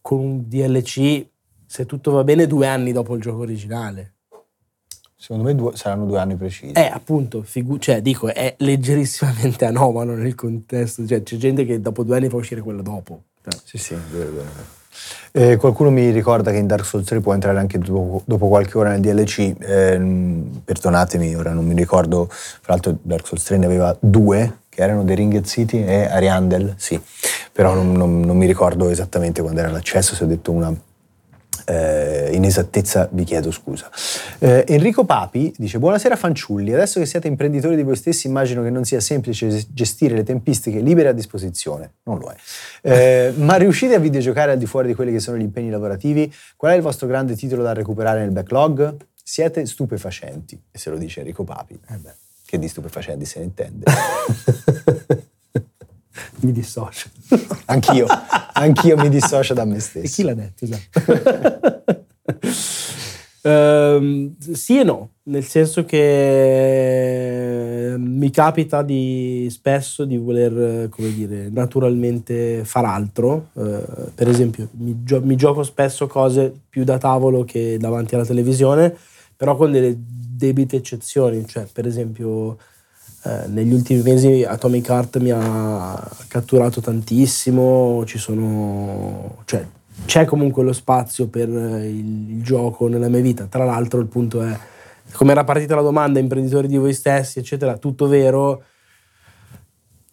[0.00, 1.26] con un DLC
[1.66, 4.14] se tutto va bene, due anni dopo il gioco originale.
[5.14, 6.72] Secondo me due, saranno due anni precisi.
[6.72, 11.06] Eh, appunto, figu- cioè, dico, è leggerissimamente anomalo nel contesto.
[11.06, 13.24] Cioè, c'è gente che dopo due anni fa uscire quello dopo.
[13.42, 13.60] Cioè.
[13.64, 14.76] Sì, sì, vero, vero.
[15.32, 18.78] Eh, qualcuno mi ricorda che in Dark Souls 3 può entrare anche dopo, dopo qualche
[18.78, 19.56] ora nel DLC.
[19.58, 22.28] Eh, perdonatemi, ora non mi ricordo.
[22.30, 26.74] Fra l'altro, Dark Souls 3 ne aveva due, che erano Ringed City e Ariandel.
[26.76, 27.00] Sì,
[27.50, 30.72] però non, non, non mi ricordo esattamente quando era l'accesso, se ho detto una
[31.66, 33.90] eh, inesattezza vi chiedo scusa.
[34.38, 38.70] Eh, Enrico Papi dice buonasera fanciulli, adesso che siete imprenditori di voi stessi immagino che
[38.70, 42.36] non sia semplice gestire le tempistiche libere a disposizione, non lo è,
[42.82, 46.32] eh, ma riuscite a videgiocare al di fuori di quelli che sono gli impegni lavorativi?
[46.56, 48.94] Qual è il vostro grande titolo da recuperare nel backlog?
[49.24, 53.84] Siete stupefacenti, e se lo dice Enrico Papi, eh che di stupefacenti se ne intende.
[56.40, 57.10] mi dissocio.
[57.66, 58.06] anch'io,
[58.54, 60.06] anch'io mi dissocio da me stesso.
[60.06, 60.64] E chi l'ha detto?
[60.64, 61.94] Esatto.
[63.42, 71.50] uh, sì e no, nel senso che mi capita di, spesso di voler, come dire,
[71.50, 73.48] naturalmente far altro.
[73.52, 78.24] Uh, per esempio, mi, gio- mi gioco spesso cose più da tavolo che davanti alla
[78.24, 78.96] televisione,
[79.36, 82.56] però con delle debite eccezioni, cioè per esempio
[83.24, 89.66] eh, negli ultimi mesi Atomic Heart mi ha catturato tantissimo, ci sono, cioè,
[90.06, 93.46] c'è comunque lo spazio per il, il, gioco nella mia vita.
[93.46, 94.56] Tra l'altro il punto è,
[95.12, 98.62] come era partita la domanda, imprenditori di voi stessi, eccetera, tutto vero.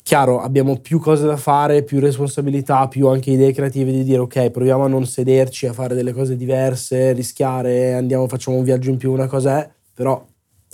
[0.01, 4.49] Chiaro, abbiamo più cose da fare, più responsabilità, più anche idee creative di dire ok,
[4.49, 8.97] proviamo a non sederci, a fare delle cose diverse, rischiare, andiamo, facciamo un viaggio in
[8.97, 10.23] più, una cosa è, però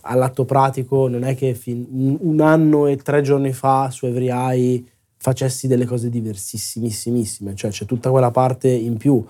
[0.01, 4.83] all'atto pratico non è che un anno e tre giorni fa su Every Eye
[5.17, 9.23] facessi delle cose diversissimissime, cioè c'è tutta quella parte in più,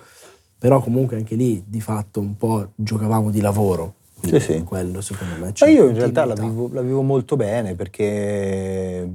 [0.57, 3.95] però comunque anche lì di fatto un po' giocavamo di lavoro.
[4.23, 4.63] Sì, sì.
[4.63, 5.51] Quello secondo me.
[5.59, 9.09] Ma io in realtà la vivo, la vivo molto bene perché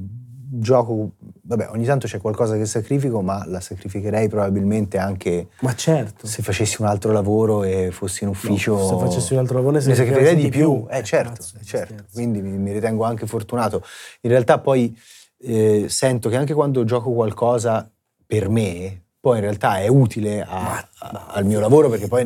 [0.49, 1.13] gioco,
[1.43, 6.27] vabbè, ogni tanto c'è qualcosa che sacrifico, ma la sacrificherei probabilmente anche ma certo.
[6.27, 8.77] se facessi un altro lavoro e fossi in ufficio.
[8.77, 10.85] No, se facessi un altro lavoro ne sacrificherei di più.
[10.85, 10.87] più.
[10.91, 12.05] Eh, certo, Cazzo, certo.
[12.13, 13.83] Quindi mi, mi, ritengo anche fortunato.
[14.23, 14.97] In realtà poi
[15.39, 17.91] eh, sento che anche quando gioco qualcosa
[18.27, 22.25] per me, poi in realtà è utile a, a, al mio lavoro perché poi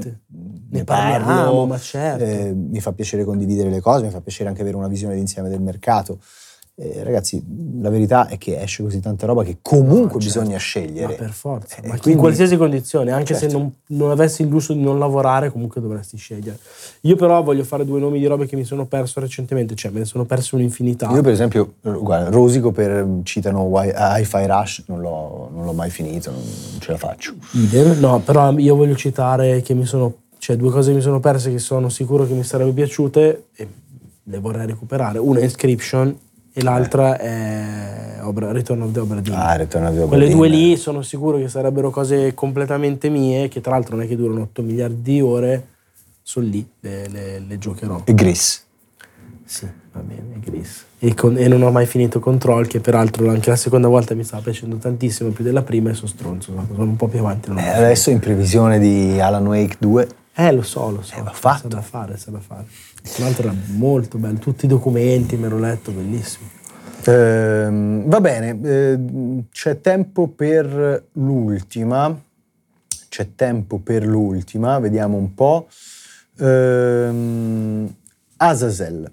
[0.70, 2.24] ne, parlo, ma certo.
[2.24, 5.48] eh, mi fa piacere condividere le cose, mi fa piacere anche avere una visione d'insieme
[5.48, 6.18] del mercato.
[6.82, 7.44] Eh, ragazzi,
[7.82, 10.40] la verità è che esce così tanta roba che comunque no, certo.
[10.40, 11.12] bisogna scegliere.
[11.12, 13.48] Ma per forza, eh, ma quindi, in qualsiasi condizione, anche certo.
[13.50, 16.58] se non, non, avessi il lusso di non lavorare, comunque dovresti scegliere.
[17.02, 19.98] Io però voglio fare due nomi di robe che mi sono perso recentemente, cioè me
[19.98, 21.10] ne sono perso un'infinità.
[21.10, 26.30] Io per esempio, guarda, Rosico per, citano Hi-Fi Rush, non l'ho, non l'ho mai finito,
[26.30, 27.34] non, non ce la faccio.
[27.52, 31.20] Idem, no, però io voglio citare che mi sono, cioè due cose che mi sono
[31.20, 33.68] perse che sono sicuro che mi sarebbero piaciute e
[34.22, 35.18] le vorrei recuperare.
[35.18, 36.16] Una è Inscription
[36.52, 39.34] e l'altra è Obra, Return of the Obradin.
[39.34, 40.08] Ah, Return of the Obradin.
[40.08, 44.08] Quelle due lì sono sicuro che sarebbero cose completamente mie, che tra l'altro non è
[44.08, 45.66] che durano 8 miliardi di ore,
[46.22, 48.02] sono lì, le, le, le giocherò.
[48.04, 48.64] E Gris.
[49.44, 50.84] Sì, va bene, Gris.
[50.98, 54.22] E, con, e, non ho mai finito Control, che peraltro anche la seconda volta mi
[54.22, 57.50] stava piacendo tantissimo, più della prima, e sono stronzo, sono un po' più avanti.
[57.50, 60.08] Eh, adesso in previsione di Alan Wake 2.
[60.34, 61.16] Eh, lo so, lo so.
[61.16, 61.68] Eh, va fatto.
[61.68, 62.66] C'è da fare, c'è da fare.
[63.02, 66.48] Tra l'altro era molto bello, tutti i documenti me l'ho letto, bellissimo.
[67.04, 68.98] Eh, va bene, eh,
[69.50, 72.18] c'è tempo per l'ultima.
[73.08, 75.68] C'è tempo per l'ultima, vediamo un po'.
[76.38, 77.86] Eh,
[78.36, 79.12] Azazel.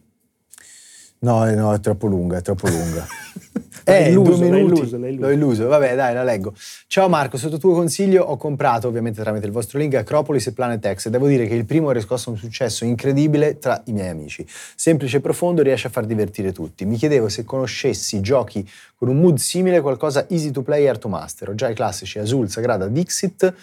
[1.20, 3.06] No, no, è troppo lunga, è troppo lunga.
[3.90, 4.98] Eh, illuso, l'hai illuso.
[4.98, 5.68] L'ho illuso.
[5.68, 6.54] Vabbè, dai, la leggo.
[6.88, 10.94] Ciao Marco, sotto tuo consiglio ho comprato, ovviamente tramite il vostro link, Acropolis e Planet
[10.94, 11.08] X.
[11.08, 14.46] Devo dire che il primo ha riscosso un successo incredibile tra i miei amici.
[14.48, 16.84] Semplice e profondo, riesce a far divertire tutti.
[16.84, 21.00] Mi chiedevo se conoscessi giochi con un mood simile, qualcosa easy to play e art
[21.00, 21.50] to master.
[21.50, 23.54] Ho già i classici Azul, Sagrada, Dixit,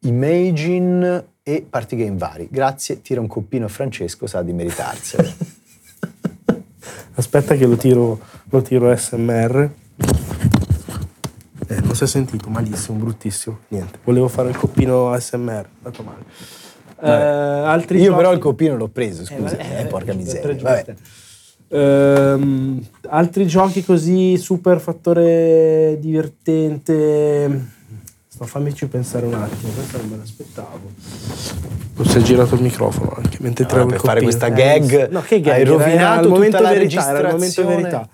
[0.00, 2.48] Imagine e party game vari.
[2.50, 5.32] Grazie, tira un coppino a Francesco, sa di meritarselo.
[7.16, 8.18] Aspetta che lo tiro,
[8.54, 9.70] lo tiro SMR.
[11.66, 13.58] Eh, non si è sentito, malissimo, bruttissimo.
[13.68, 16.22] Niente, volevo fare il coppino SMR, dato male.
[17.00, 18.16] Eh, altri Io giochi...
[18.16, 19.56] però il coppino l'ho preso, scusa.
[19.56, 20.84] Eh, eh, porca miseria.
[21.66, 27.72] Eh, altri giochi così, super fattore divertente
[28.34, 30.90] Sto fammici pensare un attimo, questo non me l'aspettavo.
[32.04, 35.06] Si è girato il microfono anche mentre no, per fare questa gag.
[35.06, 35.54] Eh, no, che gag?
[35.54, 38.08] Hai rovinato era, tutta la verità, Era il momento verità.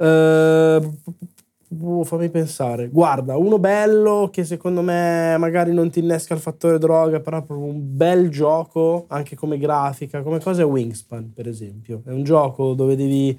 [0.00, 2.88] Uh, fammi pensare.
[2.88, 7.42] Guarda, uno bello che secondo me magari non ti innesca il fattore droga, però è
[7.42, 12.00] proprio un bel gioco, anche come grafica, come cosa è Wingspan, per esempio.
[12.06, 13.38] È un gioco dove devi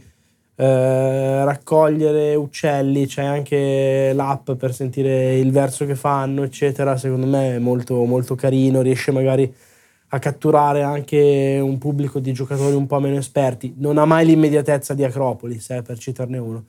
[0.56, 6.98] eh, raccogliere uccelli, c'è anche l'app per sentire il verso che fanno, eccetera.
[6.98, 9.52] Secondo me è molto, molto carino, riesce magari
[10.14, 13.74] a catturare anche un pubblico di giocatori un po' meno esperti.
[13.78, 16.66] Non ha mai l'immediatezza di Acropolis, eh, per citarne uno.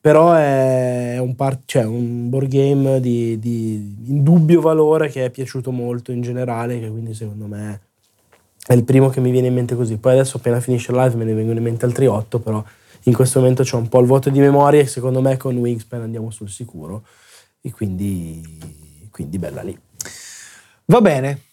[0.00, 5.72] Però è un, par- cioè un board game di, di, indubbio valore che è piaciuto
[5.72, 7.80] molto in generale, che quindi secondo me
[8.64, 9.96] è il primo che mi viene in mente così.
[9.96, 12.62] Poi adesso appena finisce il live me ne vengono in mente altri otto, però
[13.04, 16.02] in questo momento c'ho un po' il voto di memoria e secondo me con Wingspan
[16.02, 17.02] andiamo sul sicuro.
[17.60, 19.76] E quindi, quindi bella lì.
[20.84, 21.45] Va bene,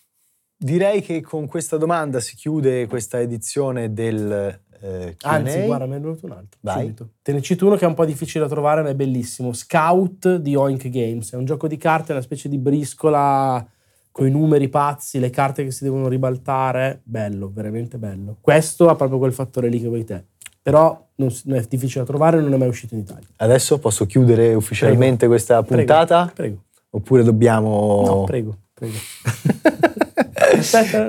[0.63, 5.97] Direi che con questa domanda si chiude questa edizione del eh, Anzi, guarda, me ne
[5.97, 6.59] è venuto un altro.
[6.61, 6.81] Vai.
[6.81, 7.09] Subito.
[7.21, 9.51] Te ne cito uno che è un po' difficile da trovare, ma è bellissimo.
[9.51, 11.33] Scout di Oink Games.
[11.33, 13.65] È un gioco di carte, una specie di briscola
[14.11, 17.01] con i numeri pazzi, le carte che si devono ribaltare.
[17.03, 18.37] Bello, veramente bello.
[18.39, 20.23] Questo ha proprio quel fattore lì che vuoi te.
[20.61, 23.27] Però non, non è difficile da trovare, non è mai uscito in Italia.
[23.35, 25.33] Adesso posso chiudere ufficialmente prego.
[25.33, 26.31] questa puntata?
[26.33, 26.63] Prego, prego.
[26.91, 28.03] Oppure dobbiamo...
[28.05, 28.95] No, prego, prego.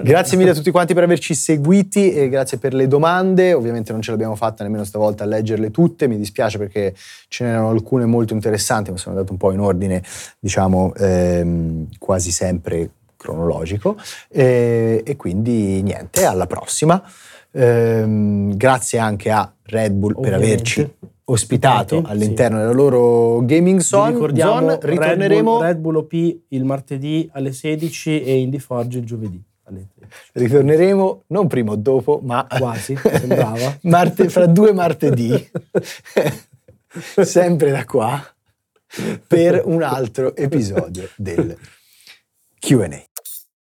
[0.02, 3.52] grazie mille a tutti quanti per averci seguiti e grazie per le domande.
[3.52, 6.94] Ovviamente non ce l'abbiamo fatta nemmeno stavolta a leggerle tutte, mi dispiace perché
[7.28, 10.02] ce n'erano alcune molto interessanti, ma sono andato un po' in ordine,
[10.38, 13.96] diciamo, ehm, quasi sempre cronologico.
[14.28, 17.02] E, e, quindi niente, alla prossima.
[17.52, 20.46] Ehm, grazie anche a Red Bull Ovviamente.
[20.46, 20.94] per averci
[21.26, 24.14] ospitato sì, all'interno della loro gaming zone.
[24.36, 26.12] zone ritorneremo Red Bull, Red Bull OP
[26.48, 29.42] il martedì alle 16 e Indie Forge il giovedì.
[30.32, 33.78] Ritorneremo non prima o dopo, ma quasi, sembrava.
[33.82, 35.32] Marte, fra due martedì,
[37.22, 38.22] sempre da qua,
[39.26, 41.56] per un altro episodio del
[42.58, 43.04] QA.